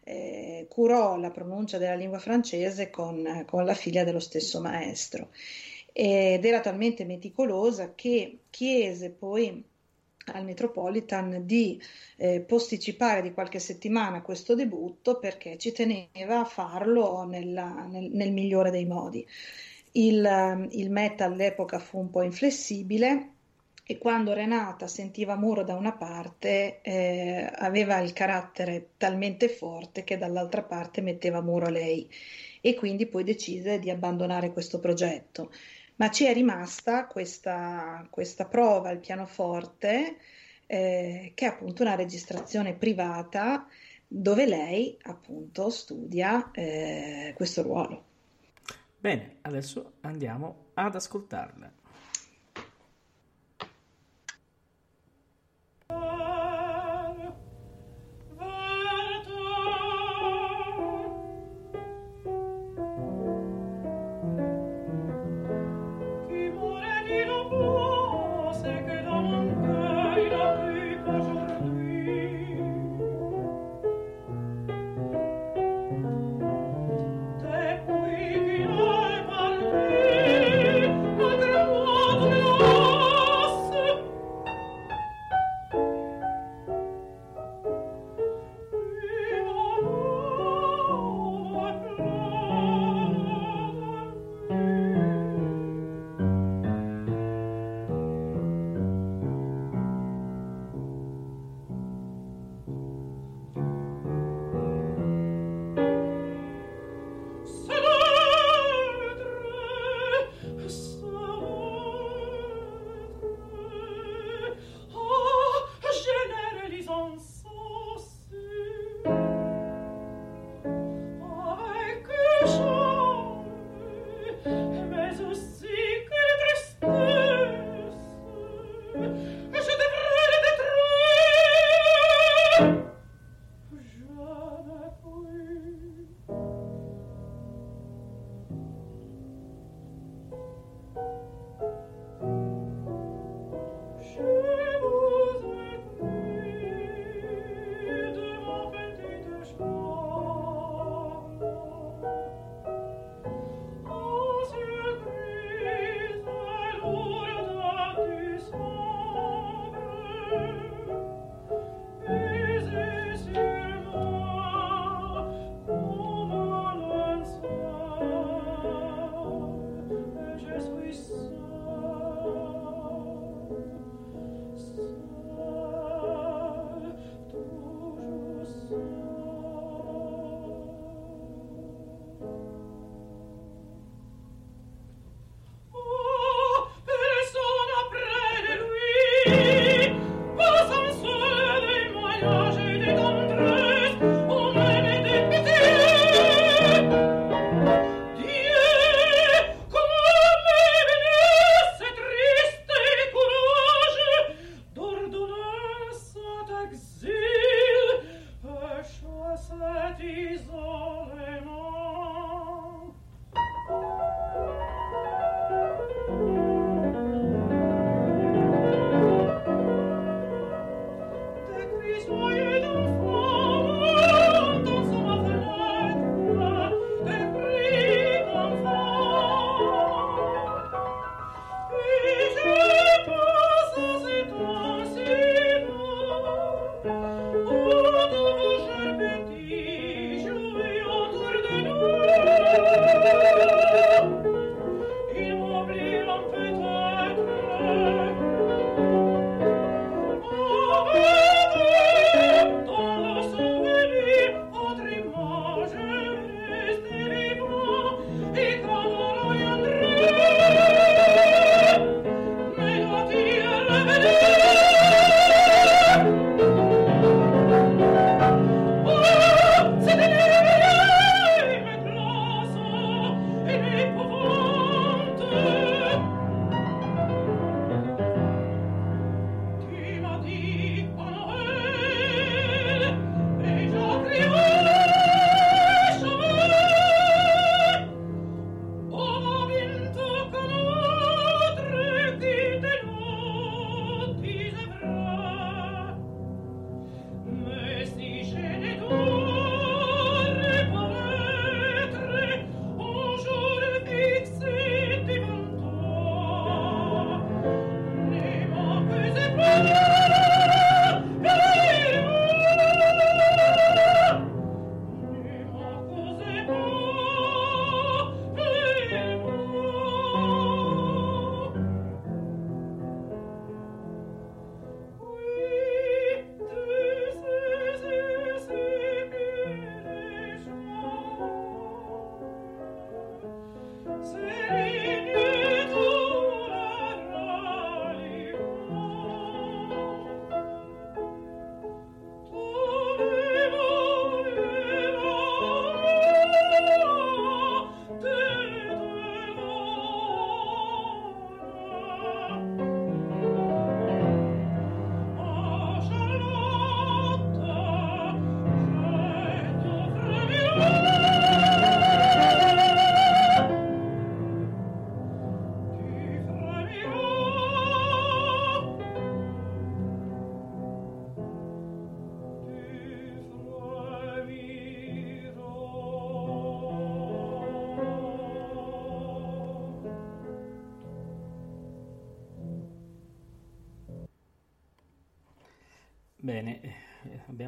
eh, 0.07 0.67
curò 0.69 1.17
la 1.17 1.31
pronuncia 1.31 1.79
della 1.79 1.95
lingua 1.95 2.19
francese 2.19 2.91
con, 2.91 3.43
con 3.47 3.65
la 3.65 3.73
figlia 3.73 4.03
dello 4.03 4.19
stesso 4.19 4.61
maestro 4.61 5.29
ed 5.91 6.45
era 6.45 6.59
talmente 6.59 7.05
meticolosa 7.05 7.93
che 7.95 8.39
chiese 8.49 9.09
poi 9.09 9.63
al 10.25 10.43
Metropolitan 10.43 11.45
di 11.45 11.81
eh, 12.17 12.41
posticipare 12.41 13.21
di 13.21 13.33
qualche 13.33 13.59
settimana 13.59 14.21
questo 14.21 14.55
debutto 14.55 15.17
perché 15.19 15.57
ci 15.57 15.71
teneva 15.71 16.39
a 16.39 16.45
farlo 16.45 17.23
nella, 17.23 17.87
nel, 17.89 18.09
nel, 18.11 18.31
migliore 18.31 18.71
dei 18.71 18.85
modi. 18.85 19.25
Il, 19.93 20.67
il 20.71 20.91
Met 20.91 21.21
all'epoca 21.21 21.79
fu 21.79 21.99
un 21.99 22.09
po' 22.09 22.23
inflessibile 22.23 23.34
e 23.87 23.99
quando 23.99 24.33
Renata 24.33 24.87
sentiva 24.87 25.35
Muro 25.35 25.63
da 25.63 25.75
una 25.75 25.91
parte 25.93 26.81
eh, 26.81 27.47
aveva 27.53 27.99
il 27.99 28.13
carattere 28.13 28.89
talmente 28.97 29.47
forte 29.47 30.03
che 30.03 30.17
dall'altra 30.17 30.63
parte 30.63 31.01
metteva 31.01 31.41
Muro 31.41 31.69
lei 31.69 32.09
e 32.61 32.73
quindi 32.73 33.05
poi 33.05 33.23
decise 33.23 33.77
di 33.77 33.91
abbandonare 33.91 34.51
questo 34.51 34.79
progetto. 34.79 35.51
Ma 35.97 36.09
ci 36.09 36.25
è 36.25 36.33
rimasta 36.33 37.05
questa, 37.05 38.07
questa 38.09 38.45
prova 38.45 38.89
al 38.89 38.97
pianoforte 38.97 40.17
eh, 40.65 41.31
che 41.35 41.45
è 41.45 41.49
appunto 41.49 41.83
una 41.83 41.93
registrazione 41.93 42.73
privata 42.73 43.67
dove 44.07 44.47
lei 44.47 44.97
appunto 45.03 45.69
studia 45.69 46.49
eh, 46.51 47.33
questo 47.35 47.61
ruolo. 47.61 48.03
Bene, 48.99 49.37
adesso 49.41 49.93
andiamo 50.01 50.71
ad 50.73 50.95
ascoltarla. 50.95 51.83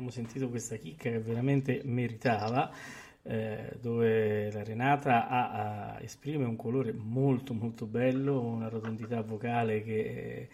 Abbiamo 0.08 0.12
sentito 0.12 0.50
questa 0.50 0.78
chicca 0.78 1.10
che 1.10 1.20
veramente 1.20 1.82
meritava, 1.84 2.72
eh, 3.24 3.78
dove 3.80 4.50
la 4.52 4.64
Renata 4.64 5.28
ha, 5.28 5.52
ha, 5.96 6.02
esprime 6.02 6.46
un 6.46 6.56
colore 6.56 6.94
molto 6.94 7.54
molto 7.54 7.86
bello, 7.86 8.42
una 8.42 8.70
rotondità 8.70 9.22
vocale 9.22 9.84
che 9.84 10.50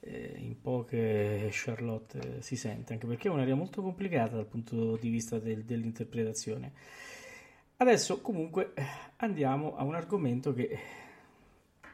eh, 0.00 0.34
in 0.36 0.60
poche 0.60 1.48
Charlotte 1.50 2.42
si 2.42 2.56
sente, 2.56 2.92
anche 2.92 3.06
perché 3.06 3.28
è 3.28 3.30
un'area 3.30 3.54
molto 3.54 3.80
complicata 3.80 4.36
dal 4.36 4.46
punto 4.46 4.96
di 4.96 5.08
vista 5.08 5.38
del, 5.38 5.64
dell'interpretazione. 5.64 6.72
Adesso 7.76 8.20
comunque 8.20 8.74
andiamo 9.16 9.76
a 9.76 9.84
un 9.84 9.94
argomento 9.94 10.52
che 10.52 10.78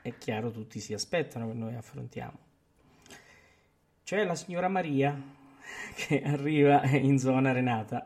è 0.02 0.18
chiaro 0.18 0.50
tutti 0.50 0.80
si 0.80 0.92
aspettano 0.92 1.46
che 1.46 1.54
noi 1.54 1.76
affrontiamo. 1.76 2.38
C'è 4.02 4.24
la 4.24 4.34
signora 4.34 4.68
Maria 4.68 5.35
che 5.94 6.22
arriva 6.22 6.84
in 6.84 7.18
zona 7.18 7.52
Renata. 7.52 8.04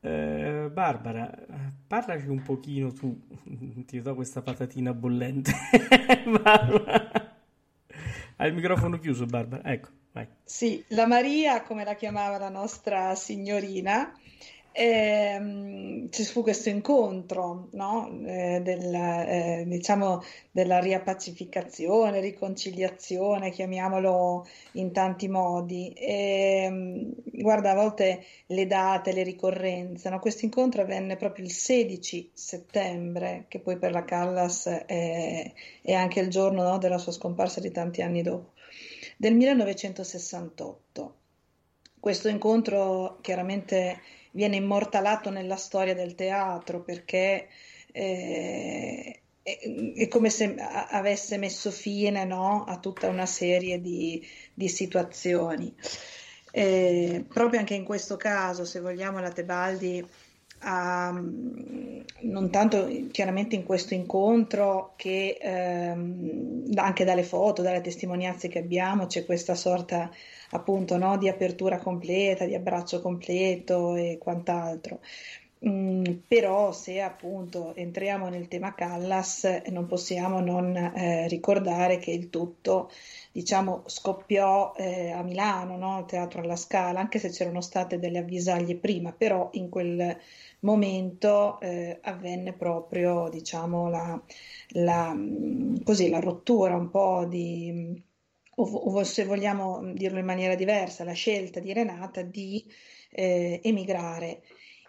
Eh, 0.00 0.68
Barbara, 0.70 1.32
parlaci 1.86 2.28
un 2.28 2.42
pochino 2.42 2.92
tu, 2.92 3.18
ti 3.86 4.00
do 4.00 4.14
questa 4.14 4.42
patatina 4.42 4.92
bollente. 4.92 5.52
Hai 8.36 8.48
il 8.48 8.54
microfono 8.54 8.98
chiuso, 8.98 9.26
Barbara? 9.26 9.62
Ecco, 9.64 9.88
vai. 10.12 10.26
Sì, 10.42 10.84
la 10.88 11.06
Maria, 11.06 11.62
come 11.62 11.84
la 11.84 11.94
chiamava 11.94 12.36
la 12.36 12.50
nostra 12.50 13.14
signorina, 13.14 14.12
eh, 14.76 16.08
ci 16.10 16.24
fu 16.24 16.42
questo 16.42 16.68
incontro 16.68 17.68
no? 17.74 18.10
eh, 18.26 18.60
della, 18.60 19.24
eh, 19.24 19.64
diciamo 19.68 20.20
della 20.50 20.80
riappacificazione, 20.80 22.18
riconciliazione, 22.18 23.52
chiamiamolo 23.52 24.44
in 24.72 24.90
tanti 24.90 25.28
modi. 25.28 25.92
E, 25.92 26.64
ehm, 26.64 27.12
guarda, 27.24 27.70
a 27.70 27.74
volte 27.74 28.24
le 28.46 28.66
date, 28.66 29.12
le 29.12 29.22
ricorrenze, 29.22 30.10
no? 30.10 30.18
questo 30.18 30.44
incontro 30.44 30.82
avvenne 30.82 31.16
proprio 31.16 31.44
il 31.44 31.52
16 31.52 32.32
settembre, 32.34 33.44
che 33.46 33.60
poi 33.60 33.78
per 33.78 33.92
la 33.92 34.04
Callas 34.04 34.66
è, 34.66 35.52
è 35.82 35.92
anche 35.92 36.18
il 36.18 36.30
giorno 36.30 36.64
no? 36.64 36.78
della 36.78 36.98
sua 36.98 37.12
scomparsa 37.12 37.60
di 37.60 37.70
tanti 37.70 38.02
anni 38.02 38.22
dopo, 38.22 38.54
del 39.16 39.34
1968. 39.34 41.14
Questo 42.00 42.28
incontro 42.28 43.18
chiaramente 43.20 44.00
viene 44.34 44.56
immortalato 44.56 45.30
nella 45.30 45.56
storia 45.56 45.94
del 45.94 46.14
teatro 46.14 46.82
perché 46.82 47.48
eh, 47.92 49.20
è, 49.42 49.58
è, 49.96 50.08
come 50.08 50.30
se 50.30 50.54
avesse 50.56 51.38
messo 51.38 51.70
fine 51.70 52.24
no, 52.24 52.64
a 52.64 52.78
tutta 52.78 53.08
una 53.08 53.26
serie 53.26 53.80
di, 53.80 54.24
di 54.52 54.68
situazioni. 54.68 55.74
Eh, 56.50 57.24
proprio 57.28 57.58
anche 57.58 57.74
in 57.74 57.84
questo 57.84 58.16
caso, 58.16 58.64
se 58.64 58.80
vogliamo, 58.80 59.20
la 59.20 59.32
Tebaldi 59.32 60.06
ha, 60.64 61.10
non 61.10 62.50
tanto 62.50 62.88
chiaramente 63.10 63.54
in 63.54 63.64
questo 63.64 63.94
incontro 63.94 64.94
che 64.96 65.38
ehm, 65.40 66.70
anche 66.74 67.04
dalle 67.04 67.22
foto, 67.22 67.62
dalle 67.62 67.80
testimonianze 67.80 68.48
che 68.48 68.58
abbiamo, 68.58 69.06
c'è 69.06 69.24
questa 69.24 69.54
sorta 69.54 70.10
appunto 70.50 70.96
no, 70.96 71.18
di 71.18 71.28
apertura 71.28 71.78
completa, 71.78 72.46
di 72.46 72.54
abbraccio 72.54 73.00
completo 73.00 73.94
e 73.94 74.18
quant'altro. 74.18 75.00
Mm, 75.66 76.04
però 76.28 76.72
se 76.72 77.00
appunto 77.00 77.74
entriamo 77.74 78.28
nel 78.28 78.48
tema 78.48 78.74
Callas 78.74 79.62
non 79.70 79.86
possiamo 79.86 80.40
non 80.40 80.76
eh, 80.76 81.26
ricordare 81.28 81.96
che 81.96 82.10
il 82.10 82.28
tutto 82.28 82.90
diciamo 83.34 83.82
scoppiò 83.86 84.74
eh, 84.76 85.10
a 85.10 85.22
Milano, 85.24 85.76
no? 85.76 86.04
Teatro 86.04 86.40
alla 86.40 86.54
Scala, 86.54 87.00
anche 87.00 87.18
se 87.18 87.30
c'erano 87.30 87.60
state 87.60 87.98
delle 87.98 88.18
avvisaglie 88.18 88.76
prima, 88.76 89.12
però 89.12 89.48
in 89.54 89.68
quel 89.70 90.16
momento 90.60 91.58
eh, 91.58 91.98
avvenne 92.02 92.52
proprio 92.52 93.28
diciamo 93.28 93.88
la, 93.88 94.22
la, 94.74 95.12
mm, 95.12 95.78
così, 95.82 96.10
la 96.10 96.20
rottura 96.20 96.76
un 96.76 96.90
po' 96.90 97.26
di 97.28 98.00
o, 98.56 98.62
o, 98.62 99.02
se 99.02 99.24
vogliamo 99.24 99.82
dirlo 99.94 100.20
in 100.20 100.26
maniera 100.26 100.54
diversa, 100.54 101.02
la 101.02 101.12
scelta 101.12 101.58
di 101.58 101.72
Renata 101.72 102.22
di 102.22 102.64
eh, 103.10 103.58
emigrare 103.64 104.42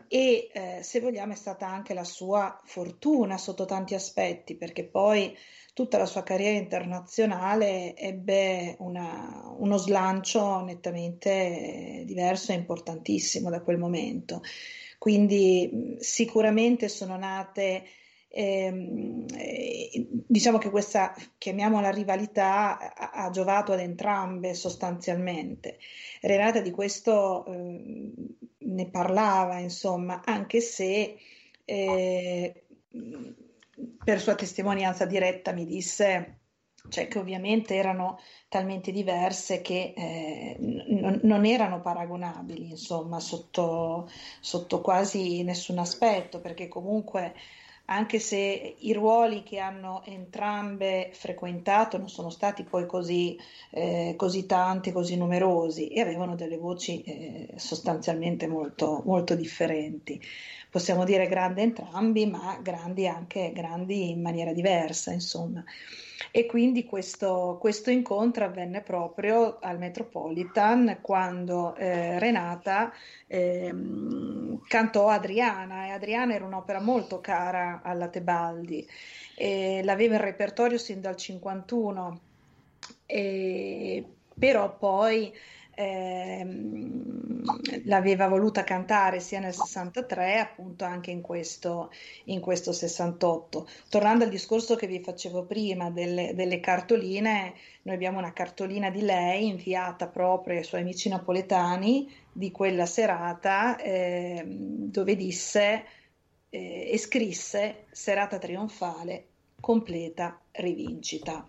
e 0.08 0.50
eh, 0.54 0.84
se 0.84 1.00
vogliamo 1.00 1.34
è 1.34 1.36
stata 1.36 1.68
anche 1.68 1.96
la 1.96 2.04
sua 2.04 2.62
fortuna 2.64 3.40
sotto 3.40 3.66
tanti 3.66 3.96
aspetti, 3.96 4.56
perché 4.56 4.86
poi 4.86 5.36
tutta 5.76 5.98
la 5.98 6.06
sua 6.06 6.24
carriera 6.24 6.58
internazionale 6.58 7.98
ebbe 7.98 8.78
una, 8.80 9.54
uno 9.58 9.76
slancio 9.76 10.62
nettamente 10.62 12.04
diverso 12.06 12.54
e 12.54 12.56
importantissimo 12.56 13.50
da 13.50 13.62
quel 13.62 13.78
momento. 13.78 14.42
Quindi 14.98 15.98
sicuramente 16.00 16.88
sono 16.88 17.18
nate 17.18 17.84
ehm, 18.30 19.26
eh, 19.38 20.08
diciamo 20.10 20.60
che 20.60 20.70
questa, 20.70 21.14
chiamiamola 21.38 21.90
rivalità, 21.90 22.94
ha, 22.94 23.26
ha, 23.26 23.30
giovato 23.30 23.74
ad 23.74 23.82
entrambe 23.82 24.54
sostanzialmente. 24.54 25.80
Renata 26.22 26.62
di 26.62 26.72
questo 26.72 27.46
eh, 27.48 28.14
ne 28.60 28.90
parlava, 28.90 29.60
insomma, 29.60 30.22
anche 30.24 30.62
se 30.62 31.18
eh, 31.66 32.64
per 34.04 34.20
sua 34.22 34.36
testimonianza 34.36 35.06
diretta 35.06 35.52
mi 35.52 35.66
disse 35.66 36.40
cioè 36.90 37.08
che 37.08 37.20
ovviamente 37.20 37.76
erano 37.76 38.20
talmente 38.48 38.92
diverse 38.92 39.62
che 39.62 39.94
eh, 39.96 40.56
n- 40.60 41.20
non 41.24 41.46
erano 41.46 41.82
paragonabili, 41.82 42.70
insomma, 42.70 43.20
sotto, 43.20 44.10
sotto, 44.40 44.82
quasi 44.82 45.44
nessun 45.44 45.80
aspetto, 45.80 46.40
perché 46.40 46.68
comunque 46.68 47.34
anche 47.86 48.20
se 48.20 48.76
i 48.78 48.94
ruoli 48.94 49.44
che 49.44 49.60
hanno 49.60 50.04
entrambe 50.06 51.12
frequentato 51.14 51.98
non 51.98 52.10
sono 52.10 52.30
stati 52.30 52.64
poi 52.64 52.86
così, 52.86 53.38
eh, 53.70 54.16
così 54.18 54.46
tanti, 54.46 54.92
così 54.92 55.18
numerosi 55.18 55.90
e 55.90 56.02
avevano 56.02 56.36
delle 56.36 56.58
voci 56.58 57.04
eh, 57.04 57.54
sostanzialmente 57.58 58.48
molto, 58.48 59.02
molto 59.06 59.36
differenti. 59.36 60.22
Possiamo 60.70 61.06
dire 61.06 61.28
grandi 61.28 61.62
entrambi, 61.62 62.26
ma 62.26 62.60
grandi 62.62 63.08
anche 63.08 63.52
grandi 63.54 64.10
in 64.10 64.22
maniera 64.22 64.52
diversa, 64.52 65.12
insomma 65.12 65.64
e 66.32 66.46
quindi 66.46 66.84
questo, 66.86 67.58
questo 67.60 67.90
incontro 67.92 68.46
avvenne 68.46 68.82
proprio 68.82 69.58
al 69.62 69.78
Metropolitan 69.78 71.00
quando 71.02 71.76
eh, 71.76 72.20
Renata 72.20 72.92
eh, 73.28 73.72
cantò 74.68 75.10
Adriana 75.10 75.88
e 75.88 75.90
Adriana 75.92 76.34
era 76.34 76.46
un'opera 76.46 76.80
molto 76.80 77.22
cara 77.22 77.82
alla 77.84 78.08
Tebaldi, 78.08 78.88
e 79.36 79.82
l'aveva 79.84 80.16
in 80.16 80.22
repertorio 80.22 80.78
sin 80.78 81.02
dal 81.02 81.16
51, 81.16 82.20
e, 83.06 84.04
però 84.38 84.78
poi 84.78 85.34
ehm, 85.76 87.44
l'aveva 87.86 88.28
voluta 88.28 88.64
cantare 88.64 89.20
sia 89.20 89.40
nel 89.40 89.54
63 89.54 90.40
appunto 90.40 90.86
anche 90.86 91.12
in 91.12 91.22
questo, 91.22 91.92
in 92.26 92.40
questo 92.40 92.72
68. 92.72 93.68
Tornando 93.90 94.24
al 94.24 94.30
discorso 94.30 94.76
che 94.76 94.88
vi 94.88 95.02
facevo 95.02 95.44
prima 95.44 95.90
delle, 95.90 96.34
delle 96.34 96.60
cartoline, 96.60 97.54
noi 97.84 97.96
abbiamo 97.96 98.18
una 98.18 98.34
cartolina 98.34 98.90
di 98.90 99.02
lei 99.02 99.48
inviata 99.48 100.08
proprio 100.08 100.58
ai 100.58 100.64
suoi 100.64 100.82
amici 100.82 101.10
napoletani 101.10 102.24
di 102.38 102.52
quella 102.52 102.86
serata 102.86 103.78
eh, 103.78 104.44
dove 104.46 105.16
disse 105.16 105.86
eh, 106.50 106.90
e 106.92 106.98
scrisse 106.98 107.86
serata 107.92 108.38
trionfale, 108.38 109.28
completa 109.62 110.38
rivincita 110.52 111.48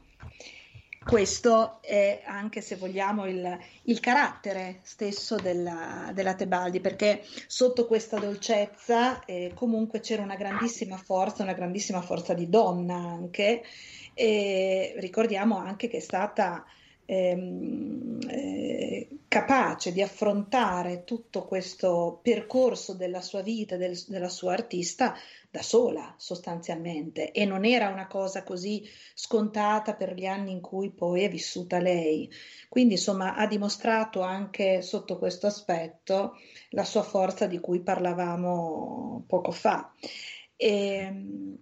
questo 1.07 1.81
è 1.83 2.23
anche 2.25 2.61
se 2.61 2.75
vogliamo 2.75 3.27
il, 3.27 3.59
il 3.85 4.01
carattere 4.01 4.81
stesso 4.83 5.37
della, 5.37 6.11
della, 6.13 6.35
Tebaldi, 6.35 6.81
perché 6.81 7.23
sotto 7.47 7.87
questa 7.87 8.19
dolcezza 8.19 9.25
eh, 9.25 9.53
comunque 9.55 10.01
c'era 10.01 10.23
una 10.23 10.35
grandissima 10.35 10.97
forza, 10.97 11.45
una 11.45 11.53
grandissima 11.53 12.03
forza 12.03 12.35
di 12.35 12.49
donna 12.49 12.97
anche. 12.97 13.63
E 14.15 14.95
ricordiamo 14.97 15.59
anche 15.59 15.87
che 15.87 15.99
è 15.99 16.01
stata 16.01 16.65
ehm, 17.05 18.19
eh, 18.29 18.56
capace 19.29 19.93
di 19.93 20.03
affrontare 20.03 21.05
tutto 21.05 21.45
questo 21.45 22.21
percorso 22.23 22.95
della 22.95 23.21
sua 23.21 23.43
vita, 23.43 23.77
del, 23.77 23.99
della 24.07 24.29
sua 24.29 24.53
artista 24.53 25.15
da 25.51 25.63
sola 25.63 26.15
sostanzialmente 26.19 27.33
e 27.33 27.45
non 27.45 27.65
era 27.65 27.89
una 27.89 28.07
cosa 28.07 28.43
così 28.43 28.87
scontata 29.15 29.95
per 29.95 30.15
gli 30.15 30.27
anni 30.27 30.53
in 30.53 30.61
cui 30.61 30.91
poi 30.91 31.23
è 31.23 31.31
vissuta 31.31 31.79
lei. 31.79 32.31
Quindi 32.69 32.95
insomma 32.95 33.35
ha 33.35 33.47
dimostrato 33.47 34.21
anche 34.21 34.83
sotto 34.83 35.19
questo 35.19 35.47
aspetto 35.47 36.37
la 36.71 36.85
sua 36.85 37.03
forza 37.03 37.47
di 37.47 37.59
cui 37.59 37.81
parlavamo 37.81 39.25
poco 39.27 39.51
fa. 39.51 39.93
E, 40.57 40.69
ehm, 40.69 41.59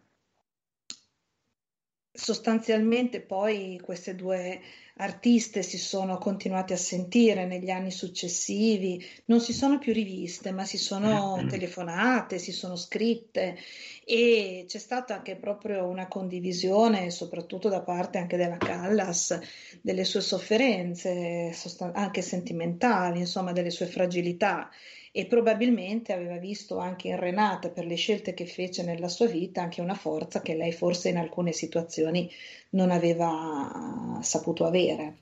sostanzialmente 2.16 3.20
poi 3.20 3.80
queste 3.82 4.14
due 4.14 4.60
artiste 4.98 5.64
si 5.64 5.76
sono 5.76 6.18
continuate 6.18 6.74
a 6.74 6.76
sentire 6.76 7.44
negli 7.46 7.70
anni 7.70 7.90
successivi, 7.90 9.04
non 9.24 9.40
si 9.40 9.52
sono 9.52 9.78
più 9.78 9.92
riviste, 9.92 10.52
ma 10.52 10.64
si 10.64 10.78
sono 10.78 11.36
mm-hmm. 11.36 11.48
telefonate, 11.48 12.38
si 12.38 12.52
sono 12.52 12.76
scritte. 12.76 13.58
E 14.04 14.64
c'è 14.68 14.78
stata 14.78 15.14
anche 15.14 15.34
proprio 15.34 15.88
una 15.88 16.06
condivisione, 16.06 17.10
soprattutto 17.10 17.68
da 17.68 17.80
parte 17.80 18.18
anche 18.18 18.36
della 18.36 18.58
Callas, 18.58 19.36
delle 19.80 20.04
sue 20.04 20.20
sofferenze, 20.20 21.52
anche 21.92 22.22
sentimentali, 22.22 23.18
insomma, 23.18 23.50
delle 23.50 23.70
sue 23.70 23.86
fragilità 23.86 24.70
e 25.16 25.26
probabilmente 25.26 26.12
aveva 26.12 26.38
visto 26.38 26.78
anche 26.78 27.06
in 27.06 27.20
Renata 27.20 27.68
per 27.68 27.86
le 27.86 27.94
scelte 27.94 28.34
che 28.34 28.46
fece 28.46 28.82
nella 28.82 29.06
sua 29.06 29.28
vita 29.28 29.62
anche 29.62 29.80
una 29.80 29.94
forza 29.94 30.42
che 30.42 30.56
lei 30.56 30.72
forse 30.72 31.08
in 31.08 31.18
alcune 31.18 31.52
situazioni 31.52 32.28
non 32.70 32.90
aveva 32.90 34.18
saputo 34.22 34.64
avere. 34.66 35.14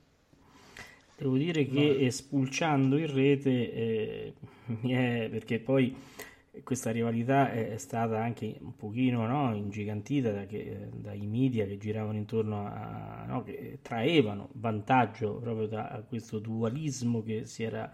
Devo 1.15 1.37
dire 1.37 1.67
che 1.67 2.09
spulciando 2.09 2.97
in 2.97 3.13
rete, 3.13 3.71
eh, 3.71 4.33
è, 4.81 5.27
perché 5.29 5.59
poi 5.59 5.95
questa 6.63 6.89
rivalità 6.89 7.51
è 7.51 7.77
stata 7.77 8.19
anche 8.19 8.55
un 8.61 8.75
pochino 8.75 9.27
no, 9.27 9.53
ingigantita 9.53 10.31
da 10.31 10.45
che, 10.47 10.89
dai 10.91 11.27
media 11.27 11.67
che 11.67 11.77
giravano 11.77 12.17
intorno 12.17 12.65
a, 12.65 13.25
no, 13.27 13.43
che 13.43 13.77
traevano 13.83 14.49
vantaggio 14.53 15.35
proprio 15.35 15.67
da 15.67 16.03
questo 16.07 16.39
dualismo 16.39 17.21
che 17.21 17.45
si 17.45 17.61
era 17.61 17.93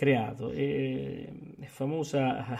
creato. 0.00 0.50
E 0.50 1.28
è 1.60 1.66
famosa 1.66 2.58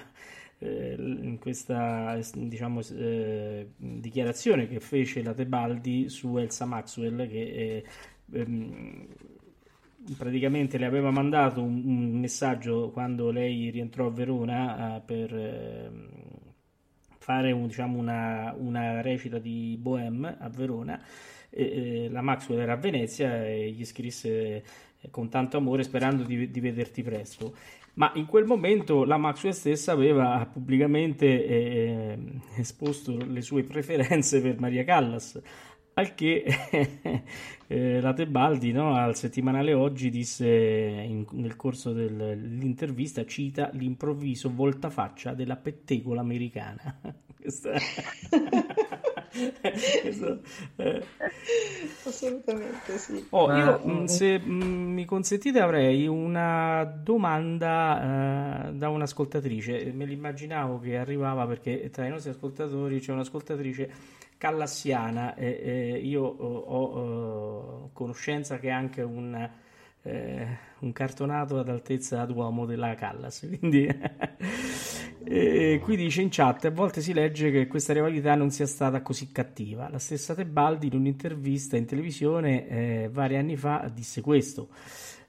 eh, 0.59 0.95
in 0.99 1.39
questa 1.39 2.19
diciamo, 2.35 2.81
eh, 2.93 3.71
dichiarazione 3.79 4.69
che 4.69 4.79
fece 4.81 5.23
la 5.23 5.33
Tebaldi 5.33 6.11
su 6.11 6.37
Elsa 6.37 6.67
Maxwell 6.67 7.27
che 7.27 7.83
ehm, 8.31 9.07
praticamente 10.19 10.77
le 10.77 10.85
aveva 10.85 11.11
mandato 11.11 11.62
un, 11.62 11.83
un, 11.87 12.21
messaggio 12.21 12.91
quando 12.91 13.31
lei 13.31 13.71
rientrò 13.71 14.09
a 14.09 14.11
Verona 14.11 14.97
eh, 14.97 15.01
per 15.01 15.35
ehm, 15.35 16.09
fare 17.17 17.53
un, 17.53 17.69
diciamo, 17.69 17.99
una, 17.99 18.55
una, 18.55 19.01
recita 19.01 19.39
di 19.39 19.79
Bohème 19.81 20.37
a 20.39 20.49
Verona. 20.51 21.03
E, 21.49 22.09
la 22.11 22.21
Maxwell 22.21 22.61
era 22.61 22.75
a 22.75 22.77
Venezia 22.77 23.47
e 23.47 23.71
gli 23.71 23.85
scrisse 23.85 24.62
con 25.10 25.28
tanto 25.28 25.56
amore 25.56 25.82
sperando 25.82 26.24
di, 26.24 26.51
di, 26.51 26.60
vederti 26.60 27.02
presto. 27.02 27.55
Ma 27.94 28.12
in 28.14 28.27
quel 28.27 28.44
momento 28.44 29.05
la 29.05 29.16
Maxwell 29.16 29.52
stessa 29.52 29.93
aveva 29.93 30.48
pubblicamente 30.51 31.47
eh, 31.47 32.18
esposto 32.56 33.16
le 33.16 33.40
sue 33.43 33.64
preferenze 33.64 34.40
per 34.40 34.60
Maria 34.60 34.85
Callas, 34.85 35.40
al 35.94 36.14
che 36.14 36.44
eh, 37.66 38.01
la 38.01 38.12
Tebaldi 38.12 38.72
no, 38.72 38.94
al 38.94 39.16
settimanale 39.16 39.72
Oggi 39.74 40.10
disse 40.10 40.47
in, 40.47 41.27
nel 41.32 41.56
corso 41.56 41.93
dell'intervista, 41.93 43.24
cita 43.24 43.70
l'improvviso 43.72 44.52
voltafaccia 44.52 45.35
della 45.35 45.56
pettegola 45.56 46.20
americana. 46.20 47.01
Questa... 47.41 47.73
Questo, 50.03 50.41
eh. 50.77 51.05
Assolutamente 52.05 52.99
sì. 52.99 53.27
Oh, 53.31 53.47
Ma... 53.47 53.59
io, 53.59 53.83
mm, 53.87 54.05
se 54.05 54.39
mh, 54.39 54.65
mm, 54.65 54.93
mi 54.93 55.05
consentite, 55.05 55.61
avrei 55.61 56.07
una 56.07 56.85
domanda 56.85 58.69
uh, 58.69 58.77
da 58.77 58.89
un'ascoltatrice. 58.89 59.93
Me 59.93 60.05
l'immaginavo 60.05 60.81
che 60.81 60.99
arrivava 60.99 61.47
perché 61.47 61.89
tra 61.91 62.07
i 62.07 62.11
nostri 62.11 62.31
ascoltatori 62.31 63.01
c'è 63.01 63.12
un'ascoltatrice 63.12 63.91
callassiana 64.37 65.35
e, 65.35 65.61
e 65.62 65.99
io 65.99 66.23
ho, 66.23 66.59
ho 66.59 67.85
uh, 67.85 67.91
conoscenza 67.93 68.59
che 68.59 68.69
è 68.69 68.73
anche 68.73 69.03
un 69.03 69.49
eh, 70.03 70.47
un 70.81 70.93
cartonato 70.93 71.59
ad 71.59 71.69
altezza 71.69 72.25
d'uomo 72.25 72.67
della 72.67 72.95
Callas. 72.95 73.47
Quindi, 73.59 73.87
eh, 75.24 75.80
qui 75.82 75.97
dice 75.97 76.22
in 76.22 76.28
chat: 76.30 76.64
a 76.64 76.70
volte 76.70 77.01
si 77.01 77.12
legge 77.12 77.51
che 77.51 77.66
questa 77.66 77.92
rivalità 77.92 78.34
non 78.34 78.51
sia 78.51 78.66
stata 78.66 79.02
così 79.02 79.30
cattiva. 79.32 79.88
La 79.88 79.98
stessa 79.98 80.34
Tebaldi, 80.34 80.86
in 80.88 80.94
un'intervista 80.94 81.76
in 81.76 81.86
televisione 81.86 82.68
eh, 82.68 83.09
vari 83.10 83.36
anni 83.36 83.56
fa, 83.56 83.90
disse 83.92 84.20
questo. 84.20 84.68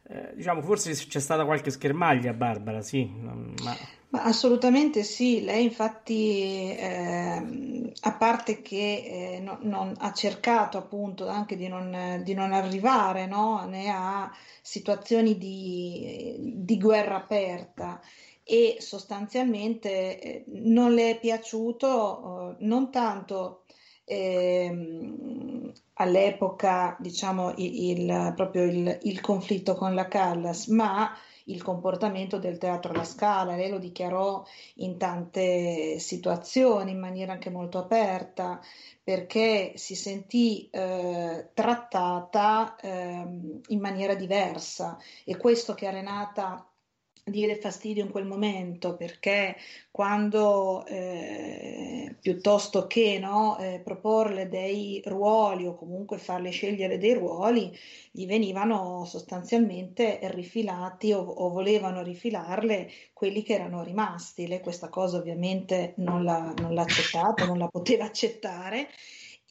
Eh, 0.07 0.33
diciamo, 0.35 0.61
forse 0.61 0.93
c'è 0.93 1.19
stata 1.19 1.45
qualche 1.45 1.71
schermaglia, 1.71 2.33
Barbara, 2.33 2.81
sì, 2.81 3.05
ma... 3.05 3.99
Ma 4.11 4.23
assolutamente 4.23 5.03
sì, 5.03 5.41
lei 5.41 5.63
infatti, 5.63 6.75
eh, 6.75 7.93
a 8.01 8.11
parte 8.11 8.61
che 8.61 9.35
eh, 9.35 9.39
no, 9.39 9.57
non, 9.61 9.93
ha 9.99 10.11
cercato 10.11 10.77
appunto 10.77 11.29
anche 11.29 11.55
di 11.55 11.69
non, 11.69 12.21
di 12.21 12.33
non 12.33 12.51
arrivare 12.51 13.25
no, 13.25 13.65
né 13.69 13.89
a 13.89 14.29
situazioni 14.61 15.37
di, 15.37 16.35
di 16.57 16.77
guerra 16.77 17.15
aperta 17.15 18.01
e 18.51 18.81
sostanzialmente 18.81 20.19
eh, 20.19 20.43
non 20.47 20.93
le 20.93 21.11
è 21.11 21.19
piaciuto 21.21 22.57
eh, 22.59 22.65
non 22.65 22.91
tanto 22.91 23.63
ehm, 24.03 25.71
all'epoca 25.93 26.97
diciamo 26.99 27.53
il, 27.55 28.01
il 28.01 28.33
proprio 28.35 28.63
il, 28.63 28.99
il 29.03 29.21
conflitto 29.21 29.75
con 29.75 29.95
la 29.95 30.09
Callas, 30.09 30.67
ma 30.67 31.15
il 31.45 31.63
comportamento 31.63 32.39
del 32.39 32.57
teatro 32.57 32.91
alla 32.91 33.05
scala. 33.05 33.55
Lei 33.55 33.69
lo 33.69 33.79
dichiarò 33.79 34.43
in 34.75 34.97
tante 34.97 35.97
situazioni 35.99 36.91
in 36.91 36.99
maniera 36.99 37.31
anche 37.31 37.49
molto 37.49 37.77
aperta 37.77 38.59
perché 39.01 39.73
si 39.75 39.95
sentì 39.95 40.69
eh, 40.69 41.51
trattata 41.53 42.75
eh, 42.75 43.25
in 43.67 43.79
maniera 43.79 44.13
diversa 44.13 44.97
e 45.23 45.37
questo 45.37 45.73
che 45.73 45.87
a 45.87 45.91
Renata 45.91 46.65
dire 47.23 47.57
fastidio 47.57 48.03
in 48.03 48.09
quel 48.09 48.25
momento 48.25 48.95
perché 48.95 49.55
quando 49.91 50.85
eh, 50.85 52.15
piuttosto 52.19 52.87
che 52.87 53.19
no, 53.19 53.57
eh, 53.59 53.79
proporle 53.83 54.49
dei 54.49 55.01
ruoli 55.05 55.67
o 55.67 55.75
comunque 55.75 56.17
farle 56.17 56.49
scegliere 56.49 56.97
dei 56.97 57.13
ruoli 57.13 57.71
gli 58.11 58.25
venivano 58.25 59.05
sostanzialmente 59.05 60.19
rifilati 60.23 61.13
o, 61.13 61.19
o 61.21 61.49
volevano 61.49 62.01
rifilarle 62.01 62.89
quelli 63.13 63.43
che 63.43 63.53
erano 63.53 63.83
rimasti. 63.83 64.47
Lei 64.47 64.61
questa 64.61 64.89
cosa 64.89 65.17
ovviamente 65.17 65.93
non 65.97 66.23
l'ha, 66.23 66.53
non 66.57 66.73
l'ha 66.73 66.81
accettata 66.81 67.45
non 67.45 67.57
la 67.57 67.67
poteva 67.67 68.05
accettare 68.05 68.87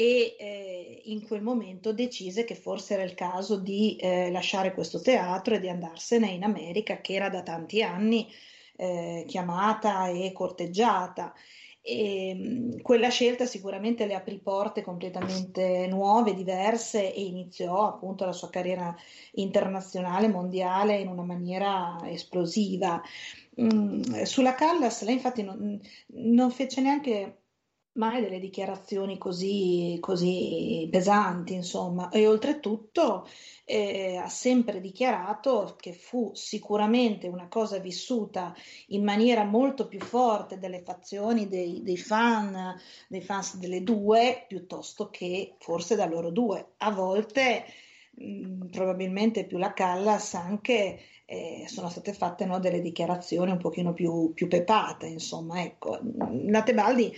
e 0.00 0.34
eh, 0.38 1.02
in 1.10 1.26
quel 1.26 1.42
momento 1.42 1.92
decise 1.92 2.44
che 2.44 2.54
forse 2.54 2.94
era 2.94 3.02
il 3.02 3.12
caso 3.12 3.58
di 3.58 3.96
eh, 3.96 4.30
lasciare 4.30 4.72
questo 4.72 4.98
teatro 5.02 5.54
e 5.54 5.60
di 5.60 5.68
andarsene 5.68 6.28
in 6.28 6.42
America, 6.42 7.02
che 7.02 7.12
era 7.12 7.28
da 7.28 7.42
tanti 7.42 7.82
anni 7.82 8.26
eh, 8.76 9.24
chiamata 9.26 10.08
e 10.08 10.32
corteggiata. 10.32 11.34
E, 11.82 12.34
mh, 12.34 12.80
quella 12.80 13.10
scelta 13.10 13.44
sicuramente 13.44 14.06
le 14.06 14.14
aprì 14.14 14.38
porte 14.38 14.80
completamente 14.80 15.86
nuove, 15.86 16.32
diverse 16.32 17.12
e 17.12 17.22
iniziò 17.22 17.86
appunto 17.88 18.24
la 18.24 18.32
sua 18.32 18.48
carriera 18.48 18.96
internazionale, 19.32 20.28
mondiale 20.28 20.98
in 20.98 21.08
una 21.08 21.24
maniera 21.24 21.98
esplosiva. 22.06 23.02
Mm, 23.60 24.22
sulla 24.22 24.54
Callas 24.54 25.04
lei 25.04 25.14
infatti 25.14 25.42
non, 25.42 25.78
non 26.06 26.50
fece 26.50 26.80
neanche 26.80 27.39
mai 27.94 28.22
delle 28.22 28.38
dichiarazioni 28.38 29.18
così, 29.18 29.96
così 30.00 30.88
pesanti, 30.90 31.54
insomma, 31.54 32.08
e 32.08 32.26
oltretutto 32.26 33.26
eh, 33.64 34.16
ha 34.16 34.28
sempre 34.28 34.80
dichiarato 34.80 35.76
che 35.78 35.92
fu 35.92 36.30
sicuramente 36.34 37.26
una 37.26 37.48
cosa 37.48 37.78
vissuta 37.78 38.54
in 38.88 39.02
maniera 39.02 39.44
molto 39.44 39.88
più 39.88 40.00
forte 40.00 40.58
dalle 40.58 40.82
fazioni 40.82 41.48
dei, 41.48 41.82
dei 41.82 41.96
fan, 41.96 42.76
dei 43.08 43.22
fans 43.22 43.56
delle 43.56 43.82
due, 43.82 44.44
piuttosto 44.46 45.10
che 45.10 45.56
forse 45.58 45.96
da 45.96 46.06
loro 46.06 46.30
due. 46.30 46.74
A 46.78 46.92
volte, 46.92 47.64
mh, 48.12 48.24
mm, 48.24 48.66
probabilmente 48.70 49.46
più 49.46 49.58
la 49.58 49.72
Callas, 49.72 50.34
anche 50.34 51.00
eh, 51.26 51.64
sono 51.66 51.88
state 51.88 52.12
fatte 52.12 52.44
no, 52.44 52.58
delle 52.60 52.80
dichiarazioni 52.80 53.50
un 53.50 53.58
pochino 53.58 53.92
più, 53.92 54.32
più 54.32 54.48
pepate, 54.48 55.06
insomma, 55.06 55.62
ecco. 55.62 55.98
La 56.46 56.62
Tebaldi 56.62 57.12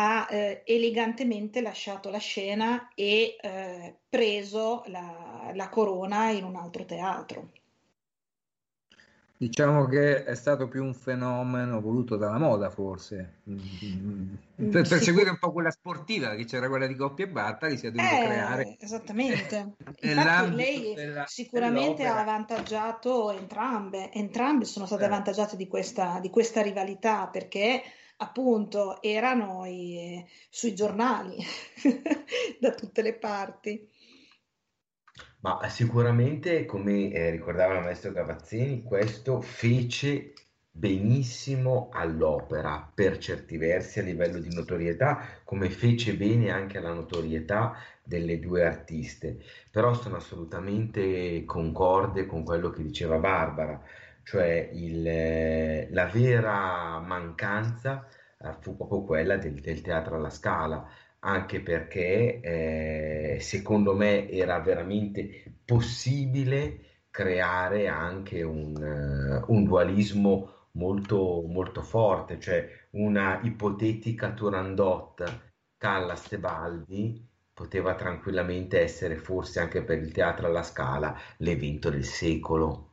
ha 0.00 0.28
eh, 0.30 0.62
elegantemente 0.64 1.60
lasciato 1.60 2.08
la 2.08 2.18
scena 2.18 2.88
e 2.94 3.36
eh, 3.40 3.96
preso 4.08 4.84
la, 4.86 5.50
la, 5.52 5.68
corona 5.68 6.30
in 6.30 6.44
un 6.44 6.54
altro 6.54 6.84
teatro. 6.84 7.50
Diciamo 9.36 9.86
che 9.86 10.24
è 10.24 10.34
stato 10.36 10.68
più 10.68 10.84
un 10.84 10.94
fenomeno 10.94 11.80
voluto 11.80 12.16
dalla 12.16 12.38
moda, 12.38 12.70
forse, 12.70 13.40
mm, 13.50 14.34
per, 14.70 14.86
per 14.88 15.00
seguire 15.00 15.30
un 15.30 15.38
po' 15.38 15.52
quella 15.52 15.70
sportiva, 15.70 16.34
che 16.36 16.44
c'era 16.44 16.68
quella 16.68 16.86
di 16.86 16.94
Coppia 16.94 17.24
e 17.24 17.28
Bartali, 17.28 17.76
si 17.76 17.86
è 17.86 17.90
dovuto 17.90 18.14
eh, 18.14 18.24
creare. 18.24 18.76
Esattamente. 18.78 19.74
Infatti 20.02 20.54
lei 20.54 20.94
della, 20.94 21.24
sicuramente 21.26 22.02
dell'opera. 22.02 22.14
ha 22.14 22.20
avvantaggiato 22.20 23.30
entrambe, 23.32 24.12
entrambe 24.12 24.64
sono 24.64 24.86
state 24.86 25.02
eh. 25.02 25.06
avvantaggiate 25.06 25.56
di 25.56 25.66
questa, 25.66 26.18
di 26.20 26.30
questa 26.30 26.62
rivalità 26.62 27.26
perché 27.28 27.82
appunto 28.18 29.00
erano 29.02 29.64
i, 29.66 30.24
sui 30.48 30.74
giornali 30.74 31.36
da 32.60 32.72
tutte 32.72 33.02
le 33.02 33.14
parti. 33.14 33.88
Ma 35.40 35.68
sicuramente, 35.68 36.64
come 36.64 37.12
eh, 37.12 37.30
ricordava 37.30 37.76
il 37.76 37.84
maestro 37.84 38.12
Cavazzini, 38.12 38.82
questo 38.82 39.40
fece 39.40 40.32
benissimo 40.70 41.88
all'opera 41.92 42.90
per 42.92 43.18
certi 43.18 43.56
versi 43.56 44.00
a 44.00 44.02
livello 44.02 44.38
di 44.38 44.52
notorietà, 44.52 45.40
come 45.44 45.70
fece 45.70 46.14
bene 46.14 46.50
anche 46.50 46.78
alla 46.78 46.92
notorietà 46.92 47.76
delle 48.02 48.40
due 48.40 48.64
artiste. 48.64 49.38
Però 49.70 49.94
sono 49.94 50.16
assolutamente 50.16 51.44
concorde 51.44 52.26
con 52.26 52.42
quello 52.42 52.70
che 52.70 52.82
diceva 52.82 53.18
Barbara 53.18 53.80
cioè 54.28 54.68
il, 54.74 55.06
eh, 55.06 55.88
la 55.90 56.04
vera 56.04 56.98
mancanza 57.00 58.06
eh, 58.38 58.52
fu 58.60 58.76
proprio 58.76 59.02
quella 59.02 59.38
del, 59.38 59.58
del, 59.60 59.80
teatro 59.80 60.16
alla 60.16 60.28
scala, 60.28 60.86
anche 61.20 61.60
perché 61.62 62.40
eh, 62.40 63.38
secondo 63.40 63.94
me 63.94 64.28
era 64.28 64.58
veramente 64.60 65.60
possibile 65.64 67.06
creare 67.10 67.88
anche 67.88 68.42
un, 68.42 68.76
uh, 69.46 69.50
un 69.52 69.64
dualismo 69.64 70.66
molto, 70.72 71.42
molto 71.46 71.80
forte, 71.80 72.38
cioè 72.38 72.68
una 72.90 73.40
ipotetica 73.42 74.32
Turandot 74.32 75.24
Callas 75.78 76.28
Tebaldi 76.28 77.26
poteva 77.54 77.94
tranquillamente 77.94 78.80
essere 78.80 79.16
forse 79.16 79.60
anche 79.60 79.82
per 79.82 79.98
il 79.98 80.12
teatro 80.12 80.46
alla 80.48 80.62
scala 80.62 81.16
l'evento 81.38 81.88
del 81.88 82.04
secolo 82.04 82.87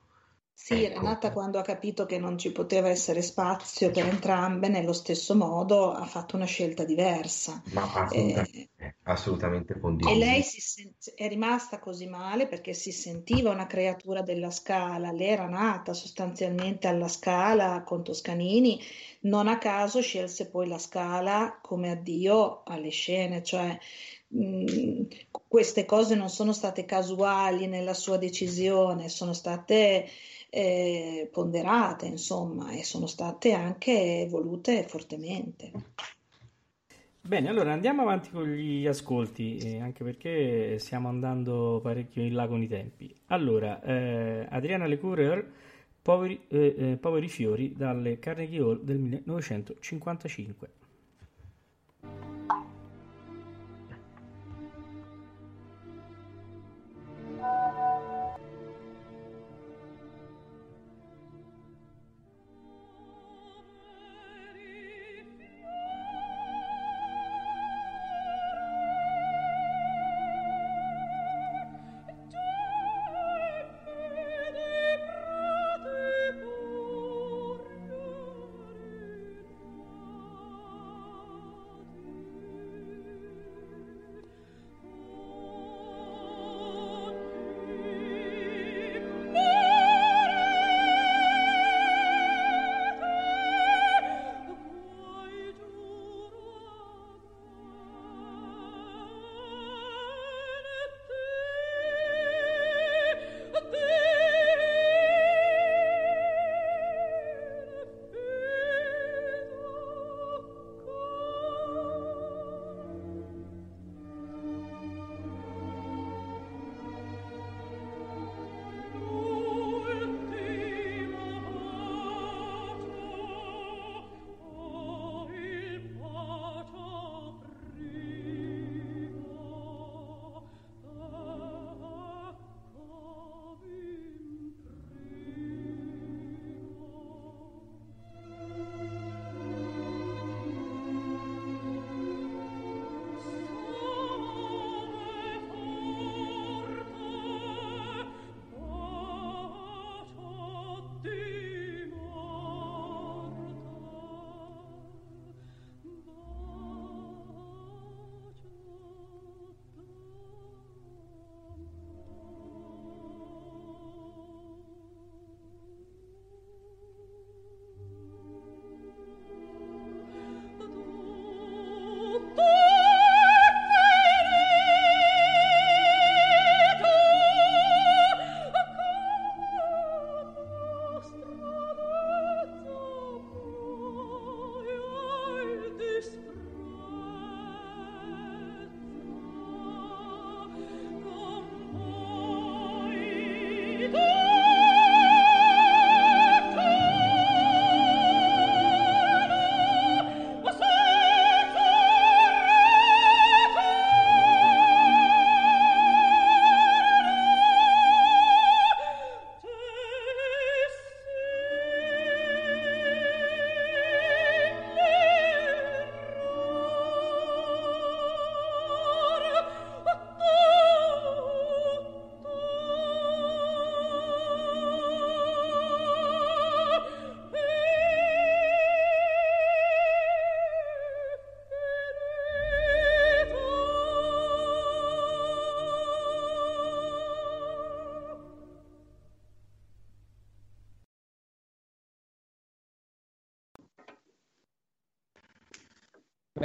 sì, 0.58 0.86
ecco. 0.86 1.00
Renata 1.00 1.34
quando 1.34 1.60
ha 1.60 1.62
capito 1.62 2.06
che 2.06 2.18
non 2.18 2.38
ci 2.38 2.54
poteva 2.54 2.88
essere 2.88 3.22
spazio 3.22 3.92
per 3.92 4.08
entrambe 4.08 4.70
nello 4.70 4.94
stesso 4.94 5.36
modo 5.36 5.92
ha 5.92 6.06
fatto 6.06 6.38
una 6.38 6.46
scelta 6.46 6.86
diversa. 6.86 7.62
Ma 7.74 7.84
assolutamente, 7.84 8.70
eh, 8.78 8.96
assolutamente 9.04 9.80
condiviso. 9.80 10.16
E 10.16 10.18
lei 10.18 10.42
sent- 10.42 11.14
è 11.14 11.28
rimasta 11.28 11.78
così 11.80 12.08
male 12.08 12.48
perché 12.48 12.74
si 12.74 12.94
sentiva 12.94 13.52
una 13.52 13.68
creatura 13.68 14.22
della 14.22 14.50
Scala, 14.50 15.12
lei 15.12 15.28
era 15.28 15.48
nata 15.48 15.94
sostanzialmente 15.94 16.88
alla 16.88 17.10
Scala 17.10 17.84
con 17.84 18.04
Toscanini, 18.04 18.82
non 19.22 19.50
a 19.50 19.58
caso 19.58 20.02
scelse 20.02 20.50
poi 20.50 20.70
la 20.70 20.80
Scala 20.80 21.60
come 21.62 21.92
addio 21.92 22.64
alle 22.64 22.90
scene, 22.90 23.44
cioè 23.44 23.78
queste 25.48 25.86
cose 25.86 26.16
non 26.16 26.30
sono 26.30 26.52
state 26.52 26.86
casuali 26.86 27.68
nella 27.68 27.94
sua 27.94 28.18
decisione, 28.18 29.10
sono 29.10 29.34
state 29.34 30.08
eh, 30.50 31.30
ponderate, 31.32 32.06
insomma, 32.06 32.72
e 32.72 32.84
sono 32.84 33.08
state 33.08 33.54
anche 33.54 34.28
volute 34.30 34.84
fortemente. 34.88 35.72
Bene, 37.22 37.50
allora 37.50 37.74
andiamo 37.74 38.04
avanti 38.04 38.30
con 38.30 38.48
gli 38.48 38.86
ascolti, 38.86 39.58
eh, 39.58 39.80
anche 39.80 40.04
perché 40.04 40.78
stiamo 40.78 41.10
andando 41.10 41.80
parecchio 41.82 42.22
in 42.22 42.36
là 42.36 42.48
con 42.48 42.62
i 42.62 42.68
tempi. 42.68 43.14
Allora, 43.28 43.82
eh, 43.82 44.46
Adriana 44.48 44.86
Lecoureur, 44.86 45.44
poveri, 46.04 46.40
eh, 46.50 46.76
eh, 46.78 46.98
poveri 46.98 47.28
fiori 47.28 47.74
dalle 47.76 48.20
Carnegie 48.20 48.60
Hall 48.60 48.84
del 48.84 49.00
1955. 49.00 50.70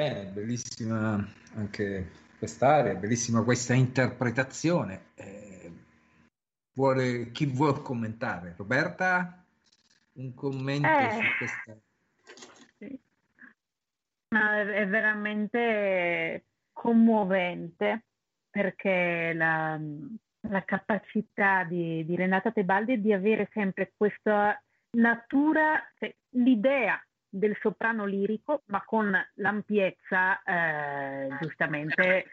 Bene, 0.00 0.30
bellissima 0.30 1.22
anche 1.56 2.10
quest'area, 2.38 2.94
bellissima 2.94 3.44
questa 3.44 3.74
interpretazione. 3.74 5.08
Eh, 5.14 5.70
vuole, 6.72 7.30
chi 7.32 7.44
vuole 7.44 7.82
commentare? 7.82 8.54
Roberta, 8.56 9.44
un 10.12 10.32
commento 10.32 10.88
eh, 10.88 11.10
su 11.10 11.20
questa... 11.36 11.76
Sì. 12.78 12.98
No, 14.28 14.52
è 14.54 14.88
veramente 14.88 16.44
commovente 16.72 18.04
perché 18.48 19.34
la, 19.34 19.78
la 20.48 20.64
capacità 20.64 21.64
di, 21.64 22.06
di, 22.06 22.16
Renata 22.16 22.50
Tebaldi 22.50 22.94
è 22.94 22.98
di 22.98 23.12
avere 23.12 23.50
sempre 23.52 23.92
questa 23.94 24.58
natura, 24.92 25.78
cioè, 25.98 26.14
l'idea 26.30 26.98
del 27.30 27.56
soprano 27.60 28.04
lirico, 28.04 28.62
ma 28.66 28.82
con 28.84 29.16
l'ampiezza 29.34 30.42
eh, 30.42 31.28
giustamente 31.40 32.26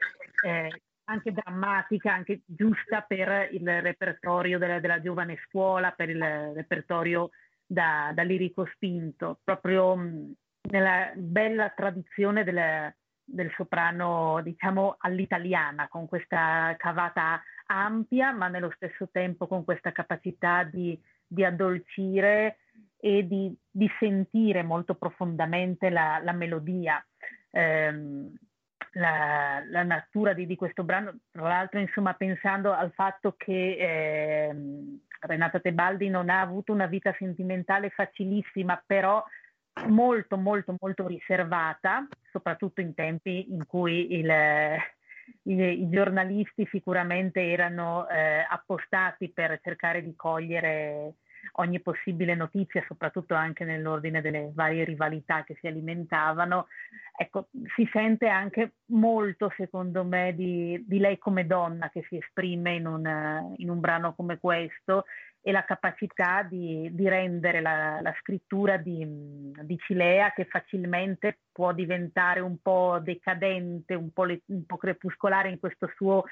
eh, 0.43 0.81
anche 1.05 1.31
drammatica, 1.31 2.13
anche 2.13 2.41
giusta 2.45 3.01
per 3.01 3.49
il 3.51 3.81
repertorio 3.81 4.57
della, 4.57 4.79
della 4.79 4.99
giovane 4.99 5.37
scuola, 5.47 5.91
per 5.91 6.09
il 6.09 6.51
repertorio 6.53 7.29
da, 7.65 8.11
da 8.13 8.23
lirico 8.23 8.65
spinto, 8.73 9.39
proprio 9.43 9.95
mh, 9.95 10.33
nella 10.71 11.11
bella 11.15 11.69
tradizione 11.69 12.43
del, 12.43 12.93
del 13.23 13.53
soprano, 13.55 14.41
diciamo, 14.41 14.95
all'italiana, 14.99 15.87
con 15.87 16.07
questa 16.07 16.73
cavata 16.77 17.41
ampia, 17.67 18.31
ma 18.31 18.47
nello 18.47 18.71
stesso 18.75 19.09
tempo 19.11 19.47
con 19.47 19.63
questa 19.63 19.91
capacità 19.91 20.63
di, 20.63 20.99
di 21.25 21.43
addolcire 21.43 22.57
e 22.99 23.27
di, 23.27 23.55
di, 23.69 23.89
sentire 23.99 24.63
molto 24.63 24.95
profondamente 24.95 25.89
la, 25.89 26.19
la 26.23 26.31
melodia. 26.33 27.03
Eh, 27.51 27.93
la, 28.93 29.61
la, 29.69 29.83
natura 29.83 30.33
di, 30.33 30.45
di, 30.45 30.55
questo 30.55 30.83
brano, 30.83 31.19
tra 31.31 31.43
l'altro 31.43 31.79
insomma 31.79 32.13
pensando 32.13 32.73
al 32.73 32.91
fatto 32.93 33.35
che 33.37 33.77
eh, 33.77 34.55
Renata 35.19 35.59
Tebaldi 35.59 36.09
non 36.09 36.29
ha 36.29 36.41
avuto 36.41 36.73
una 36.73 36.87
vita 36.87 37.13
sentimentale 37.17 37.89
facilissima, 37.89 38.81
però 38.85 39.23
molto 39.85 40.37
molto 40.37 40.75
molto 40.79 41.05
riservata, 41.05 42.07
soprattutto 42.31 42.81
in 42.81 42.93
tempi 42.95 43.51
in 43.51 43.65
cui 43.67 44.13
il, 44.13 44.31
i, 45.43 45.53
i, 45.53 45.89
giornalisti 45.89 46.67
sicuramente 46.71 47.41
erano 47.41 48.07
eh, 48.09 48.45
appostati 48.49 49.29
per 49.29 49.59
cercare 49.61 50.03
di 50.03 50.15
cogliere 50.15 51.15
ogni 51.59 51.79
possibile 51.79 52.35
notizia, 52.35 52.83
soprattutto 52.87 53.33
anche 53.33 53.63
nell'ordine 53.63 54.21
delle 54.21 54.51
varie 54.53 54.83
rivalità 54.83 55.43
che 55.43 55.57
si 55.59 55.67
alimentavano. 55.67 56.67
Ecco, 57.15 57.47
si 57.75 57.87
sente 57.91 58.27
anche 58.27 58.73
molto, 58.87 59.51
secondo 59.55 60.03
me, 60.03 60.33
di, 60.35 60.83
di 60.87 60.99
lei 60.99 61.17
come 61.17 61.45
donna 61.45 61.89
che 61.89 62.05
si 62.09 62.17
esprime 62.17 62.75
in 62.75 62.85
un, 62.85 63.53
in 63.57 63.69
un 63.69 63.79
brano 63.79 64.13
come 64.13 64.37
questo 64.37 65.05
e 65.41 65.51
la 65.51 65.63
capacità 65.63 66.43
di, 66.43 66.89
di 66.91 67.07
rendere 67.07 67.61
la, 67.61 68.01
la 68.01 68.13
scrittura 68.19 68.75
di, 68.75 69.53
di, 69.61 69.77
Cilea 69.77 70.33
che 70.33 70.43
facilmente 70.45 71.39
può 71.53 71.71
diventare 71.71 72.41
un 72.41 72.57
po' 72.61 72.99
decadente, 73.01 73.93
un 73.93 74.11
po', 74.11 74.25
le, 74.25 74.41
un 74.47 74.65
po 74.65 74.75
crepuscolare 74.75 75.49
in 75.49 75.59
questo 75.59 75.89
suo 75.95 76.25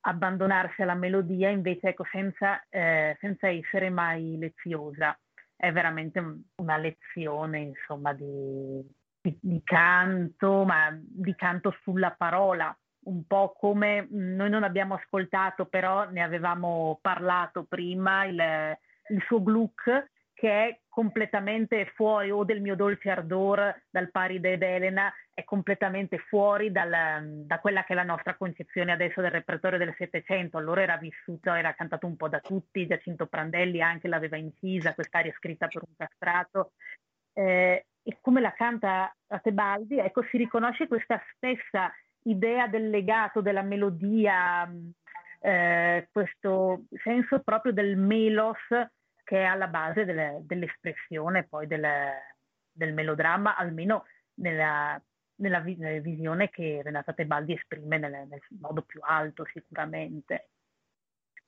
abbandonarsi 0.00 0.82
alla 0.82 0.94
melodia, 0.94 1.48
invece 1.48 1.88
ecco, 1.88 2.04
senza, 2.10 2.64
eh, 2.68 3.16
senza 3.20 3.48
essere 3.48 3.90
mai 3.90 4.36
leziosa. 4.38 5.18
È 5.56 5.72
veramente 5.72 6.22
una 6.56 6.76
lezione, 6.76 7.58
insomma, 7.58 8.12
di, 8.12 8.80
di, 9.20 9.36
di 9.40 9.60
canto, 9.64 10.64
ma 10.64 10.96
di 10.96 11.34
canto 11.34 11.74
sulla 11.82 12.12
parola, 12.16 12.76
un 13.04 13.26
po' 13.26 13.54
come 13.58 14.06
noi 14.10 14.50
non 14.50 14.62
abbiamo 14.62 14.94
ascoltato, 14.94 15.66
però 15.66 16.08
ne 16.10 16.22
avevamo 16.22 16.98
parlato 17.02 17.64
prima, 17.64 18.24
il, 18.24 18.40
il 19.08 19.22
suo 19.26 19.42
Gluck 19.42 20.10
che 20.38 20.68
è 20.68 20.80
completamente 20.88 21.84
fuori 21.96 22.30
o 22.30 22.44
del 22.44 22.60
mio 22.60 22.76
dolce 22.76 23.10
ardor 23.10 23.82
dal 23.90 24.08
Paride 24.12 24.52
ed 24.52 24.62
Elena, 24.62 25.12
è 25.34 25.42
completamente 25.42 26.18
fuori 26.18 26.70
dal, 26.70 27.42
da 27.44 27.58
quella 27.58 27.82
che 27.82 27.92
è 27.92 27.96
la 27.96 28.04
nostra 28.04 28.36
concezione 28.36 28.92
adesso 28.92 29.20
del 29.20 29.32
repertorio 29.32 29.78
del 29.78 29.96
Settecento. 29.98 30.56
Allora 30.56 30.82
era 30.82 30.96
vissuto, 30.96 31.52
era 31.52 31.74
cantato 31.74 32.06
un 32.06 32.16
po' 32.16 32.28
da 32.28 32.38
tutti, 32.38 32.86
Giacinto 32.86 33.26
Prandelli 33.26 33.82
anche 33.82 34.06
l'aveva 34.06 34.36
incisa, 34.36 34.94
quest'aria 34.94 35.34
scritta 35.36 35.66
per 35.66 35.82
un 35.84 35.94
castrato. 35.96 36.70
Eh, 37.32 37.86
e 38.00 38.18
come 38.20 38.40
la 38.40 38.52
canta 38.52 39.12
Tebaldi, 39.42 39.98
ecco, 39.98 40.22
si 40.30 40.36
riconosce 40.36 40.86
questa 40.86 41.20
stessa 41.34 41.92
idea 42.22 42.68
del 42.68 42.90
legato, 42.90 43.40
della 43.40 43.62
melodia, 43.62 44.70
eh, 45.40 46.08
questo 46.12 46.84
senso 47.02 47.40
proprio 47.40 47.72
del 47.72 47.96
melos 47.96 48.56
che 49.28 49.42
è 49.42 49.44
alla 49.44 49.66
base 49.66 50.06
delle, 50.06 50.38
dell'espressione 50.40 51.44
poi 51.44 51.66
del, 51.66 51.86
del, 52.72 52.94
melodramma, 52.94 53.56
almeno 53.56 54.06
nella, 54.36 54.98
nella, 55.34 55.58
nella, 55.58 56.00
visione 56.00 56.48
che 56.48 56.80
Renata 56.82 57.12
Tebaldi 57.12 57.52
esprime 57.52 57.98
nel, 57.98 58.26
nel 58.26 58.40
modo 58.58 58.80
più 58.80 59.00
alto 59.02 59.44
sicuramente. 59.52 60.48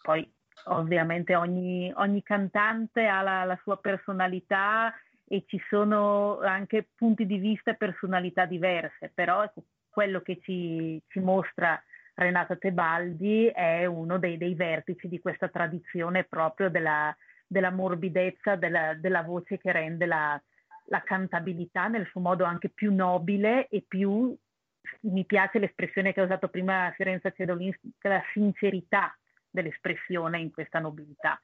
Poi 0.02 0.30
ovviamente 0.64 1.34
ogni, 1.34 1.90
ogni 1.96 2.22
cantante 2.22 3.06
ha 3.06 3.22
la, 3.22 3.44
la, 3.44 3.58
sua 3.62 3.78
personalità 3.78 4.94
e 5.24 5.44
ci 5.46 5.58
sono 5.70 6.38
anche 6.40 6.86
punti 6.94 7.24
di 7.24 7.38
vista 7.38 7.70
e 7.70 7.76
personalità 7.76 8.44
diverse, 8.44 9.10
però 9.14 9.42
ecco, 9.42 9.64
quello 9.88 10.20
che 10.20 10.38
ci, 10.42 11.02
ci 11.08 11.18
mostra 11.18 11.82
Renata 12.12 12.56
Tebaldi 12.56 13.46
è 13.46 13.86
uno 13.86 14.18
dei, 14.18 14.36
dei, 14.36 14.54
vertici 14.54 15.08
di 15.08 15.18
questa 15.18 15.48
tradizione 15.48 16.24
proprio 16.24 16.68
della, 16.68 17.16
della 17.50 17.72
morbidezza 17.72 18.54
della, 18.54 18.94
della, 18.94 19.22
voce 19.22 19.58
che 19.58 19.72
rende 19.72 20.06
la, 20.06 20.40
la, 20.84 21.02
cantabilità 21.02 21.88
nel 21.88 22.06
suo 22.06 22.20
modo 22.20 22.44
anche 22.44 22.68
più 22.68 22.94
nobile 22.94 23.66
e 23.66 23.84
più, 23.86 24.32
mi 25.00 25.24
piace 25.24 25.58
l'espressione 25.58 26.12
che 26.12 26.20
ha 26.20 26.24
usato 26.24 26.46
prima 26.46 26.92
Fiorenza 26.94 27.32
Cedolin, 27.32 27.76
la 28.02 28.22
sincerità 28.32 29.12
dell'espressione 29.50 30.38
in 30.38 30.52
questa 30.52 30.78
nobiltà. 30.78 31.42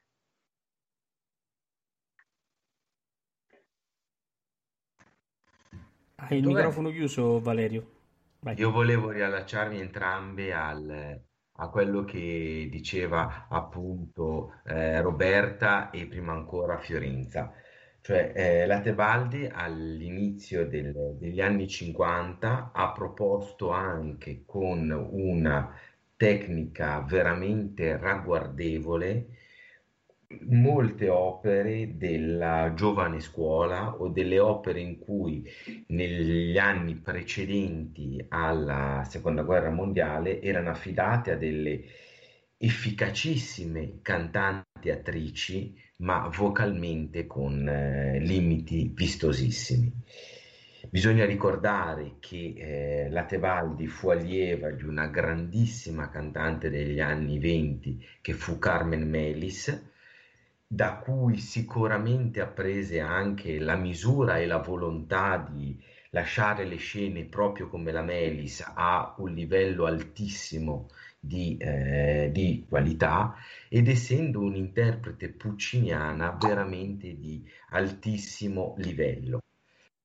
Hai 6.15 6.37
il 6.37 6.41
Dov'è? 6.41 6.55
microfono 6.55 6.89
chiuso, 6.89 7.41
Valerio. 7.41 7.95
Vai. 8.39 8.57
Io 8.57 8.71
volevo 8.71 9.11
riallacciarmi 9.11 9.77
entrambe 9.77 10.53
al, 10.53 11.21
a 11.57 11.69
quello 11.69 12.03
che 12.03 12.67
diceva 12.71 13.47
appunto 13.49 14.53
eh, 14.65 15.01
Roberta 15.01 15.89
e 15.91 16.05
prima 16.07 16.33
ancora 16.33 16.77
Fiorenza. 16.77 17.53
Cioè, 18.01 18.31
eh, 18.35 18.65
la 18.65 18.79
Tebaldi 18.79 19.49
all'inizio 19.51 20.67
del, 20.67 21.15
degli 21.19 21.41
anni 21.41 21.67
50 21.67 22.71
ha 22.73 22.91
proposto 22.91 23.71
anche 23.71 24.43
con 24.45 24.89
una 25.11 25.73
tecnica 26.15 27.01
veramente 27.01 27.97
ragguardevole 27.97 29.27
molte 30.49 31.07
opere 31.07 31.97
della 31.97 32.73
giovane 32.75 33.19
scuola 33.21 33.95
o 33.95 34.09
delle 34.09 34.39
opere 34.39 34.81
in 34.81 34.99
cui 34.99 35.49
negli 35.87 36.57
anni 36.57 36.95
precedenti 36.95 38.23
alla 38.27 39.03
seconda 39.07 39.43
guerra 39.43 39.69
mondiale 39.69 40.41
erano 40.41 40.69
affidate 40.69 41.31
a 41.31 41.37
delle 41.37 41.81
efficacissime 42.57 43.99
cantanti 44.01 44.89
attrici 44.89 45.75
ma 45.97 46.29
vocalmente 46.29 47.25
con 47.25 47.67
eh, 47.67 48.19
limiti 48.19 48.91
vistosissimi. 48.93 49.91
Bisogna 50.89 51.25
ricordare 51.25 52.15
che 52.19 52.53
eh, 52.55 53.09
la 53.09 53.25
Tebaldi 53.25 53.87
fu 53.87 54.09
allieva 54.09 54.71
di 54.71 54.83
una 54.83 55.07
grandissima 55.07 56.09
cantante 56.09 56.69
degli 56.69 56.99
anni 56.99 57.39
venti 57.39 58.05
che 58.21 58.33
fu 58.33 58.59
Carmen 58.59 59.09
Melis, 59.09 59.95
da 60.67 60.97
cui 60.97 61.37
sicuramente 61.37 62.41
apprese 62.41 62.99
anche 62.99 63.57
la 63.57 63.77
misura 63.77 64.37
e 64.37 64.45
la 64.45 64.57
volontà 64.57 65.37
di 65.37 65.81
lasciare 66.09 66.65
le 66.65 66.75
scene 66.75 67.25
proprio 67.25 67.69
come 67.69 67.91
la 67.91 68.01
Melis 68.01 68.61
a 68.75 69.15
un 69.19 69.33
livello 69.33 69.85
altissimo 69.85 70.87
di, 71.19 71.57
eh, 71.57 72.29
di 72.33 72.65
qualità 72.67 73.35
ed 73.69 73.87
essendo 73.87 74.41
un'interprete 74.41 75.29
pucciniana 75.29 76.37
veramente 76.39 77.17
di 77.17 77.45
altissimo 77.69 78.75
livello. 78.77 79.41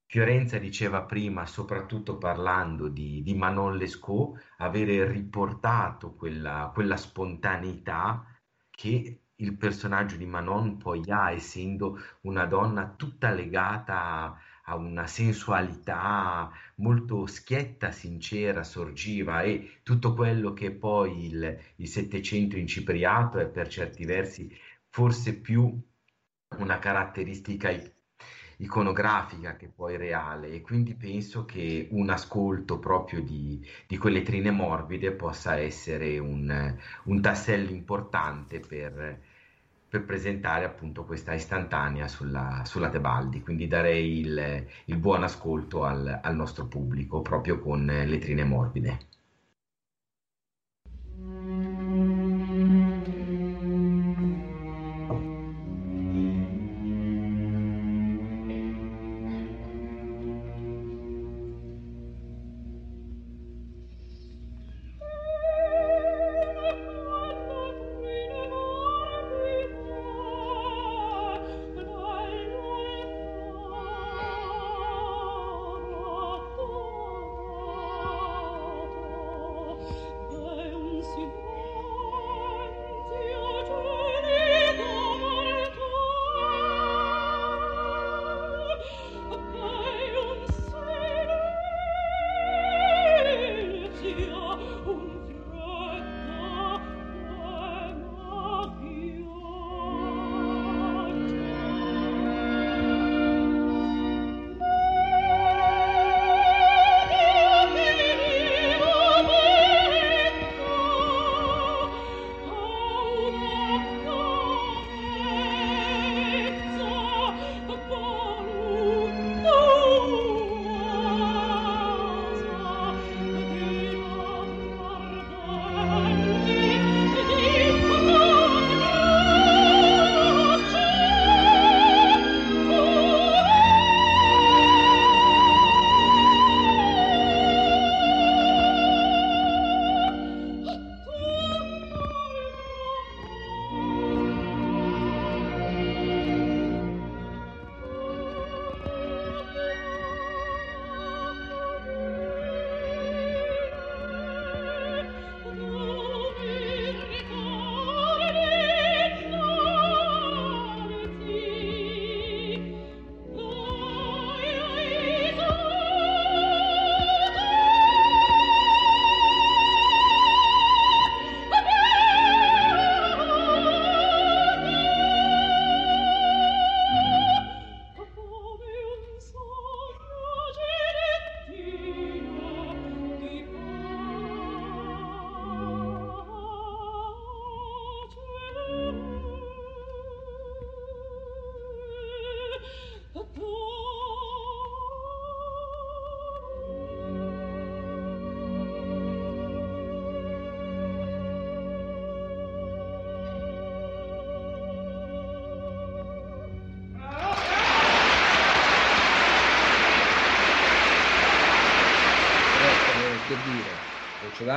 Fiorenza 0.06 0.59
diceva 0.59 1.05
prima, 1.05 1.47
soprattutto 1.47 2.18
parlando 2.18 2.89
di, 2.89 3.22
di 3.22 3.34
Manon 3.34 3.78
Lescaut, 3.78 4.39
avere 4.59 5.10
riportato 5.10 6.14
quella, 6.14 6.70
quella 6.74 6.98
spontaneità 6.98 8.26
che 8.70 9.22
il 9.43 9.56
personaggio 9.56 10.16
di 10.16 10.24
Manon 10.24 10.77
poi 10.77 11.02
essendo 11.31 11.98
una 12.23 12.47
donna 12.47 12.94
tutta 12.97 13.32
legata 13.32 14.39
a 14.64 14.77
una 14.77 15.06
sensualità 15.09 16.51
molto 16.77 17.27
schietta, 17.27 17.90
sincera, 17.90 18.62
sorgiva 18.62 19.43
e 19.43 19.81
tutto 19.82 20.14
quello 20.14 20.52
che 20.52 20.70
poi 20.70 21.27
il, 21.27 21.59
il 21.77 21.89
Settecento 21.89 22.56
incipriato 22.56 23.39
è 23.39 23.47
per 23.47 23.66
certi 23.69 24.05
versi 24.05 24.56
forse 24.89 25.35
più 25.40 25.77
una 26.59 26.78
caratteristica 26.78 27.70
iconografica 28.59 29.56
che 29.56 29.66
poi 29.66 29.97
reale. 29.97 30.52
E 30.52 30.60
quindi 30.60 30.94
penso 30.94 31.44
che 31.44 31.89
un 31.90 32.10
ascolto 32.10 32.78
proprio 32.78 33.20
di, 33.23 33.60
di 33.86 33.97
quelle 33.97 34.23
trine 34.23 34.51
morbide 34.52 35.12
possa 35.12 35.56
essere 35.56 36.19
un, 36.19 36.77
un 37.05 37.20
tassello 37.20 37.70
importante 37.70 38.60
per, 38.60 39.20
per 39.93 40.06
presentare 40.06 40.64
appunto 40.64 41.05
questa 41.05 41.35
istantanea 41.35 42.09
sulla, 42.09 42.62
sulla 42.64 42.89
Tebaldi, 42.89 43.43
quindi 43.43 43.69
darei 43.69 44.20
il, 44.20 44.66
il 44.86 44.97
buon 44.97 45.23
ascolto 45.23 45.85
al, 45.85 46.20
al 46.23 46.35
nostro 46.35 46.66
pubblico 46.66 47.20
proprio 47.20 47.59
con 47.59 47.85
le 47.85 48.16
trine 48.16 48.43
morbide. 48.43 49.11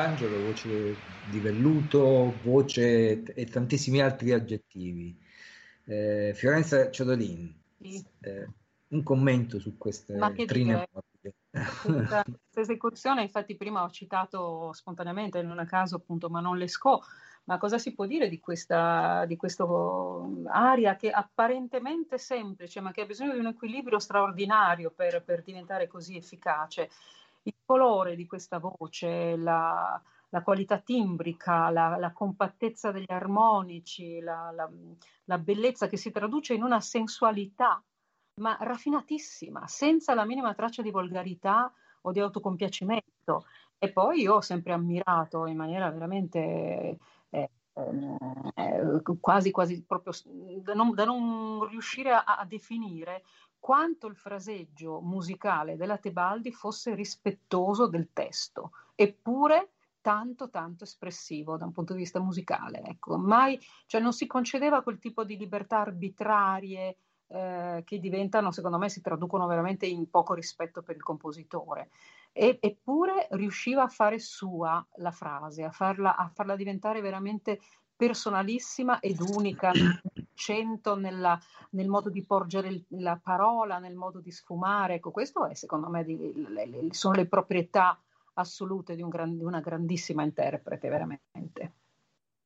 Michelangelo, 0.06 0.40
voce 0.40 1.02
di 1.22 1.40
velluto, 1.40 2.40
voce 2.44 3.23
e 3.23 3.45
tantissimi 3.45 4.02
altri 4.02 4.32
aggettivi. 4.32 5.18
Eh, 5.86 6.32
Fiorenza 6.36 6.90
Ciodolin, 6.91 7.53
sì. 7.80 8.06
eh, 8.22 8.48
un 8.90 9.03
commento 9.03 9.60
su 9.60 9.77
queste 9.77 10.14
trine 10.45 10.88
questa, 11.82 12.23
questa 12.23 12.23
esecuzione, 12.53 13.22
infatti 13.23 13.56
prima 13.56 13.84
ho 13.84 13.90
citato 13.90 14.72
spontaneamente, 14.73 15.41
non 15.41 15.60
a 15.60 15.65
caso 15.65 15.98
appunto 15.98 16.30
Manon 16.30 16.57
Lescaut, 16.57 17.03
ma 17.45 17.57
cosa 17.57 17.77
si 17.77 17.94
può 17.94 18.06
dire 18.06 18.30
di 18.30 18.40
questa 18.40 19.26
di 19.26 19.36
questo 19.36 20.44
aria 20.48 20.95
che 20.95 21.10
apparentemente 21.10 22.18
semplice, 22.18 22.80
ma 22.82 22.91
che 22.91 23.02
ha 23.02 23.06
bisogno 23.06 23.34
di 23.34 23.40
un 23.40 23.48
equilibrio 23.48 23.99
straordinario 23.99 24.91
per, 24.91 25.23
per 25.23 25.41
diventare 25.41 25.88
così 25.88 26.15
efficace? 26.15 26.90
Il 27.46 27.56
colore 27.66 28.16
di 28.16 28.26
questa 28.26 28.60
voce, 28.60 29.36
la, 29.36 30.02
la 30.30 30.42
qualità 30.42 30.80
timbrica, 30.80 31.70
la, 31.70 31.98
la, 31.98 32.12
compattezza 32.12 32.92
degli 32.92 33.12
armonici, 33.12 34.20
la, 34.20 34.52
la, 35.26 35.38
bellezza 35.38 35.88
che 35.88 35.98
si 35.98 36.12
traduce 36.12 36.54
in 36.54 36.64
una 36.64 36.80
sensualità, 36.80 37.82
ma 38.42 38.58
raffinatissima, 38.60 39.68
senza 39.68 40.14
la 40.14 40.26
minima 40.26 40.54
traccia 40.54 40.82
di 40.82 40.92
volgarità 40.92 41.72
o 42.02 42.12
di 42.12 42.20
autocompiacimento. 42.20 43.46
E 43.78 43.92
poi 43.92 44.22
io 44.22 44.36
ho 44.36 44.42
sempre 44.42 44.74
ammirato 44.74 45.46
in 45.46 45.58
maniera 45.58 45.90
veramente 45.92 46.98
eh, 47.30 47.50
eh, 47.74 49.02
quasi, 49.20 49.52
quasi 49.52 49.84
proprio 49.84 50.14
da 50.62 50.74
non, 50.74 50.94
da 50.94 51.06
non 51.06 51.68
riuscire 51.68 52.12
a, 52.12 52.24
a 52.24 52.46
definire 52.46 53.24
quanto 53.66 54.06
il 54.06 54.16
fraseggio 54.16 55.02
musicale 55.02 55.76
della 55.76 55.98
Tebaldi 55.98 56.52
fosse 56.52 56.94
rispettoso 56.94 57.88
del 57.88 58.10
testo, 58.14 58.74
eppure 58.94 59.72
tanto 60.02 60.52
tanto 60.52 60.84
espressivo 60.84 61.58
da 61.58 61.66
un 61.66 61.72
punto 61.72 61.94
di 61.94 61.98
vista 62.02 62.20
musicale. 62.20 62.84
Ecco, 62.84 63.18
mai, 63.18 63.60
cioè 63.88 64.02
non 64.02 64.14
si 64.14 64.28
concedeva 64.28 64.84
quel 64.84 65.00
tipo 65.00 65.24
di 65.24 65.36
libertà 65.36 65.80
arbitrarie 65.80 66.98
eh, 67.26 67.82
che 67.84 67.98
diventano, 67.98 68.52
secondo 68.52 68.78
me, 68.78 68.88
si 68.88 69.02
traducono 69.02 69.48
veramente 69.48 69.88
in 69.88 70.12
poco 70.12 70.36
rispetto 70.36 70.84
per 70.84 70.98
il 70.98 71.02
compositore. 71.02 71.90
E, 72.34 72.60
eppure 72.62 73.28
riusciva 73.32 73.82
a 73.82 73.88
fare 73.88 74.20
sua 74.20 74.86
la 74.98 75.10
frase, 75.10 75.64
a 75.64 75.72
farla, 75.72 76.16
a 76.16 76.30
farla 76.32 76.56
diventare 76.56 77.02
veramente 77.02 77.60
personalissima 77.96 79.00
ed 79.00 79.20
unica, 79.22 79.72
accento 80.36 80.96
nella, 80.96 81.40
nel 81.72 81.88
modo 81.88 82.10
di 82.10 82.24
porgere 82.24 82.86
la 82.90 83.20
parola, 83.22 83.80
nel 83.80 83.96
modo 83.96 84.20
di 84.20 84.32
sfumare. 84.32 84.96
Ecco, 84.96 85.12
questo 85.12 85.48
è 85.48 85.56
secondo 85.56 85.90
me 85.90 86.04
di, 86.04 86.46
le, 86.50 86.66
le, 86.68 86.88
sono 86.92 87.16
le 87.16 87.28
proprietà 87.28 88.00
assolute 88.34 88.96
di, 88.96 89.02
un 89.02 89.10
gran, 89.10 89.38
di 89.38 89.44
una 89.44 89.62
grandissima 89.62 90.24
interprete, 90.24 90.90
veramente. 90.90 91.74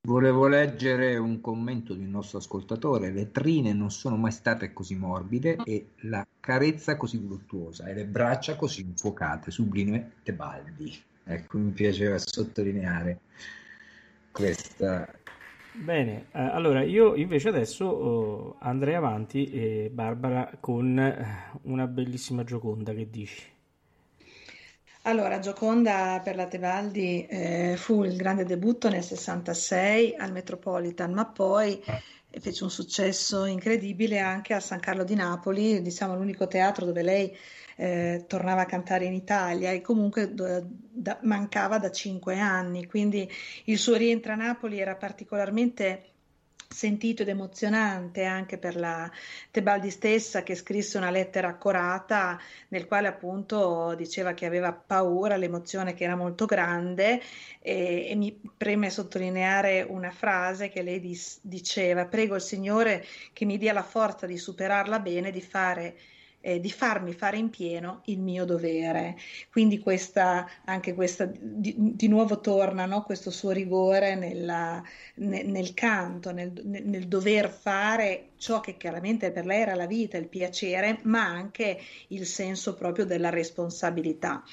Volevo 0.08 0.48
leggere 0.48 1.18
un 1.18 1.42
commento 1.42 1.94
di 1.94 2.04
un 2.04 2.12
nostro 2.12 2.38
ascoltatore. 2.38 3.12
Le 3.12 3.32
trine 3.32 3.74
non 3.74 3.92
sono 3.92 4.16
mai 4.16 4.32
state 4.32 4.72
così 4.72 4.96
morbide 4.96 5.58
e 5.66 5.90
la 6.04 6.26
carezza 6.40 6.96
così 6.96 7.18
voluttuosa 7.18 7.86
e 7.86 7.94
le 7.94 8.06
braccia 8.06 8.56
così 8.56 8.82
infuocate. 8.82 9.52
Sublime 9.52 10.14
Tebaldi. 10.24 10.98
Ecco, 11.26 11.58
mi 11.58 11.72
piaceva 11.72 12.18
sottolineare 12.18 13.20
questa. 14.32 15.19
Bene, 15.72 16.26
eh, 16.32 16.42
allora 16.42 16.82
io 16.84 17.16
invece 17.16 17.50
adesso 17.50 17.86
oh, 17.86 18.56
andrei 18.60 18.96
avanti, 18.96 19.50
eh, 19.52 19.90
Barbara, 19.92 20.52
con 20.60 20.98
eh, 20.98 21.60
una 21.64 21.88
bellissima 21.88 22.44
Gioconda, 22.44 22.94
che 22.94 23.10
dici? 23.10 23.58
Allora, 25.04 25.40
Gioconda 25.40 26.20
per 26.24 26.36
la 26.36 26.48
Tebaldi 26.48 27.26
eh, 27.26 27.76
fu 27.78 28.04
il 28.04 28.16
grande 28.16 28.46
debutto 28.46 28.90
nel 28.90 29.04
66 29.04 30.16
al 30.18 30.32
Metropolitan, 30.32 31.14
ma 31.14 31.26
poi 31.26 31.82
fece 32.40 32.64
un 32.64 32.70
successo 32.70 33.46
incredibile 33.46 34.20
anche 34.20 34.54
a 34.54 34.60
San 34.60 34.80
Carlo 34.80 35.04
di 35.04 35.16
Napoli, 35.16 35.82
diciamo 35.82 36.16
l'unico 36.16 36.48
teatro 36.48 36.86
dove 36.86 37.02
lei 37.02 37.36
eh, 37.76 38.26
tornava 38.28 38.62
a 38.62 38.66
cantare 38.66 39.06
in 39.06 39.14
Italia 39.14 39.72
e 39.72 39.82
comunque 39.82 40.34
da, 40.34 41.20
mancava 41.24 41.80
da 41.80 41.92
cinque 41.92 42.38
anni, 42.38 42.86
quindi 42.86 43.30
il 43.66 43.78
suo 43.78 43.96
rientro 43.96 44.34
a 44.34 44.36
Napoli 44.36 44.80
era 44.80 44.96
particolarmente 44.96 46.09
sentito 46.72 47.24
ed 47.24 47.30
emozionante 47.30 48.24
anche 48.26 48.60
per 48.60 48.76
la 48.76 49.12
Tebaldi 49.50 49.90
stessa 49.90 50.44
che 50.44 50.54
scrisse 50.54 50.98
una 50.98 51.10
lettera 51.10 51.48
accurata 51.48 52.40
nel 52.68 52.86
quale 52.86 53.08
appunto 53.08 53.96
diceva 53.96 54.34
che 54.34 54.46
aveva 54.46 54.72
paura, 54.72 55.36
l'emozione 55.36 55.96
che 55.96 56.04
era 56.04 56.16
molto 56.16 56.46
grande 56.46 57.22
e, 57.60 58.10
e 58.10 58.16
mi 58.16 58.40
preme 58.56 58.92
sottolineare 58.92 59.82
una 59.82 60.12
frase 60.12 60.70
che 60.70 60.84
lei 60.84 61.00
dis, 61.00 61.40
diceva 61.42 62.06
prego 62.06 62.36
il 62.36 62.42
Signore 62.42 63.04
che 63.34 63.46
mi 63.46 63.58
dia 63.58 63.74
la 63.74 63.84
forza 63.84 64.28
di 64.28 64.38
superarla 64.38 65.00
bene, 65.00 65.32
di 65.32 65.42
fare 65.42 65.98
eh, 66.42 66.60
di 66.60 66.72
farmi 66.72 67.14
fare 67.14 67.38
in 67.38 67.50
pieno 67.50 68.02
il 68.06 68.20
mio 68.20 68.46
dovere. 68.46 69.18
Quindi 69.52 69.80
questa, 69.80 70.48
anche 70.66 70.94
questa, 70.94 71.30
di, 71.32 71.76
di 71.78 72.08
nuovo 72.08 72.40
torna 72.40 72.86
no? 72.86 73.04
questo 73.04 73.32
suo 73.32 73.52
rigore 73.52 74.16
nella, 74.16 74.82
nel, 75.16 75.48
nel 75.48 75.74
canto, 75.74 76.32
nel, 76.32 76.52
nel, 76.64 77.08
dover 77.08 77.50
fare 77.50 78.30
ciò 78.38 78.62
che 78.62 78.78
chiaramente 78.78 79.32
per 79.32 79.46
lei 79.46 79.62
era 79.62 79.76
la 79.76 79.88
vita, 79.88 80.18
il 80.18 80.28
piacere, 80.28 81.00
ma 81.04 81.26
anche 81.26 81.80
il 82.10 82.26
senso 82.26 82.76
proprio 82.76 83.06
della 83.06 83.30
responsabilità. 83.30 84.44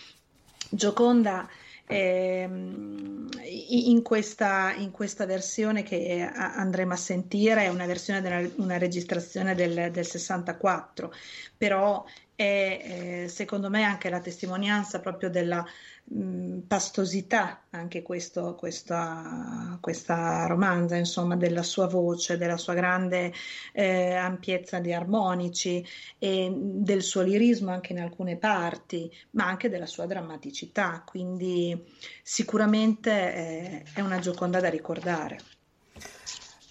Gioconda 0.69 1.49
Ehm, 1.89 3.29
in, 3.45 4.03
questa, 4.03 4.75
in, 4.75 4.91
questa, 4.91 5.25
versione 5.25 5.83
che 5.83 6.29
andremo 6.33 6.95
a 6.95 6.97
sentire 6.97 7.65
è 7.65 7.69
una 7.69 7.87
versione 7.87 8.21
della 8.21 8.49
una 8.57 8.77
registrazione 8.77 9.55
del, 9.55 9.91
del 9.93 10.07
64, 10.07 11.13
però 11.57 12.05
è 12.37 13.23
eh, 13.25 13.29
secondo 13.29 13.71
me 13.71 13.83
anche 13.83 14.11
la 14.11 14.21
testimonianza 14.21 15.01
proprio 15.01 15.31
della 15.31 15.67
mh, 16.05 16.59
pastosità, 16.69 17.63
anche 17.71 18.03
questo, 18.03 18.55
questa, 18.55 19.79
questa 19.81 20.47
romanza, 20.47 20.97
insomma, 20.97 21.35
della 21.35 21.63
sua 21.63 21.87
voce, 21.87 22.37
della 22.37 22.59
sua 22.59 22.75
grande 22.75 23.33
eh, 23.73 24.13
ampiezza 24.15 24.79
di 24.79 24.93
armonici 24.93 25.85
e 26.19 26.53
del 26.55 27.03
suo 27.03 27.23
lirismo 27.23 27.71
anche 27.71 27.95
in 27.95 28.01
alcune 28.01 28.37
parti, 28.37 29.11
ma 29.31 29.47
anche 29.47 29.71
della 29.71 29.87
sua 29.87 30.05
drammaticità, 30.05 31.03
quindi 31.07 31.85
sicuramente 32.23 33.11
eh, 33.11 33.85
è 33.95 34.01
una 34.03 34.19
gioconda 34.19 34.61
da 34.61 34.69
ricordare. 34.69 35.39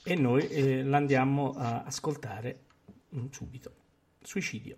E 0.03 0.13
noi 0.13 0.47
eh, 0.47 0.83
l'andiamo 0.83 1.55
a 1.57 1.81
ascoltare 1.83 2.59
subito. 3.31 3.73
Suicidio. 4.21 4.77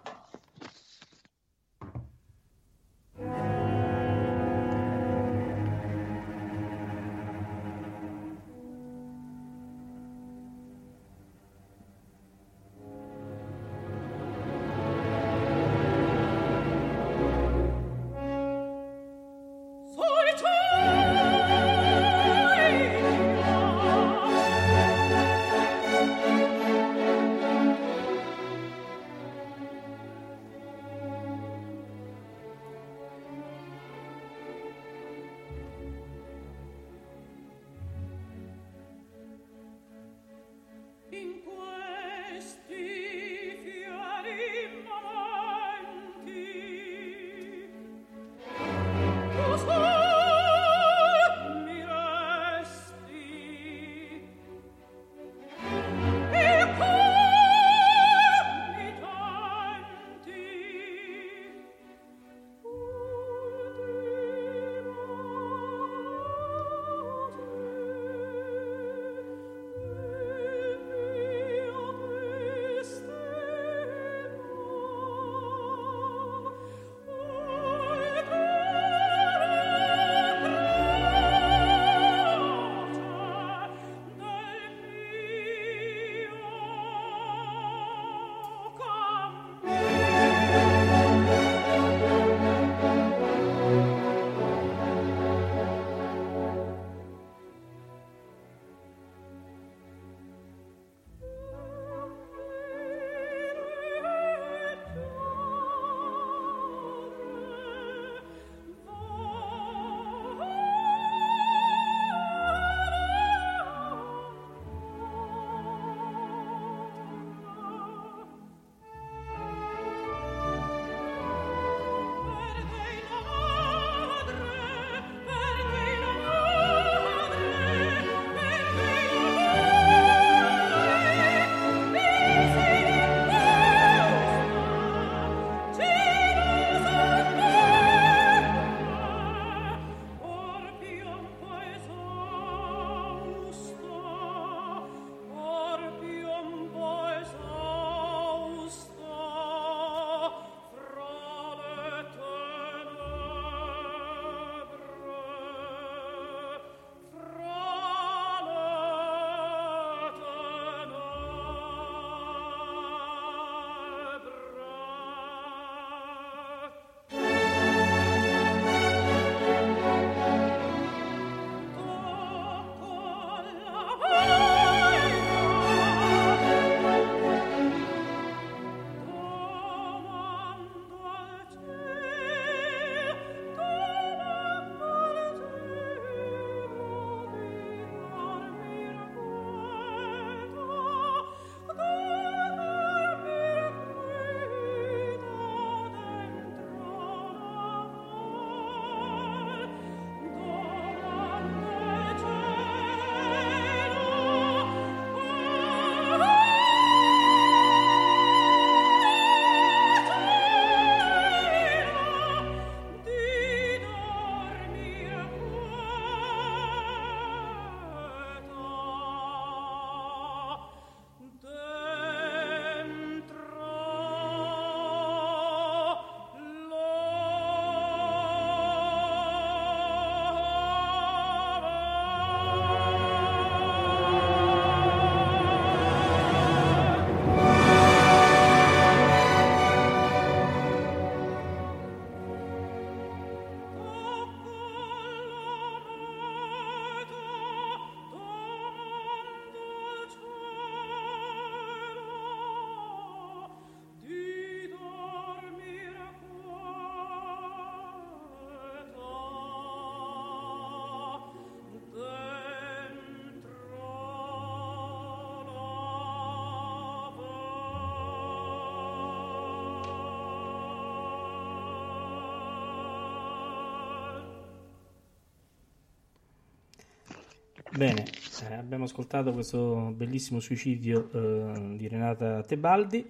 Bene, 277.73 278.03
eh, 278.49 278.53
abbiamo 278.53 278.83
ascoltato 278.83 279.31
questo 279.31 279.93
bellissimo 279.95 280.41
suicidio 280.41 281.09
eh, 281.13 281.77
di 281.77 281.87
Renata 281.87 282.43
Tebaldi. 282.43 283.09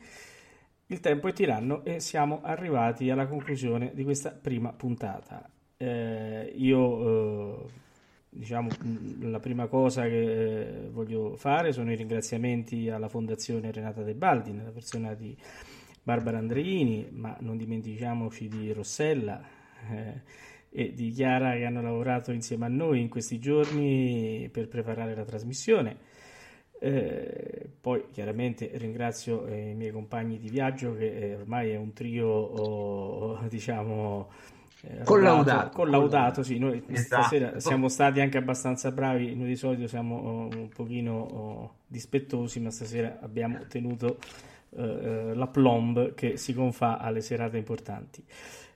Il 0.86 1.00
tempo 1.00 1.28
è 1.28 1.34
tiranno 1.34 1.84
e 1.84 2.00
siamo 2.00 2.42
arrivati 2.44 3.10
alla 3.10 3.26
conclusione 3.26 3.92
di 3.96 4.04
questa 4.04 4.30
prima 4.30 4.72
puntata. 4.72 5.50
Eh, 5.78 6.54
io, 6.56 7.64
eh, 7.64 7.70
diciamo, 8.30 8.70
la 9.22 9.40
prima 9.40 9.66
cosa 9.66 10.04
che 10.04 10.84
eh, 10.84 10.90
voglio 10.92 11.36
fare 11.38 11.72
sono 11.72 11.92
i 11.92 11.96
ringraziamenti 11.96 12.88
alla 12.88 13.10
Fondazione 13.10 13.72
Renata 13.72 14.04
Tebaldi, 14.04 14.52
nella 14.52 14.70
persona 14.70 15.16
di 15.16 15.36
Barbara 16.04 16.38
Andreini, 16.38 17.08
ma 17.12 17.36
non 17.40 17.58
dimentichiamoci 17.58 18.48
di 18.48 18.72
Rossella 18.74 19.42
eh, 19.90 20.22
e 20.74 20.94
di 20.94 21.12
Chiara 21.12 21.54
che 21.54 21.66
hanno 21.66 21.82
lavorato 21.82 22.32
insieme 22.32 22.66
a 22.66 22.70
noi 22.70 23.02
in 23.02 23.10
questi 23.10 23.40
giorni 23.40 24.48
per 24.52 24.70
preparare 24.70 25.14
la 25.14 25.26
trasmissione. 25.26 26.10
Eh, 26.80 27.70
poi 27.80 28.06
chiaramente 28.12 28.72
ringrazio 28.74 29.46
eh, 29.46 29.70
i 29.70 29.76
miei 29.76 29.92
compagni 29.92 30.40
di 30.40 30.50
viaggio 30.50 30.96
che 30.96 31.12
eh, 31.16 31.36
ormai 31.36 31.70
è 31.70 31.76
un 31.76 31.94
trio 31.94 32.28
oh, 32.28 33.40
diciamo 33.48 34.32
eh, 34.82 35.04
collaudato, 35.04 35.70
collaudato 35.76 36.42
sì, 36.42 36.58
noi 36.58 36.84
esatto. 36.88 37.22
stasera 37.24 37.60
siamo 37.60 37.88
stati 37.88 38.20
anche 38.20 38.38
abbastanza 38.40 38.92
bravi. 38.92 39.36
Noi 39.36 39.48
di 39.48 39.56
solito 39.56 39.88
siamo 39.88 40.16
oh, 40.18 40.58
un 40.58 40.70
pochino 40.70 41.20
oh, 41.20 41.76
dispettosi 41.86 42.60
ma 42.62 42.72
stasera 42.72 43.20
abbiamo 43.22 43.60
tenuto 43.68 44.18
eh, 44.70 44.82
eh, 44.82 45.34
la 45.36 45.48
plomb 45.48 46.14
che 46.16 46.38
si 46.38 46.54
confà 46.54 46.98
alle 46.98 47.22
serate 47.22 47.58
importanti 47.58 48.24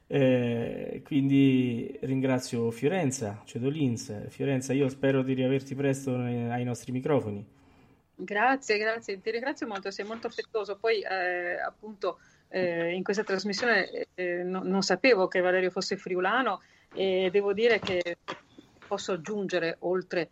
eh, 0.07 1.02
quindi 1.03 1.98
ringrazio 2.02 2.72
Fiorenza, 2.72 3.41
Cedolins. 3.45 4.27
Fiorenza, 4.30 4.73
io 4.73 4.88
spero 4.90 5.23
di 5.23 5.34
riaverti 5.34 5.76
presto 5.76 6.15
ai 6.15 6.64
nostri 6.64 6.91
microfoni. 6.91 7.45
Grazie, 8.18 8.77
grazie, 8.77 9.19
ti 9.19 9.32
ringrazio 9.32 9.68
molto, 9.68 9.91
sei 9.91 10.06
molto 10.06 10.27
affettuoso. 10.27 10.77
Poi 10.77 11.02
eh, 11.02 11.60
appunto 11.60 12.19
eh, 12.49 12.94
in 12.94 13.03
questa 13.03 13.23
trasmissione 13.23 14.07
eh, 14.14 14.44
no, 14.44 14.61
non 14.64 14.82
sapevo 14.84 15.27
che 15.27 15.41
Valerio 15.41 15.69
fosse 15.69 15.98
friulano 15.98 16.61
e 16.94 17.30
devo 17.32 17.52
dire 17.52 17.80
che 17.80 18.18
posso 18.88 19.14
aggiungere, 19.14 19.77
oltre 19.80 20.30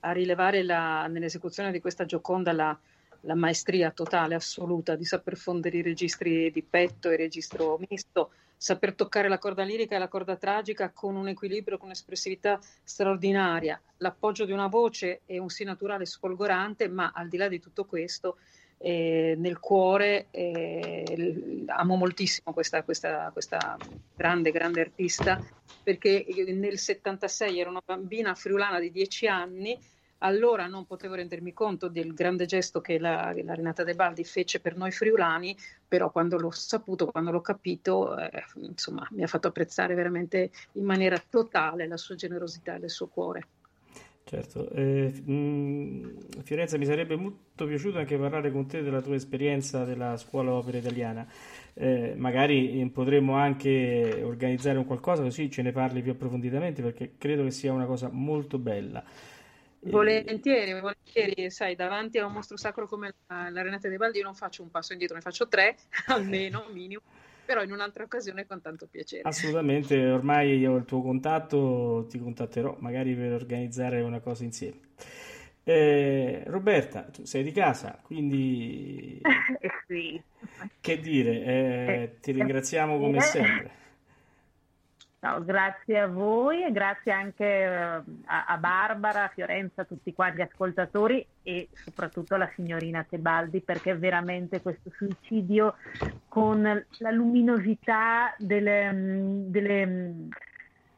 a 0.00 0.12
rilevare 0.12 0.62
la, 0.62 1.06
nell'esecuzione 1.06 1.70
di 1.70 1.80
questa 1.80 2.04
gioconda 2.04 2.52
la, 2.52 2.76
la, 3.20 3.34
maestria 3.34 3.90
totale, 3.92 4.34
assoluta, 4.34 4.96
di 4.96 5.04
saper 5.04 5.36
fondere 5.36 5.78
i 5.78 5.82
registri 5.82 6.50
di 6.50 6.62
petto 6.62 7.08
e 7.08 7.16
registro 7.16 7.80
misto, 7.88 8.32
saper 8.62 8.94
toccare 8.94 9.28
la 9.28 9.40
corda 9.40 9.64
lirica 9.64 9.96
e 9.96 9.98
la 9.98 10.06
corda 10.06 10.36
tragica 10.36 10.90
con 10.90 11.16
un 11.16 11.26
equilibrio, 11.26 11.78
con 11.78 11.86
un'espressività 11.86 12.60
straordinaria, 12.84 13.80
l'appoggio 13.96 14.44
di 14.44 14.52
una 14.52 14.68
voce 14.68 15.22
e 15.26 15.38
un 15.38 15.48
sì 15.48 15.64
naturale 15.64 16.06
sfolgorante, 16.06 16.86
ma 16.86 17.10
al 17.12 17.26
di 17.28 17.38
là 17.38 17.48
di 17.48 17.58
tutto 17.58 17.84
questo, 17.84 18.36
eh, 18.78 19.34
nel 19.36 19.58
cuore 19.58 20.28
eh, 20.30 21.64
amo 21.66 21.96
moltissimo 21.96 22.52
questa, 22.52 22.84
questa, 22.84 23.30
questa, 23.32 23.76
grande, 24.14 24.52
grande 24.52 24.80
artista 24.80 25.44
perché 25.82 26.24
nel 26.46 26.78
76 26.78 27.58
ero 27.58 27.70
una 27.70 27.82
bambina 27.84 28.32
friulana 28.36 28.78
di 28.78 28.92
10 28.92 29.26
anni 29.26 29.76
allora 30.22 30.66
non 30.66 30.86
potevo 30.86 31.14
rendermi 31.14 31.52
conto 31.52 31.88
del 31.88 32.14
grande 32.14 32.46
gesto 32.46 32.80
che 32.80 32.98
la, 32.98 33.34
la 33.42 33.54
Renata 33.54 33.84
De 33.84 33.94
Baldi 33.94 34.24
fece 34.24 34.60
per 34.60 34.76
noi 34.76 34.90
friulani, 34.90 35.56
però 35.86 36.10
quando 36.10 36.38
l'ho 36.38 36.50
saputo, 36.50 37.06
quando 37.06 37.30
l'ho 37.30 37.40
capito, 37.40 38.16
eh, 38.18 38.44
insomma, 38.60 39.06
mi 39.10 39.22
ha 39.22 39.26
fatto 39.26 39.48
apprezzare 39.48 39.94
veramente 39.94 40.50
in 40.72 40.84
maniera 40.84 41.22
totale 41.28 41.86
la 41.86 41.96
sua 41.96 42.14
generosità 42.14 42.74
e 42.76 42.78
il 42.78 42.90
suo 42.90 43.08
cuore. 43.08 43.46
Certo, 44.24 44.70
eh, 44.70 45.12
mh, 45.24 45.32
mm, 45.32 46.04
Fiorenza 46.44 46.78
mi 46.78 46.86
sarebbe 46.86 47.16
molto 47.16 47.66
piaciuto 47.66 47.98
anche 47.98 48.16
parlare 48.16 48.52
con 48.52 48.66
te 48.66 48.82
della 48.82 49.02
tua 49.02 49.16
esperienza 49.16 49.84
della 49.84 50.16
scuola 50.16 50.52
opera 50.52 50.78
italiana. 50.78 51.26
Eh, 51.74 52.14
magari 52.16 52.80
eh, 52.80 52.88
potremmo 52.88 53.34
anche 53.34 54.22
organizzare 54.24 54.78
un 54.78 54.84
qualcosa 54.84 55.22
così 55.22 55.50
ce 55.50 55.62
ne 55.62 55.72
parli 55.72 56.02
più 56.02 56.12
approfonditamente 56.12 56.82
perché 56.82 57.14
credo 57.18 57.44
che 57.44 57.50
sia 57.50 57.72
una 57.72 57.86
cosa 57.86 58.08
molto 58.10 58.58
bella. 58.58 59.04
Volentieri, 59.84 60.78
volentieri, 60.78 61.50
sai, 61.50 61.74
davanti 61.74 62.18
a 62.18 62.26
un 62.26 62.32
mostro 62.32 62.56
sacro 62.56 62.86
come 62.86 63.14
la, 63.26 63.50
la 63.50 63.62
Renata 63.62 63.88
De 63.88 63.96
Baldi 63.96 64.18
io 64.18 64.24
non 64.24 64.34
faccio 64.34 64.62
un 64.62 64.70
passo 64.70 64.92
indietro, 64.92 65.16
ne 65.16 65.22
faccio 65.22 65.48
tre, 65.48 65.76
almeno, 66.06 66.66
minimo, 66.72 67.00
però 67.44 67.62
in 67.62 67.72
un'altra 67.72 68.04
occasione 68.04 68.46
con 68.46 68.60
tanto 68.60 68.86
piacere. 68.86 69.22
Assolutamente, 69.24 70.08
ormai 70.08 70.64
ho 70.66 70.76
il 70.76 70.84
tuo 70.84 71.02
contatto, 71.02 72.06
ti 72.08 72.20
contatterò 72.20 72.76
magari 72.78 73.14
per 73.14 73.32
organizzare 73.32 74.00
una 74.02 74.20
cosa 74.20 74.44
insieme. 74.44 74.78
Eh, 75.64 76.42
Roberta, 76.46 77.02
tu 77.02 77.24
sei 77.24 77.42
di 77.42 77.52
casa, 77.52 77.98
quindi... 78.02 79.20
Eh 79.60 79.70
sì. 79.86 80.20
Che 80.80 81.00
dire, 81.00 81.44
eh, 81.44 82.02
eh 82.02 82.16
ti 82.20 82.32
ringraziamo 82.32 82.98
come 82.98 83.18
eh. 83.18 83.20
sempre. 83.20 83.70
No, 85.22 85.40
grazie 85.44 86.00
a 86.00 86.08
voi 86.08 86.64
e 86.64 86.72
grazie 86.72 87.12
anche 87.12 87.44
eh, 87.44 87.68
a, 87.68 88.44
a, 88.44 88.56
Barbara, 88.56 89.22
a 89.22 89.28
Fiorenza, 89.28 89.82
a 89.82 89.84
tutti 89.84 90.12
quanti 90.12 90.38
gli 90.38 90.40
ascoltatori 90.40 91.24
e 91.44 91.68
soprattutto 91.74 92.34
alla 92.34 92.50
signorina 92.56 93.06
Tebaldi 93.08 93.60
perché 93.60 93.94
veramente 93.96 94.60
questo 94.60 94.90
suicidio 94.90 95.76
con 96.26 96.62
la 96.62 97.10
luminosità 97.12 98.34
delle, 98.36 98.92
mm, 98.92 99.50
delle, 99.50 99.86
mm, 99.86 100.30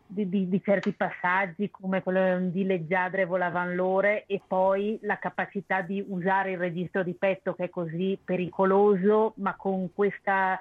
di, 0.06 0.26
di, 0.30 0.48
di, 0.48 0.62
certi 0.62 0.92
passaggi 0.92 1.70
come 1.70 2.02
quello 2.02 2.48
di 2.48 2.64
Leggiadre 2.64 3.26
volavan 3.26 3.74
l'ore 3.74 4.24
e 4.24 4.40
poi 4.46 4.98
la 5.02 5.18
capacità 5.18 5.82
di 5.82 6.02
usare 6.08 6.52
il 6.52 6.58
registro 6.58 7.02
di 7.02 7.12
petto 7.12 7.54
che 7.54 7.64
è 7.64 7.68
così 7.68 8.18
pericoloso 8.24 9.34
ma 9.36 9.54
con 9.54 9.92
questa 9.92 10.58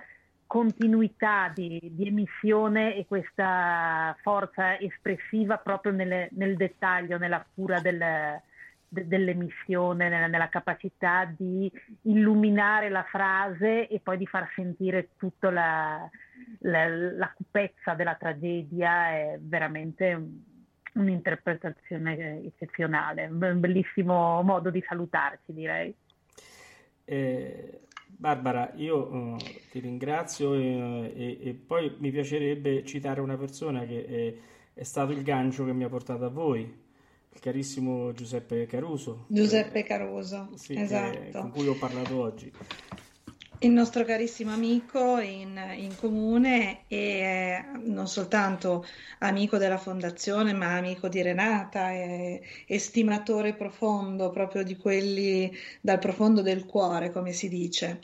continuità 0.53 1.51
di, 1.51 1.79
di, 1.81 2.05
emissione 2.05 2.95
e 2.95 3.07
questa 3.07 4.15
forza 4.21 4.79
espressiva 4.79 5.57
proprio 5.57 5.91
nelle, 5.93 6.29
nel 6.33 6.55
dettaglio, 6.55 7.17
nella 7.17 7.43
cura 7.55 7.79
del, 7.79 8.39
de, 8.87 9.07
dell'emissione, 9.07 10.09
nella, 10.09 10.27
nella, 10.27 10.49
capacità 10.49 11.25
di 11.25 11.71
illuminare 12.03 12.89
la 12.89 13.01
frase 13.01 13.87
e 13.87 13.99
poi 13.99 14.15
di 14.19 14.27
far 14.27 14.47
sentire 14.53 15.09
tutta 15.17 15.49
la, 15.49 16.07
la, 16.59 16.87
la 16.87 17.33
cupezza 17.35 17.95
della 17.95 18.13
tragedia, 18.13 19.09
è 19.09 19.39
veramente 19.41 20.23
un'interpretazione 20.93 22.43
eccezionale, 22.45 23.25
un 23.25 23.59
bellissimo 23.59 24.43
modo 24.43 24.69
di 24.69 24.83
salutarci 24.87 25.51
direi. 25.51 25.91
Eh, 27.05 27.79
Barbara, 28.15 28.71
io 28.75 28.97
uh, 28.97 29.37
ti 29.69 29.79
ringrazio 29.79 30.53
e, 30.53 31.13
e, 31.15 31.37
e, 31.41 31.53
poi 31.53 31.95
mi 31.99 32.11
piacerebbe 32.11 32.85
citare 32.85 33.21
una 33.21 33.37
persona 33.37 33.85
che 33.85 34.05
è, 34.05 34.79
è, 34.79 34.83
stato 34.83 35.11
il 35.11 35.23
gancio 35.23 35.65
che 35.65 35.73
mi 35.73 35.83
ha 35.83 35.89
portato 35.89 36.25
a 36.25 36.29
voi, 36.29 36.61
il 36.61 37.39
carissimo 37.39 38.13
Giuseppe 38.13 38.65
Caruso. 38.65 39.25
Giuseppe 39.27 39.83
Caruso, 39.83 40.49
sì, 40.55 40.73
esatto. 40.79 41.39
con 41.39 41.51
cui 41.51 41.67
ho 41.67 41.75
parlato 41.75 42.19
oggi 42.19 42.51
il 43.63 43.71
nostro 43.71 44.03
carissimo 44.03 44.51
amico 44.51 45.19
in, 45.19 45.57
in 45.77 45.95
comune 45.95 46.83
e 46.87 47.63
non 47.85 48.07
soltanto 48.07 48.85
amico 49.19 49.57
della 49.57 49.77
fondazione 49.77 50.51
ma 50.51 50.75
amico 50.75 51.07
di 51.07 51.21
Renata 51.21 51.91
e 51.91 52.41
estimatore 52.67 53.53
profondo 53.53 54.31
proprio 54.31 54.63
di 54.63 54.75
quelli 54.75 55.49
dal 55.79 55.99
profondo 55.99 56.41
del 56.41 56.65
cuore 56.65 57.11
come 57.11 57.31
si 57.31 57.47
dice. 57.47 57.99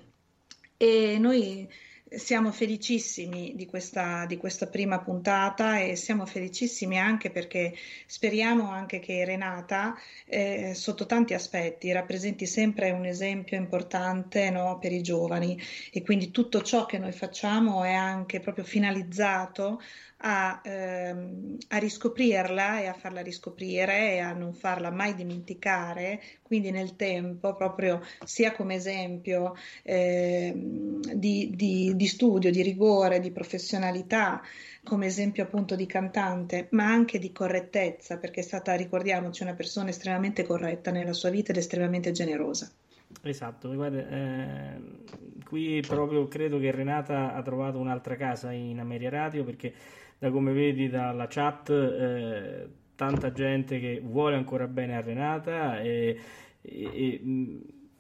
E 0.78 1.18
noi 1.20 1.70
siamo 2.10 2.52
felicissimi 2.52 3.54
di 3.56 3.66
questa, 3.66 4.26
di 4.26 4.38
questa, 4.38 4.68
prima 4.68 5.00
puntata 5.00 5.80
e 5.80 5.96
siamo 5.96 6.26
felicissimi 6.26 6.98
anche 6.98 7.30
perché 7.30 7.76
speriamo 8.06 8.70
anche 8.70 9.00
che 9.00 9.24
Renata, 9.26 9.96
eh, 10.26 10.74
sotto 10.74 11.06
tanti 11.06 11.34
aspetti, 11.34 11.92
rappresenti 11.92 12.46
sempre 12.46 12.92
un 12.92 13.06
esempio 13.06 13.58
importante 13.58 14.50
no, 14.50 14.78
per 14.80 14.92
i 14.92 15.02
giovani. 15.02 15.60
E 15.92 16.02
quindi 16.02 16.32
tutto 16.32 16.62
ciò 16.62 16.86
che 16.86 16.98
noi 16.98 17.12
facciamo 17.12 17.84
è 17.84 17.94
anche 17.94 18.40
proprio 18.40 18.64
finalizzato 18.64 19.80
a, 20.22 20.62
ehm, 20.64 21.58
a, 21.70 21.78
riscoprirla 21.78 22.82
e 22.82 22.88
a 22.88 22.94
farla 22.94 23.22
riscoprire 23.22 24.14
e 24.16 24.20
a 24.20 24.34
non 24.34 24.54
farla 24.54 24.90
mai 24.90 25.16
dimenticare, 25.16 26.22
quindi 26.42 26.72
nel 26.72 26.96
tempo, 26.96 27.56
proprio 27.56 28.02
sia 28.26 28.54
come 28.54 28.76
esempio 28.76 29.56
eh, 29.84 30.52
di, 31.14 31.52
di, 31.56 31.96
di 32.00 32.08
studio, 32.08 32.50
di 32.50 32.62
rigore, 32.62 33.20
di 33.20 33.30
professionalità, 33.30 34.42
come 34.86 35.06
esempio 35.08 35.44
appunto 35.44 35.76
di 35.76 35.86
cantante, 35.86 36.70
ma 36.72 36.86
anche 36.86 37.20
di 37.20 37.34
correttezza, 37.34 38.18
perché 38.18 38.40
è 38.40 38.44
stata, 38.44 38.74
ricordiamoci, 38.74 39.44
una 39.44 39.54
persona 39.54 39.90
estremamente 39.90 40.46
corretta 40.46 40.92
nella 40.92 41.12
sua 41.12 41.30
vita 41.30 41.52
ed 41.52 41.58
estremamente 41.58 42.12
generosa. 42.12 42.72
Esatto, 43.22 43.74
guarda, 43.74 44.08
eh, 44.08 44.80
qui 45.44 45.82
proprio 45.86 46.28
credo 46.30 46.58
che 46.58 46.72
Renata 46.72 47.34
ha 47.34 47.42
trovato 47.42 47.78
un'altra 47.80 48.16
casa 48.16 48.54
in 48.54 48.80
Ameria 48.80 49.10
Radio 49.10 49.44
perché 49.44 49.74
da 50.18 50.32
come 50.32 50.54
vedi 50.54 50.88
dalla 50.88 51.28
chat, 51.28 51.70
eh, 51.70 52.70
tanta 52.96 53.34
gente 53.34 53.80
che 53.80 54.02
vuole 54.02 54.36
ancora 54.36 54.68
bene 54.68 54.96
a 54.96 55.02
Renata 55.02 55.82
e, 55.82 56.18
e, 56.62 56.84
e 56.94 57.22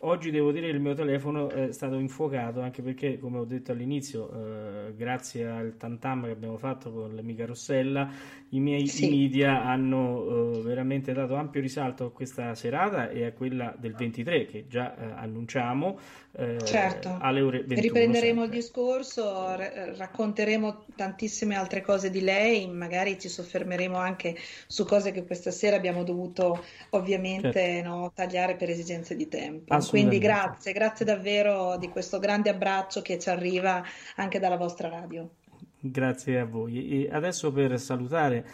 Oggi 0.01 0.31
devo 0.31 0.53
dire 0.53 0.67
che 0.67 0.71
il 0.75 0.79
mio 0.79 0.93
telefono 0.93 1.49
è 1.49 1.73
stato 1.73 1.95
infuocato 1.95 2.61
anche 2.61 2.81
perché, 2.81 3.19
come 3.19 3.37
ho 3.39 3.43
detto 3.43 3.73
all'inizio, 3.73 4.31
eh, 4.31 4.93
grazie 4.95 5.45
al 5.45 5.75
tantam 5.75 6.23
che 6.23 6.31
abbiamo 6.31 6.55
fatto 6.57 6.89
con 6.89 7.13
l'amica 7.15 7.45
Rossella, 7.45 8.09
i 8.49 8.59
miei 8.59 8.87
sì. 8.87 9.09
media 9.09 9.63
hanno 9.63 10.55
eh, 10.57 10.61
veramente 10.61 11.13
dato 11.13 11.35
ampio 11.35 11.61
risalto 11.61 12.05
a 12.05 12.11
questa 12.11 12.55
serata 12.55 13.09
e 13.09 13.25
a 13.25 13.31
quella 13.31 13.75
del 13.77 13.93
23 13.93 14.45
che 14.45 14.65
già 14.67 14.95
eh, 14.95 15.03
annunciamo 15.15 15.99
eh, 16.31 16.57
certo. 16.63 17.17
alle 17.19 17.41
ore 17.41 17.59
21. 17.59 17.81
Riprenderemo 17.81 18.41
sempre. 18.41 18.57
il 18.57 18.63
discorso, 18.63 19.55
r- 19.55 19.93
racconteremo 19.97 20.85
tantissime 20.95 21.55
altre 21.55 21.81
cose 21.81 22.09
di 22.09 22.21
lei, 22.21 22.67
magari 22.67 23.19
ci 23.19 23.29
soffermeremo 23.29 23.97
anche 23.97 24.35
su 24.67 24.85
cose 24.85 25.11
che 25.11 25.25
questa 25.25 25.51
sera 25.51 25.75
abbiamo 25.75 26.03
dovuto 26.03 26.63
ovviamente 26.91 27.51
certo. 27.51 27.89
no, 27.89 28.11
tagliare 28.13 28.55
per 28.55 28.69
esigenze 28.69 29.15
di 29.15 29.27
tempo. 29.27 29.77
Quindi 29.89 30.17
grazie, 30.17 30.71
grazie 30.71 31.05
davvero 31.05 31.77
di 31.77 31.89
questo 31.89 32.19
grande 32.19 32.49
abbraccio 32.49 33.01
che 33.01 33.19
ci 33.19 33.29
arriva 33.29 33.83
anche 34.15 34.39
dalla 34.39 34.57
vostra 34.57 34.89
radio. 34.89 35.29
Grazie 35.79 36.39
a 36.39 36.45
voi. 36.45 37.05
E 37.05 37.09
adesso 37.09 37.51
per 37.51 37.79
salutare 37.79 38.45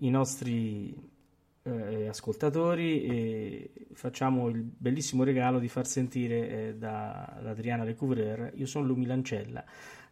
i 0.00 0.10
nostri 0.10 0.94
eh, 1.62 2.06
ascoltatori 2.06 3.02
eh, 3.02 3.72
facciamo 3.92 4.48
il 4.48 4.62
bellissimo 4.62 5.24
regalo 5.24 5.58
di 5.58 5.68
far 5.68 5.86
sentire 5.86 6.48
eh, 6.48 6.74
da, 6.76 7.38
da 7.42 7.50
Adriana 7.50 7.82
Lecouvreur 7.84 8.52
Io 8.54 8.66
sono 8.66 8.86
Lumi 8.86 9.06
Lancella 9.06 9.64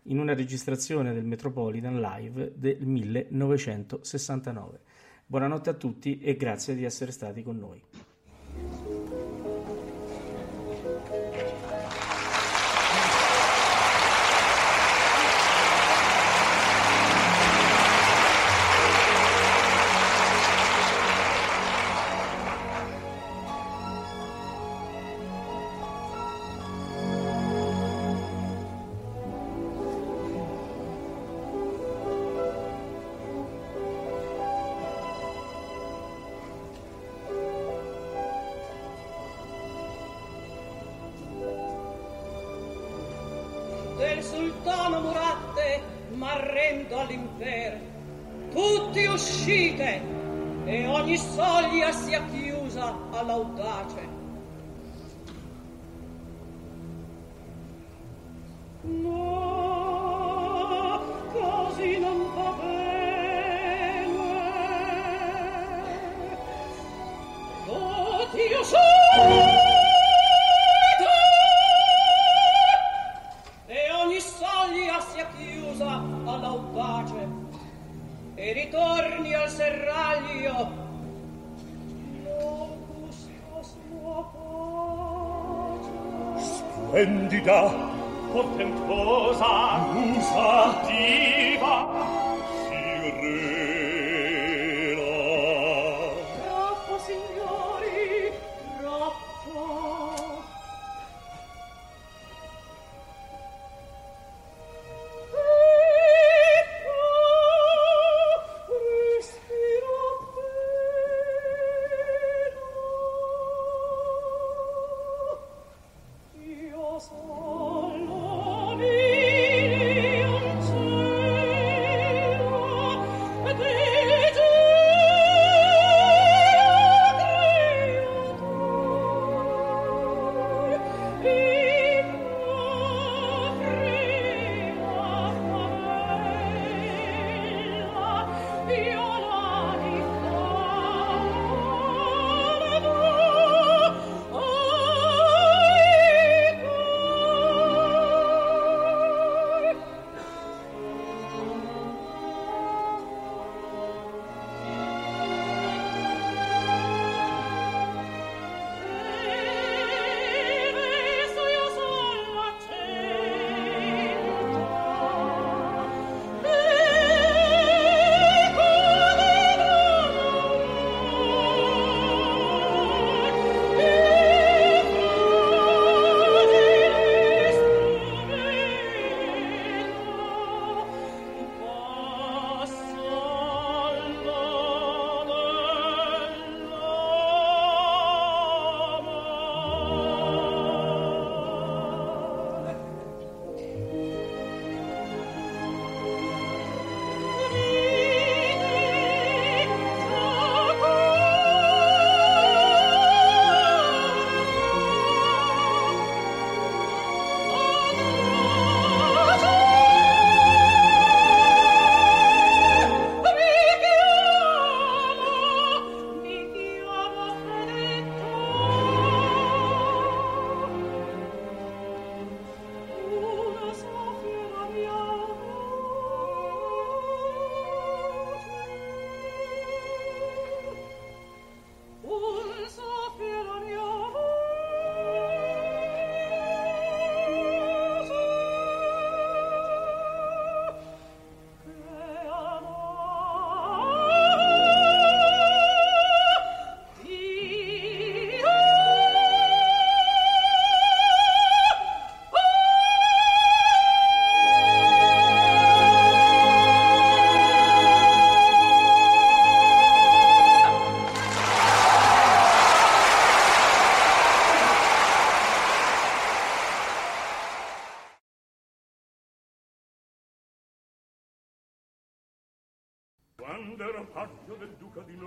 in 0.09 0.19
una 0.19 0.35
registrazione 0.35 1.13
del 1.13 1.25
Metropolitan 1.25 2.01
Live 2.01 2.53
del 2.57 2.85
1969. 2.85 4.81
Buonanotte 5.27 5.71
a 5.71 5.75
tutti 5.75 6.19
e 6.21 6.37
grazie 6.37 6.75
di 6.75 6.85
essere 6.85 7.11
stati 7.11 7.43
con 7.43 7.59
noi. 7.59 7.83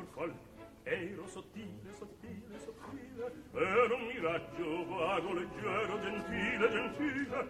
Norfolk 0.10 0.34
ero 0.84 1.28
sottile, 1.28 1.94
sottile, 1.98 2.60
sottile 2.64 3.32
ero 3.54 3.96
un 3.96 4.06
miraggio 4.08 4.86
vago, 4.88 5.34
leggero, 5.34 6.00
gentile, 6.02 6.70
gentile 6.72 7.50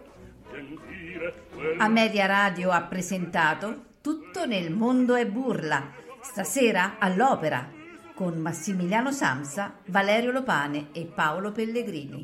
gentile 0.50 1.34
a 1.78 1.88
Media 1.88 2.26
Radio 2.26 2.70
ha 2.70 2.82
presentato 2.82 3.84
Tutto 4.00 4.46
nel 4.46 4.72
mondo 4.72 5.14
è 5.14 5.26
burla 5.26 5.92
stasera 6.20 6.96
all'opera 6.98 7.78
con 8.14 8.38
Massimiliano 8.38 9.10
Samsa, 9.12 9.78
Valerio 9.86 10.32
Lopane 10.32 10.88
e 10.92 11.06
Paolo 11.06 11.52
Pellegrini 11.52 12.19